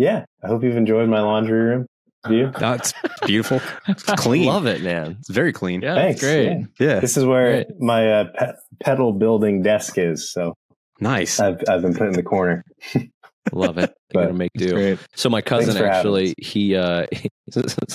yeah, 0.00 0.24
I 0.42 0.46
hope 0.48 0.64
you've 0.64 0.76
enjoyed 0.78 1.08
my 1.10 1.20
laundry 1.20 1.60
room. 1.60 1.86
Do 2.26 2.34
you? 2.34 2.50
That's 2.58 2.92
beautiful. 3.26 3.60
It's 3.86 4.02
clean. 4.16 4.46
Love 4.46 4.66
it, 4.66 4.82
man. 4.82 5.16
It's 5.20 5.30
very 5.30 5.52
clean. 5.52 5.82
Yeah, 5.82 5.94
Thanks. 5.94 6.20
great. 6.20 6.46
Yeah. 6.48 6.64
Yeah, 6.78 7.00
This 7.00 7.16
is 7.18 7.24
where 7.24 7.64
Great. 7.64 7.80
my 7.80 8.12
uh, 8.12 8.24
pe- 8.38 8.52
pedal 8.82 9.12
building 9.12 9.62
desk 9.62 9.96
is. 9.98 10.32
So 10.32 10.54
nice. 11.00 11.38
I've, 11.40 11.62
I've 11.68 11.82
been 11.82 11.94
put 11.94 12.08
in 12.08 12.12
the 12.14 12.22
corner. 12.22 12.64
Love 13.52 13.78
it. 13.78 13.92
But 14.12 14.18
You're 14.18 14.26
gonna 14.26 14.38
make 14.38 14.50
do. 14.56 14.72
great. 14.74 14.98
So 15.14 15.30
my 15.30 15.40
cousin 15.40 15.76
actually, 15.84 16.34
he 16.36 16.74
uh, 16.74 17.06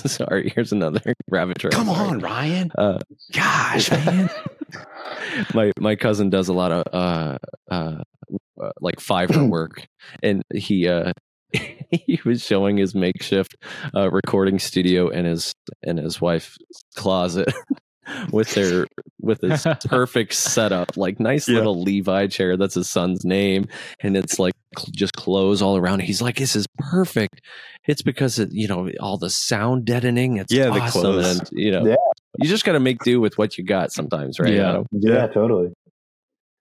sorry. 0.06 0.50
Here's 0.56 0.72
another 0.72 1.14
rabbit 1.30 1.60
trail. 1.60 1.72
Come 1.74 1.90
on, 1.90 2.20
Ryan. 2.20 2.72
Uh, 2.78 3.00
Gosh, 3.34 3.92
man. 3.92 4.30
my 5.54 5.74
my 5.78 5.98
cousin 5.98 6.30
does 6.30 6.48
a 6.48 6.54
lot 6.54 6.72
of 6.72 6.84
uh 6.94 7.38
uh, 7.70 8.02
uh 8.62 8.72
like 8.80 8.96
Fiverr 9.02 9.50
work, 9.50 9.86
and 10.24 10.42
he 10.54 10.88
uh 10.88 11.12
he 11.92 12.20
was 12.26 12.44
showing 12.44 12.78
his 12.78 12.96
makeshift 12.96 13.56
uh, 13.96 14.10
recording 14.12 14.60
studio 14.60 15.10
in 15.10 15.26
his 15.26 15.54
in 15.84 15.98
his 15.98 16.20
wife's 16.22 16.58
closet 16.96 17.52
with 18.32 18.54
their 18.54 18.86
with 19.22 19.42
his 19.42 19.66
perfect 19.86 20.34
setup, 20.34 20.96
like 20.98 21.20
nice 21.20 21.48
Yeah. 21.48 21.58
little 21.58 21.82
Levi 21.82 22.28
chair. 22.28 22.58
That's 22.58 22.76
his 22.76 22.90
son's 22.90 23.26
name, 23.26 23.68
and 24.02 24.16
it's 24.16 24.38
like 24.40 24.54
cl- 24.78 24.92
just 24.96 25.14
clothes 25.14 25.62
all 25.62 25.78
around. 25.78 26.02
He's 26.02 26.22
like, 26.22 26.38
"This 26.38 26.56
is 26.56 26.66
perfect." 26.78 27.42
It's 27.88 28.02
because 28.02 28.40
it, 28.40 28.50
you 28.52 28.68
know 28.68 28.90
all 29.00 29.18
the 29.18 29.30
sound 29.30 29.86
deadening. 29.86 30.38
It's 30.38 30.54
Yeah, 30.54 30.70
the 30.70 30.80
clothes. 30.92 31.40
and 31.40 31.50
you 31.52 31.72
know 31.72 31.86
Yeah. 31.86 31.96
you 32.42 32.50
just 32.50 32.66
got 32.66 32.74
to 32.74 32.80
make 32.80 33.00
do 33.04 33.20
with 33.22 33.38
what 33.38 33.58
you 33.58 33.64
got 33.64 33.92
sometimes, 33.92 34.40
right? 34.40 34.54
Yeah. 34.54 34.70
Adam? 34.70 34.86
Yeah, 34.92 35.28
totally. 35.28 35.72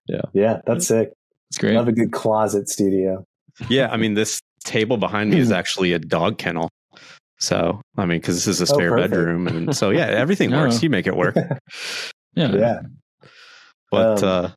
Yeah. 0.07 0.21
Yeah, 0.33 0.61
that's 0.67 0.87
sick. 0.87 1.13
It's 1.49 1.57
great. 1.57 1.75
Love 1.75 1.87
a 1.87 1.91
good 1.91 2.11
closet 2.11 2.69
studio. 2.69 3.25
Yeah, 3.69 3.89
I 3.89 3.97
mean, 3.97 4.13
this 4.15 4.39
table 4.65 4.97
behind 4.97 5.29
me 5.31 5.39
is 5.39 5.51
actually 5.51 5.93
a 5.93 5.99
dog 5.99 6.37
kennel. 6.37 6.69
So, 7.39 7.81
I 7.97 8.05
mean, 8.05 8.19
because 8.19 8.35
this 8.35 8.47
is 8.47 8.61
a 8.69 8.73
Oh, 8.73 8.77
spare 8.77 8.91
perfect. 8.91 9.11
bedroom, 9.11 9.47
and 9.47 9.75
so 9.81 9.89
yeah, 9.91 10.05
everything 10.07 10.49
No. 10.51 10.59
works. 10.61 10.81
You 10.83 10.89
make 10.89 11.07
it 11.07 11.15
work. 11.15 11.35
Yeah. 12.37 12.51
Yeah. 12.53 12.79
But 13.91 14.21
Um, 14.21 14.29
uh, 14.45 14.49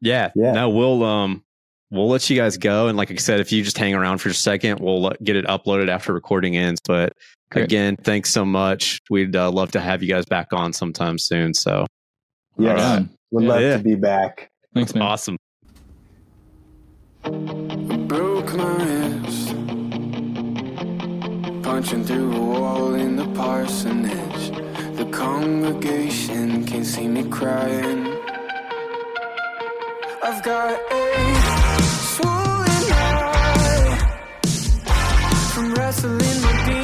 yeah, 0.00 0.30
yeah. 0.34 0.52
no, 0.52 0.70
we'll 0.70 1.04
um, 1.04 1.42
we'll 1.90 2.08
let 2.08 2.30
you 2.30 2.36
guys 2.36 2.56
go. 2.56 2.88
And 2.88 2.96
like 2.96 3.10
I 3.10 3.16
said, 3.16 3.38
if 3.40 3.52
you 3.52 3.62
just 3.62 3.76
hang 3.76 3.92
around 3.92 4.18
for 4.18 4.30
a 4.30 4.34
second, 4.34 4.80
we'll 4.80 5.06
uh, 5.08 5.12
get 5.22 5.36
it 5.36 5.44
uploaded 5.44 5.88
after 5.90 6.14
recording 6.14 6.56
ends. 6.56 6.80
But 6.82 7.12
Great. 7.50 7.64
again, 7.66 7.96
thanks 7.96 8.30
so 8.30 8.46
much. 8.46 8.98
We'd 9.10 9.36
uh, 9.36 9.50
love 9.50 9.72
to 9.72 9.80
have 9.80 10.02
you 10.02 10.08
guys 10.08 10.24
back 10.24 10.54
on 10.54 10.72
sometime 10.72 11.18
soon. 11.18 11.52
So 11.52 11.84
Yes. 12.58 12.80
All 12.80 12.96
right. 12.96 13.08
Would 13.32 13.44
Yeah. 13.44 13.48
love 13.50 13.60
Yeah. 13.60 13.76
to 13.76 13.82
be 13.82 13.94
back. 13.94 14.48
Thanks, 14.74 14.94
man. 14.94 15.02
awesome 15.02 15.36
punching 21.72 22.04
through 22.04 22.30
a 22.36 22.38
wall 22.38 22.94
in 22.94 23.16
the 23.16 23.26
parsonage. 23.28 24.50
The 24.98 25.06
congregation 25.10 26.66
can 26.66 26.84
see 26.84 27.08
me 27.08 27.22
crying. 27.30 28.00
I've 30.22 30.42
got 30.42 30.78
a 30.92 31.82
swollen 32.10 32.84
eye 32.92 33.98
from 35.54 35.72
wrestling 35.72 36.42
my 36.42 36.64
demons. 36.66 36.81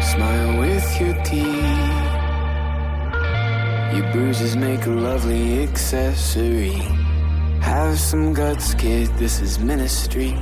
Smile 0.00 0.58
with 0.58 1.00
your 1.00 1.14
teeth. 1.24 2.04
Your 3.94 4.12
bruises 4.12 4.56
make 4.56 4.86
a 4.86 4.90
lovely 4.90 5.62
accessory. 5.62 6.80
Have 7.60 7.98
some 7.98 8.32
guts, 8.32 8.74
kid, 8.74 9.08
this 9.18 9.40
is 9.40 9.58
ministry. 9.58 10.34